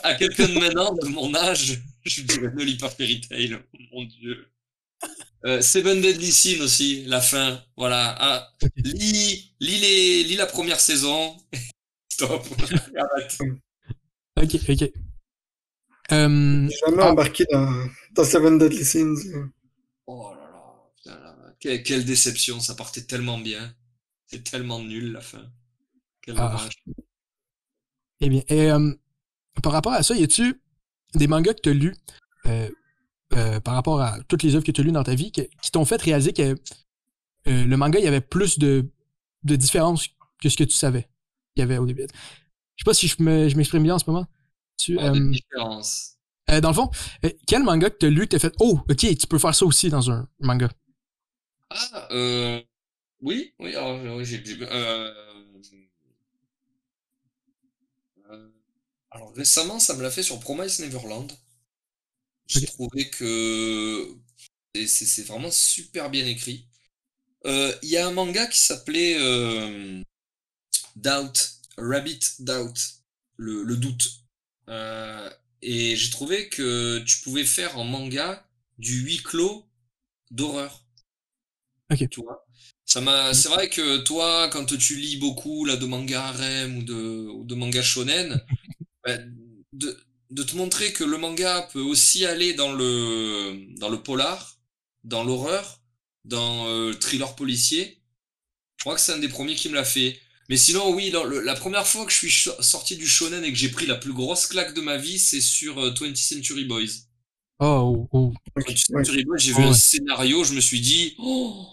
À 0.04 0.16
quelqu'un 0.16 0.48
de 0.48 0.58
maintenant, 0.58 0.96
de 0.96 1.08
mon 1.10 1.36
âge, 1.36 1.82
je 2.06 2.22
lui 2.22 2.28
dirais 2.28 2.54
ne 2.56 2.64
lis 2.64 2.78
pas 2.78 2.90
Fairy 2.90 3.20
Tail. 3.20 3.58
Mon 3.92 4.06
dieu. 4.06 4.48
Euh, 5.46 5.62
Seven 5.62 6.02
Deadly 6.02 6.32
Sin 6.32 6.62
aussi, 6.62 7.04
la 7.06 7.20
fin. 7.20 7.62
Voilà. 7.76 8.16
Ah, 8.20 8.50
lis, 8.78 9.54
lis, 9.60 9.80
les, 9.80 10.24
lis 10.24 10.36
la 10.38 10.46
première 10.46 10.80
saison. 10.80 11.36
Stop. 12.10 12.48
Ok, 14.38 14.56
ok. 14.70 14.92
Euh, 16.14 16.68
J'ai 16.70 16.78
jamais 16.86 17.04
ah. 17.04 17.12
embarqué 17.12 17.46
dans, 17.52 17.88
dans, 18.14 18.24
Seven 18.24 18.58
Deadly 18.58 18.86
Sins. 18.86 19.50
Oh 20.06 20.32
là 20.34 20.50
là, 20.52 20.92
putain, 20.96 21.20
là. 21.20 21.36
Quelle, 21.60 21.84
quelle, 21.84 22.06
déception, 22.06 22.60
ça 22.60 22.76
partait 22.76 23.04
tellement 23.04 23.38
bien. 23.38 23.74
C'est 24.28 24.44
tellement 24.44 24.80
nul 24.80 25.12
la 25.12 25.22
fin. 25.22 25.52
Quel 26.22 26.36
ah. 26.38 26.58
Eh 28.20 28.30
bien, 28.30 28.42
et, 28.48 28.72
euh, 28.72 28.94
par 29.62 29.74
rapport 29.74 29.94
à 29.94 30.04
ça, 30.04 30.16
y 30.16 30.24
a-tu 30.24 30.62
des 31.16 31.28
mangas 31.28 31.54
que 31.54 31.62
tu 31.62 31.70
as 31.70 31.74
lus 31.74 31.96
euh, 32.46 32.70
euh, 33.34 33.60
par 33.60 33.74
rapport 33.74 34.02
à 34.02 34.20
toutes 34.28 34.44
les 34.44 34.56
œuvres 34.56 34.64
que 34.64 34.72
tu 34.72 34.82
as 34.82 34.84
lues 34.84 34.92
dans 34.92 35.04
ta 35.04 35.16
vie 35.16 35.32
qui 35.32 35.72
t'ont 35.72 35.86
fait 35.86 36.02
réaliser 36.02 36.34
que 36.34 36.56
euh, 37.48 37.66
le 37.66 37.78
manga, 37.78 38.00
il 38.00 38.06
y 38.06 38.08
avait 38.08 38.22
plus 38.22 38.60
de, 38.60 38.90
de 39.44 39.56
différences 39.56 40.10
que 40.42 40.50
ce 40.50 40.58
que 40.58 40.64
tu 40.64 40.76
savais? 40.76 41.10
Qu'il 41.54 41.62
y 41.62 41.64
avait 41.64 41.78
au 41.78 41.86
début. 41.86 42.08
Je 42.78 42.84
sais 42.84 42.86
pas 42.86 42.94
si 42.94 43.08
je 43.08 43.56
m'exprime 43.58 43.84
bien 43.84 43.96
en 43.96 44.00
ce 44.00 44.06
moment. 44.08 44.28
Tu, 44.78 45.00
euh, 45.00 45.32
différences. 45.32 46.14
Euh, 46.50 46.62
dans 46.62 46.70
le 46.70 46.76
fond, 46.76 46.90
quel 47.48 47.64
manga 47.64 47.90
que 47.90 47.98
tu 47.98 48.06
as 48.06 48.10
lu 48.10 48.28
t'as 48.28 48.40
fait 48.40 48.54
Oh, 48.60 48.80
ok, 48.90 49.18
tu 49.18 49.28
peux 49.28 49.40
faire 49.40 49.54
ça 49.54 49.66
aussi 49.66 49.90
dans 49.90 50.12
un 50.12 50.30
manga 50.40 50.70
Ah, 51.70 52.08
euh. 52.12 52.62
Oui, 53.20 53.54
oui, 53.60 53.76
alors, 53.76 54.00
oui 54.16 54.26
j'ai. 54.26 54.44
Euh, 54.62 55.12
alors 59.10 59.34
récemment, 59.34 59.80
ça 59.80 59.96
me 59.96 60.04
l'a 60.04 60.12
fait 60.12 60.24
sur 60.24 60.40
Promise 60.40 60.80
Neverland. 60.80 61.32
J'ai 62.46 62.66
trouvé 62.68 63.10
que 63.10 64.08
c'est 64.86 65.26
vraiment 65.26 65.52
super 65.52 66.10
bien 66.10 66.26
écrit. 66.26 66.68
Euh, 67.46 67.74
il 67.82 67.90
y 67.90 67.98
a 67.98 68.08
un 68.08 68.12
manga 68.12 68.46
qui 68.48 68.60
s'appelait 68.60 69.18
euh, 69.20 70.04
Doubt, 70.96 71.57
Rabbit 71.78 72.20
Doubt, 72.40 72.76
le, 73.38 73.64
le 73.64 73.78
doute. 73.78 74.24
Euh, 74.70 75.30
et 75.62 75.96
j'ai 75.96 76.10
trouvé 76.10 76.50
que 76.50 77.00
tu 77.00 77.20
pouvais 77.22 77.46
faire 77.46 77.78
en 77.78 77.84
manga 77.84 78.48
du 78.78 79.00
huis 79.02 79.24
clos 79.24 79.66
d'horreur. 80.32 80.86
Ok. 81.92 82.08
Tu 82.10 82.22
vois? 82.22 82.46
Ça 82.86 83.02
m'a, 83.02 83.34
c'est 83.34 83.50
vrai 83.50 83.70
que 83.70 83.98
toi, 83.98 84.50
quand 84.50 84.66
tu 84.78 84.96
lis 84.96 85.18
beaucoup 85.18 85.66
là 85.66 85.76
de 85.76 85.86
manga 85.86 86.24
harem 86.28 86.78
ou 86.78 86.84
de, 86.84 87.28
ou 87.30 87.44
de 87.44 87.56
manga 87.56 87.82
shonen, 87.82 88.42
bah, 89.06 89.18
de, 89.74 89.98
de 90.32 90.44
te 90.44 90.56
montrer 90.56 90.94
que 90.94 91.04
le 91.04 91.18
manga 91.18 91.68
peut 91.74 91.82
aussi 91.82 92.26
aller 92.26 92.54
dans 92.54 92.72
le 92.74 93.76
dans 93.78 93.90
le 93.90 94.02
polar, 94.02 94.58
dans 95.04 95.24
l'horreur, 95.24 95.82
dans 96.26 96.68
euh, 96.68 96.90
le 96.90 97.00
thriller 97.00 97.36
policier. 97.36 98.02
Je 98.78 98.84
crois 98.84 98.96
que 98.96 99.02
c'est 99.02 99.14
un 99.14 99.20
des 99.20 99.30
premiers 99.30 99.56
qui 99.56 99.70
me 99.70 99.76
l'a 99.76 99.86
fait. 99.86 100.20
Mais 100.50 100.56
sinon, 100.58 100.94
oui, 100.94 101.14
la 101.44 101.56
première 101.56 101.86
fois 101.86 102.06
que 102.06 102.12
je 102.12 102.18
suis 102.18 102.50
sorti 102.62 102.96
du 102.96 103.06
shonen 103.06 103.44
et 103.44 103.52
que 103.52 103.58
j'ai 103.58 103.70
pris 103.70 103.86
la 103.86 103.96
plus 103.96 104.14
grosse 104.14 104.48
claque 104.48 104.74
de 104.74 104.82
ma 104.82 104.98
vie, 104.98 105.20
c'est 105.20 105.42
sur 105.42 105.76
20th 105.78 106.12
euh, 106.12 106.16
Century 106.16 106.64
Boys. 106.64 107.04
Oh, 107.60 108.08
oh. 108.14 108.34
20th 108.58 108.86
Century 108.86 109.26
Boys, 109.26 109.38
j'ai 109.40 109.54
vu 109.54 109.64
un 109.64 109.74
scénario, 109.74 110.46
je 110.46 110.54
me 110.54 110.62
suis 110.62 110.80
dit, 110.80 111.16
oh, 111.20 111.66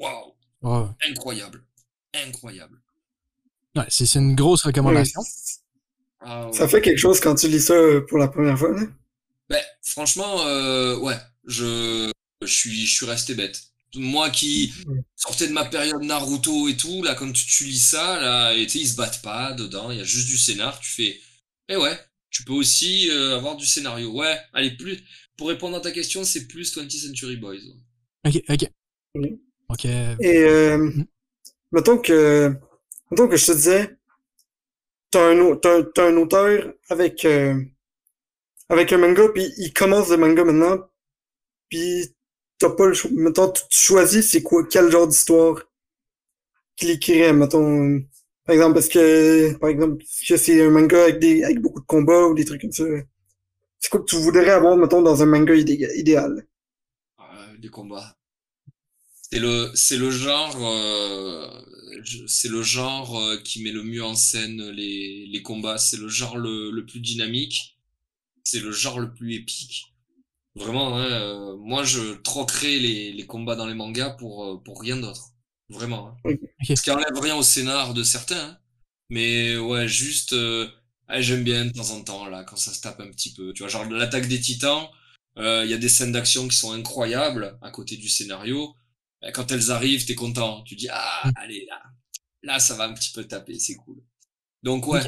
waouh, 0.00 0.34
incroyable, 1.08 1.62
incroyable. 2.14 2.80
Ouais, 3.76 3.86
c'est 3.88 4.12
une 4.16 4.34
grosse 4.34 4.64
recommandation. 4.64 5.20
Ah, 6.20 6.50
ça 6.52 6.66
fait 6.66 6.80
quelque 6.80 6.98
chose 6.98 7.20
quand 7.20 7.36
tu 7.36 7.46
lis 7.46 7.60
ça 7.60 7.74
euh, 7.74 8.00
pour 8.00 8.18
la 8.18 8.26
première 8.26 8.58
fois, 8.58 8.72
non? 8.72 8.88
Ben, 9.48 9.62
franchement, 9.82 10.44
euh, 10.46 10.96
ouais, 10.96 11.16
je, 11.46 12.10
je 12.42 12.46
suis, 12.46 12.86
je 12.86 12.92
suis 12.96 13.06
resté 13.06 13.34
bête. 13.34 13.62
Moi 13.94 14.28
qui 14.30 14.72
sortais 15.16 15.48
de 15.48 15.52
ma 15.52 15.64
période 15.64 16.02
Naruto 16.02 16.68
et 16.68 16.76
tout, 16.76 17.02
là, 17.02 17.14
quand 17.14 17.32
tu, 17.32 17.64
lis 17.64 17.78
ça, 17.78 18.20
là, 18.20 18.54
et 18.54 18.62
ils 18.62 18.88
se 18.88 18.96
battent 18.96 19.22
pas 19.22 19.54
dedans, 19.54 19.90
il 19.90 19.98
y 19.98 20.00
a 20.00 20.04
juste 20.04 20.28
du 20.28 20.36
scénar, 20.36 20.78
tu 20.80 20.90
fais, 20.90 21.18
eh 21.68 21.76
ouais, 21.76 21.98
tu 22.30 22.44
peux 22.44 22.52
aussi 22.52 23.10
euh, 23.10 23.36
avoir 23.36 23.56
du 23.56 23.66
scénario. 23.66 24.12
Ouais, 24.12 24.36
allez, 24.52 24.72
plus, 24.72 25.02
pour 25.36 25.48
répondre 25.48 25.76
à 25.76 25.80
ta 25.80 25.90
question, 25.90 26.24
c'est 26.24 26.46
plus 26.46 26.76
20th 26.76 27.06
Century 27.06 27.36
Boys. 27.36 27.60
Ok, 28.26 28.42
ok. 28.48 28.70
Ok. 29.70 29.84
Et, 29.84 30.18
euh, 30.22 30.78
hmm. 30.78 31.06
mettons 31.72 31.98
que, 31.98 32.54
mettons 33.10 33.28
que 33.28 33.36
je 33.36 33.46
te 33.46 33.52
disais, 33.52 33.96
t'as 35.10 35.30
un, 35.30 35.56
t'as, 35.56 36.08
un 36.08 36.16
auteur 36.16 36.74
avec, 36.88 37.24
euh, 37.24 37.62
avec 38.68 38.92
un 38.92 38.98
manga, 38.98 39.28
puis 39.34 39.52
il 39.58 39.72
commence 39.72 40.10
le 40.10 40.18
manga 40.18 40.44
maintenant, 40.44 40.78
puis 41.68 42.14
t'as 42.58 42.70
pas 42.70 42.86
le 42.86 42.94
choix. 42.94 43.10
Mettons, 43.14 43.50
tu 43.52 43.62
choisis 43.70 44.30
c'est 44.30 44.42
quoi, 44.42 44.66
quel 44.68 44.90
genre 44.90 45.08
d'histoire 45.08 45.62
qu'il 46.76 46.90
écrirait, 46.90 47.32
mettons. 47.32 48.02
Par 48.44 48.54
exemple, 48.54 48.74
parce 48.74 48.88
que, 48.88 49.54
par 49.58 49.68
exemple, 49.70 50.02
que 50.28 50.36
c'est 50.36 50.62
un 50.64 50.70
manga 50.70 51.02
avec 51.02 51.18
des, 51.18 51.44
avec 51.44 51.60
beaucoup 51.60 51.80
de 51.80 51.86
combats 51.86 52.26
ou 52.28 52.34
des 52.34 52.44
trucs 52.44 52.62
comme 52.62 52.72
ça. 52.72 52.84
C'est 53.80 53.90
quoi 53.90 54.00
que 54.00 54.06
tu 54.06 54.16
voudrais 54.16 54.50
avoir, 54.50 54.76
mettons, 54.76 55.02
dans 55.02 55.22
un 55.22 55.26
manga 55.26 55.54
idéal? 55.54 56.46
Euh, 57.20 57.56
des 57.58 57.68
combats. 57.68 58.16
C'est 59.30 59.38
le, 59.38 59.70
c'est 59.74 59.96
le 59.96 60.10
genre, 60.10 60.56
euh, 60.60 61.48
c'est 62.26 62.48
le 62.48 62.62
genre 62.62 63.18
euh, 63.18 63.36
qui 63.38 63.62
met 63.62 63.72
le 63.72 63.82
mieux 63.82 64.02
en 64.02 64.14
scène 64.14 64.70
les, 64.70 65.26
les 65.26 65.42
combats. 65.42 65.78
C'est 65.78 65.98
le 65.98 66.08
genre 66.08 66.36
le, 66.38 66.70
le 66.70 66.86
plus 66.86 67.00
dynamique. 67.00 67.78
C'est 68.44 68.60
le 68.60 68.72
genre 68.72 69.00
le 69.00 69.12
plus 69.14 69.34
épique. 69.34 69.94
Vraiment, 70.58 70.96
hein, 70.96 71.04
euh, 71.04 71.56
moi 71.56 71.84
je 71.84 72.14
troquerais 72.14 72.78
les, 72.78 73.12
les 73.12 73.26
combats 73.26 73.56
dans 73.56 73.66
les 73.66 73.74
mangas 73.74 74.10
pour, 74.10 74.44
euh, 74.44 74.56
pour 74.62 74.80
rien 74.80 74.96
d'autre. 74.96 75.30
Vraiment. 75.68 76.16
Hein. 76.24 76.34
Ce 76.74 76.82
qui 76.82 76.90
enlève 76.90 77.18
rien 77.20 77.36
au 77.36 77.42
scénar 77.42 77.94
de 77.94 78.02
certains. 78.02 78.36
Hein. 78.36 78.58
Mais 79.10 79.56
ouais, 79.56 79.88
juste, 79.88 80.34
j'aime 81.08 81.44
bien 81.44 81.64
de 81.66 81.72
temps 81.72 81.90
en 81.90 82.02
temps, 82.02 82.26
là, 82.26 82.44
quand 82.44 82.56
ça 82.56 82.72
se 82.72 82.80
tape 82.80 83.00
un 83.00 83.10
petit 83.10 83.32
peu. 83.32 83.52
Tu 83.54 83.62
vois, 83.62 83.68
genre 83.68 83.84
l'attaque 83.86 84.28
des 84.28 84.40
titans, 84.40 84.86
il 85.36 85.66
y 85.66 85.72
a 85.72 85.78
des 85.78 85.88
scènes 85.88 86.12
d'action 86.12 86.46
qui 86.46 86.56
sont 86.56 86.72
incroyables 86.72 87.58
à 87.62 87.70
côté 87.70 87.96
du 87.96 88.08
scénario. 88.08 88.74
Quand 89.32 89.50
elles 89.50 89.70
arrivent, 89.70 90.04
t'es 90.06 90.14
content. 90.14 90.62
Tu 90.64 90.76
dis, 90.76 90.88
ah, 90.90 91.22
mm. 91.24 91.32
allez, 91.36 91.66
là, 91.66 91.82
là, 92.42 92.58
ça 92.58 92.74
va 92.74 92.84
un 92.84 92.94
petit 92.94 93.12
peu 93.12 93.24
taper, 93.24 93.58
c'est 93.58 93.76
cool. 93.76 94.02
Donc, 94.62 94.86
ouais, 94.86 95.02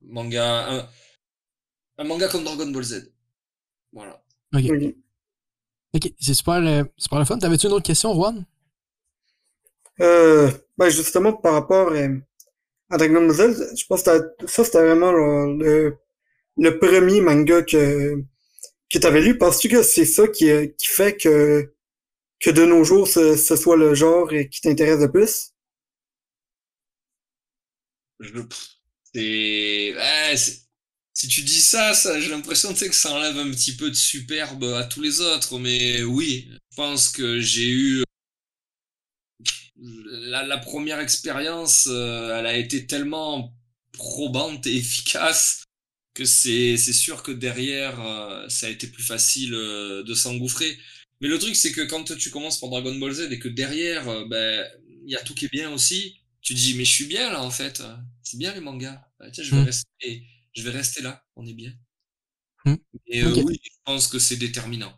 manga, 0.00 0.66
un, 0.68 0.88
un, 1.98 2.04
manga 2.04 2.28
comme 2.28 2.44
Dragon 2.44 2.70
Ball 2.70 2.82
Z. 2.82 3.12
Voilà. 3.92 4.21
Ok. 4.54 4.94
Ok, 5.94 6.12
c'est 6.18 6.34
super, 6.34 6.54
euh, 6.54 6.84
super 6.96 7.18
le 7.18 7.24
fun. 7.24 7.38
T'avais-tu 7.38 7.66
une 7.66 7.72
autre 7.72 7.84
question, 7.84 8.14
Juan? 8.14 8.44
Euh, 10.00 10.50
ben 10.78 10.88
justement, 10.88 11.34
par 11.34 11.52
rapport 11.52 11.88
euh, 11.92 12.16
à 12.90 12.96
Dragon 12.96 13.26
Ball 13.26 13.32
Z, 13.32 13.76
je 13.76 13.86
pense 13.86 14.02
que 14.02 14.10
ça, 14.46 14.64
c'était 14.64 14.82
vraiment 14.82 15.12
le, 15.12 15.96
le, 16.56 16.78
premier 16.78 17.20
manga 17.20 17.62
que, 17.62 18.22
que 18.90 18.98
t'avais 18.98 19.20
lu. 19.20 19.36
Penses-tu 19.36 19.68
que 19.68 19.82
c'est 19.82 20.06
ça 20.06 20.26
qui, 20.28 20.46
qui 20.78 20.88
fait 20.88 21.16
que 21.16 21.72
que 22.40 22.50
de 22.50 22.64
nos 22.64 22.84
jours, 22.84 23.06
ce, 23.06 23.36
soit 23.36 23.76
le 23.76 23.94
genre 23.94 24.28
qui 24.50 24.60
t'intéresse 24.60 25.00
le 25.00 25.10
plus? 25.12 25.52
C'est... 29.14 29.94
si 31.22 31.28
tu 31.28 31.42
dis 31.42 31.60
ça, 31.60 31.94
ça 31.94 32.18
j'ai 32.18 32.30
l'impression 32.30 32.74
que 32.74 32.92
ça 32.92 33.12
enlève 33.12 33.38
un 33.38 33.48
petit 33.52 33.76
peu 33.76 33.88
de 33.88 33.94
superbe 33.94 34.64
à 34.64 34.82
tous 34.82 35.00
les 35.00 35.20
autres, 35.20 35.56
mais 35.56 36.02
oui, 36.02 36.48
je 36.50 36.76
pense 36.76 37.08
que 37.10 37.40
j'ai 37.40 37.70
eu 37.70 38.02
la, 39.76 40.42
la 40.42 40.58
première 40.58 40.98
expérience, 40.98 41.86
euh, 41.88 42.36
elle 42.36 42.46
a 42.46 42.56
été 42.56 42.88
tellement 42.88 43.54
probante 43.92 44.66
et 44.66 44.76
efficace 44.78 45.62
que 46.12 46.24
c'est 46.24 46.76
sûr 46.76 47.22
que 47.22 47.30
derrière, 47.30 48.00
euh, 48.00 48.48
ça 48.48 48.66
a 48.66 48.70
été 48.70 48.88
plus 48.88 49.04
facile 49.04 49.54
euh, 49.54 50.02
de 50.02 50.14
s'engouffrer. 50.14 50.76
Mais 51.20 51.28
le 51.28 51.38
truc, 51.38 51.54
c'est 51.54 51.70
que 51.70 51.82
quand 51.82 52.16
tu 52.18 52.30
commences 52.30 52.58
par 52.58 52.68
Dragon 52.68 52.96
Ball 52.96 53.12
Z 53.12 53.28
et 53.30 53.38
que 53.38 53.48
derrière, 53.48 54.26
ben, 54.26 54.68
il 55.06 55.12
y 55.12 55.14
a 55.14 55.22
tout 55.22 55.34
qui 55.34 55.44
est 55.44 55.52
bien 55.52 55.70
aussi, 55.70 56.16
tu 56.40 56.52
te 56.54 56.58
dis, 56.58 56.74
mais 56.74 56.84
je 56.84 56.92
suis 56.92 57.06
bien 57.06 57.30
là, 57.30 57.44
en 57.44 57.50
fait. 57.52 57.80
C'est 58.24 58.38
bien 58.38 58.52
les 58.52 58.60
mangas. 58.60 59.00
Bah, 59.20 59.30
tiens, 59.30 59.44
je 59.44 59.54
vais, 59.54 59.62
mm. 59.62 59.66
rester, 59.66 60.26
je 60.52 60.62
vais 60.62 60.70
rester 60.70 61.02
là. 61.02 61.24
On 61.36 61.46
est 61.46 61.54
bien. 61.54 61.72
Mm. 62.64 62.74
Et 63.06 63.22
euh, 63.22 63.42
oui, 63.44 63.60
je 63.62 63.70
pense 63.84 64.06
que 64.06 64.18
c'est 64.18 64.36
déterminant 64.36 64.92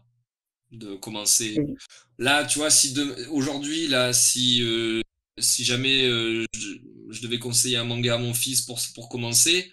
de 0.70 0.96
commencer. 0.96 1.58
Mm. 1.58 1.74
Là, 2.18 2.44
tu 2.44 2.58
vois, 2.58 2.70
si 2.70 2.94
aujourd'hui, 3.30 3.88
là, 3.88 4.12
si, 4.12 4.62
euh, 4.62 5.00
si 5.38 5.64
jamais 5.64 6.04
je, 6.04 7.20
devais 7.22 7.38
conseiller 7.38 7.76
un 7.76 7.84
manga 7.84 8.14
à 8.14 8.18
mon 8.18 8.34
fils 8.34 8.62
pour, 8.62 8.80
pour 8.94 9.08
commencer, 9.08 9.72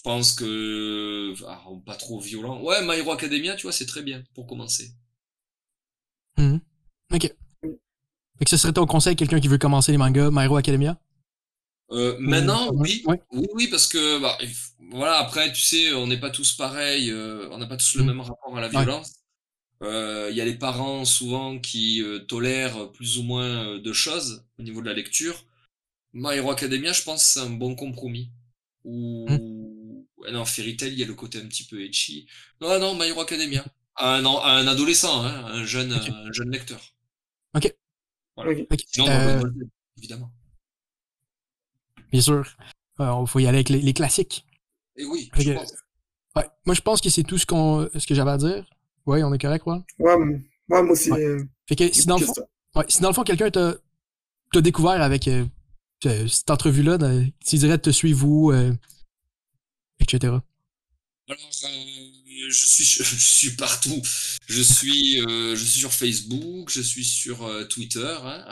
je 0.00 0.02
pense 0.02 0.32
que 0.32 1.34
ah, 1.46 1.62
pas 1.84 1.96
trop 1.96 2.20
violent. 2.20 2.62
Ouais, 2.62 2.82
My 2.82 2.98
Hero 2.98 3.12
Academia, 3.12 3.54
tu 3.54 3.62
vois, 3.62 3.72
c'est 3.72 3.86
très 3.86 4.02
bien 4.02 4.24
pour 4.34 4.46
commencer. 4.46 4.92
Mmh. 6.38 6.56
Ok. 7.12 7.34
Que 7.62 8.48
ce 8.48 8.56
serait 8.56 8.72
ton 8.72 8.86
conseil 8.86 9.16
quelqu'un 9.16 9.40
qui 9.40 9.48
veut 9.48 9.58
commencer 9.58 9.92
les 9.92 9.98
mangas, 9.98 10.30
My 10.30 10.44
Hero 10.44 10.56
Academia? 10.56 10.98
Euh, 11.92 12.16
maintenant, 12.18 12.72
oui. 12.74 13.04
oui, 13.32 13.46
oui, 13.54 13.66
parce 13.68 13.86
que 13.86 14.20
bah, 14.20 14.38
voilà, 14.90 15.18
après, 15.18 15.52
tu 15.52 15.60
sais, 15.60 15.92
on 15.92 16.06
n'est 16.06 16.20
pas 16.20 16.30
tous 16.30 16.52
pareils, 16.52 17.10
euh, 17.10 17.48
on 17.50 17.58
n'a 17.58 17.66
pas 17.66 17.76
tous 17.76 17.96
le 17.96 18.04
mmh. 18.04 18.06
même 18.06 18.20
rapport 18.20 18.56
à 18.56 18.60
la 18.60 18.68
violence. 18.68 19.14
Il 19.82 20.34
y 20.34 20.40
a 20.40 20.44
les 20.44 20.54
parents 20.54 21.04
souvent 21.04 21.58
qui 21.58 22.02
tolèrent 22.28 22.92
plus 22.92 23.18
ou 23.18 23.22
moins 23.22 23.78
de 23.78 23.92
choses 23.92 24.44
au 24.58 24.62
niveau 24.62 24.80
de 24.82 24.86
la 24.86 24.94
lecture. 24.94 25.44
My 26.12 26.36
Hero 26.36 26.50
Academia, 26.50 26.92
je 26.92 27.02
pense, 27.02 27.24
c'est 27.24 27.40
un 27.40 27.50
bon 27.50 27.74
compromis. 27.74 28.30
Ou 28.84 29.26
hmm. 29.28 30.32
non, 30.32 30.44
Fairy 30.44 30.76
Tail, 30.76 30.92
il 30.92 30.98
y 30.98 31.02
a 31.02 31.06
le 31.06 31.14
côté 31.14 31.38
un 31.38 31.46
petit 31.46 31.64
peu 31.64 31.82
etchi. 31.82 32.26
Non, 32.60 32.78
non, 32.78 32.94
My 32.94 33.06
Hero 33.06 33.20
Academia. 33.20 33.64
Un, 33.96 34.24
un 34.24 34.66
adolescent, 34.66 35.24
hein, 35.24 35.44
un 35.46 35.64
jeune, 35.64 35.92
un 35.92 36.32
jeune 36.32 36.50
lecteur. 36.50 36.80
Ok. 37.54 37.74
Voilà. 38.36 38.52
Euh, 38.52 39.42
évidemment. 39.98 40.32
Bien 42.10 42.20
sûr. 42.20 42.56
Il 42.98 43.04
euh, 43.04 43.26
faut 43.26 43.38
y 43.38 43.46
aller 43.46 43.58
avec 43.58 43.68
les, 43.68 43.92
classiques. 43.92 44.44
Et 44.96 45.04
oui, 45.04 45.30
je 45.34 45.52
pense. 45.52 45.74
Ouais. 46.36 46.48
Moi, 46.66 46.74
je 46.74 46.80
pense 46.80 47.00
que 47.00 47.08
c'est 47.08 47.22
tout 47.22 47.38
ce, 47.38 47.46
qu'on, 47.46 47.88
ce 47.96 48.06
que 48.06 48.14
j'avais 48.14 48.30
à 48.30 48.38
dire. 48.38 48.64
Oui, 49.06 49.22
on 49.22 49.32
est 49.32 49.38
correct, 49.38 49.62
quoi? 49.62 49.82
Ouais, 49.98 50.16
moi 50.68 50.82
aussi. 50.82 51.10
Euh, 51.10 51.42
fait 51.68 51.76
que 51.76 51.92
si 51.92 52.06
dans, 52.06 52.18
le 52.18 52.26
fond, 52.26 52.34
ouais, 52.76 52.84
si 52.88 53.00
dans 53.00 53.08
le 53.08 53.14
fond, 53.14 53.22
quelqu'un 53.22 53.50
t'a, 53.50 53.74
t'a 54.52 54.60
découvert 54.60 55.00
avec 55.02 55.28
cette 56.02 56.50
entrevue-là, 56.50 56.98
tu 57.44 57.56
dirais 57.56 57.78
de 57.78 57.82
te 57.82 57.90
suivre 57.90 58.26
où, 58.26 58.52
etc. 60.00 60.34
Alors, 61.28 61.52
je 62.48 62.68
suis, 62.68 62.84
je 63.04 63.16
suis 63.16 63.50
partout. 63.50 64.02
Je 64.48 64.62
suis, 64.62 65.20
euh, 65.20 65.54
je 65.54 65.64
suis 65.64 65.80
sur 65.80 65.92
Facebook, 65.92 66.70
je 66.70 66.80
suis 66.80 67.04
sur 67.04 67.44
euh, 67.44 67.64
Twitter, 67.64 68.16
hein, 68.22 68.44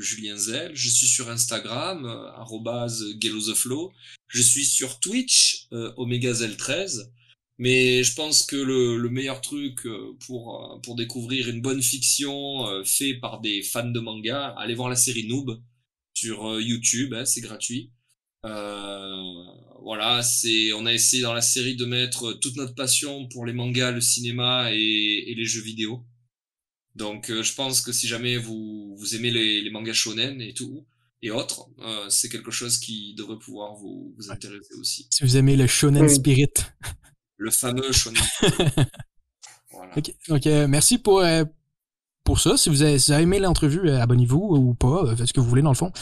Julien 0.00 0.36
Zell. 0.36 0.72
Je 0.74 0.88
suis 0.88 1.06
sur 1.06 1.28
Instagram, 1.30 2.04
euh, 2.06 3.54
Flow. 3.54 3.92
Je 4.28 4.42
suis 4.42 4.64
sur 4.64 5.00
Twitch, 5.00 5.66
euh, 5.72 5.92
OmegaZell13. 5.96 7.10
Mais 7.58 8.02
je 8.02 8.14
pense 8.14 8.42
que 8.42 8.56
le, 8.56 8.96
le 8.96 9.08
meilleur 9.10 9.42
truc 9.42 9.84
euh, 9.84 10.16
pour, 10.26 10.80
découvrir 10.96 11.48
une 11.48 11.60
bonne 11.60 11.82
fiction 11.82 12.66
fait 12.84 13.14
par 13.14 13.40
des 13.40 13.62
fans 13.62 13.90
de 13.90 14.00
manga, 14.00 14.54
allez 14.58 14.74
voir 14.74 14.88
la 14.88 14.96
série 14.96 15.26
Noob 15.26 15.60
sur 16.14 16.60
YouTube, 16.60 17.14
hein, 17.14 17.24
c'est 17.24 17.40
gratuit. 17.40 17.90
Euh, 18.46 19.44
voilà, 19.82 20.22
c'est, 20.22 20.72
on 20.72 20.86
a 20.86 20.92
essayé 20.92 21.22
dans 21.22 21.34
la 21.34 21.42
série 21.42 21.76
de 21.76 21.84
mettre 21.84 22.32
toute 22.34 22.56
notre 22.56 22.74
passion 22.74 23.28
pour 23.28 23.46
les 23.46 23.52
mangas, 23.52 23.90
le 23.92 24.00
cinéma 24.00 24.72
et, 24.72 25.34
les 25.36 25.44
jeux 25.44 25.62
vidéo. 25.62 26.04
Donc, 26.94 27.30
euh, 27.30 27.42
je 27.42 27.54
pense 27.54 27.80
que 27.82 27.92
si 27.92 28.08
jamais 28.08 28.36
vous, 28.36 28.94
vous 28.98 29.14
aimez 29.14 29.30
les, 29.30 29.60
les 29.60 29.70
mangas 29.70 29.92
shonen 29.92 30.40
et 30.40 30.54
tout, 30.54 30.86
et 31.22 31.30
autres, 31.30 31.68
euh, 31.80 32.08
c'est 32.08 32.28
quelque 32.28 32.50
chose 32.50 32.78
qui 32.78 33.14
devrait 33.14 33.38
pouvoir 33.38 33.74
vous, 33.74 34.14
vous 34.16 34.30
intéresser 34.30 34.74
aussi. 34.78 35.06
Si 35.10 35.22
vous 35.22 35.36
aimez 35.36 35.56
le 35.56 35.66
shonen 35.66 36.08
spirit. 36.08 36.52
Le 37.36 37.50
fameux 37.50 37.92
shonen. 37.92 38.22
voilà. 39.70 39.94
Ok, 40.28 40.46
merci 40.68 40.98
pour, 40.98 41.22
pour 42.24 42.40
ça. 42.40 42.56
Si 42.56 42.70
vous 42.70 42.82
avez, 42.82 43.22
aimé 43.22 43.38
l'entrevue, 43.38 43.90
abonnez-vous 43.90 44.38
ou 44.38 44.74
pas, 44.74 45.14
faites 45.14 45.26
ce 45.26 45.32
que 45.32 45.40
vous 45.40 45.48
voulez 45.48 45.62
dans 45.62 45.72
le 45.72 45.76
fond 45.76 45.92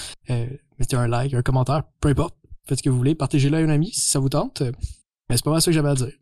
mettez 0.78 0.96
un 0.96 1.08
like, 1.08 1.34
un 1.34 1.42
commentaire, 1.42 1.84
peu 2.00 2.08
importe. 2.08 2.36
Faites 2.66 2.78
ce 2.78 2.82
que 2.82 2.90
vous 2.90 2.98
voulez. 2.98 3.14
Partagez-le 3.14 3.56
à 3.56 3.60
un 3.60 3.68
ami 3.68 3.92
si 3.92 4.10
ça 4.10 4.18
vous 4.18 4.28
tente. 4.28 4.62
Mais 5.28 5.36
c'est 5.36 5.44
pas 5.44 5.50
mal 5.50 5.62
ça 5.62 5.66
que 5.66 5.72
j'avais 5.72 5.88
à 5.88 5.94
dire. 5.94 6.12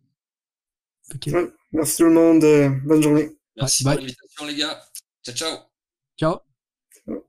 merci 1.73 1.97
tout 1.97 2.05
le 2.05 2.13
monde. 2.13 2.45
Euh, 2.45 2.71
bonne 2.85 3.03
journée. 3.03 3.37
Merci 3.57 3.85
pour 3.85 3.95
l'invitation, 3.95 4.47
les 4.47 4.57
gars. 4.57 4.83
Ciao, 5.25 5.35
ciao. 5.35 5.59
Ciao. 6.19 7.23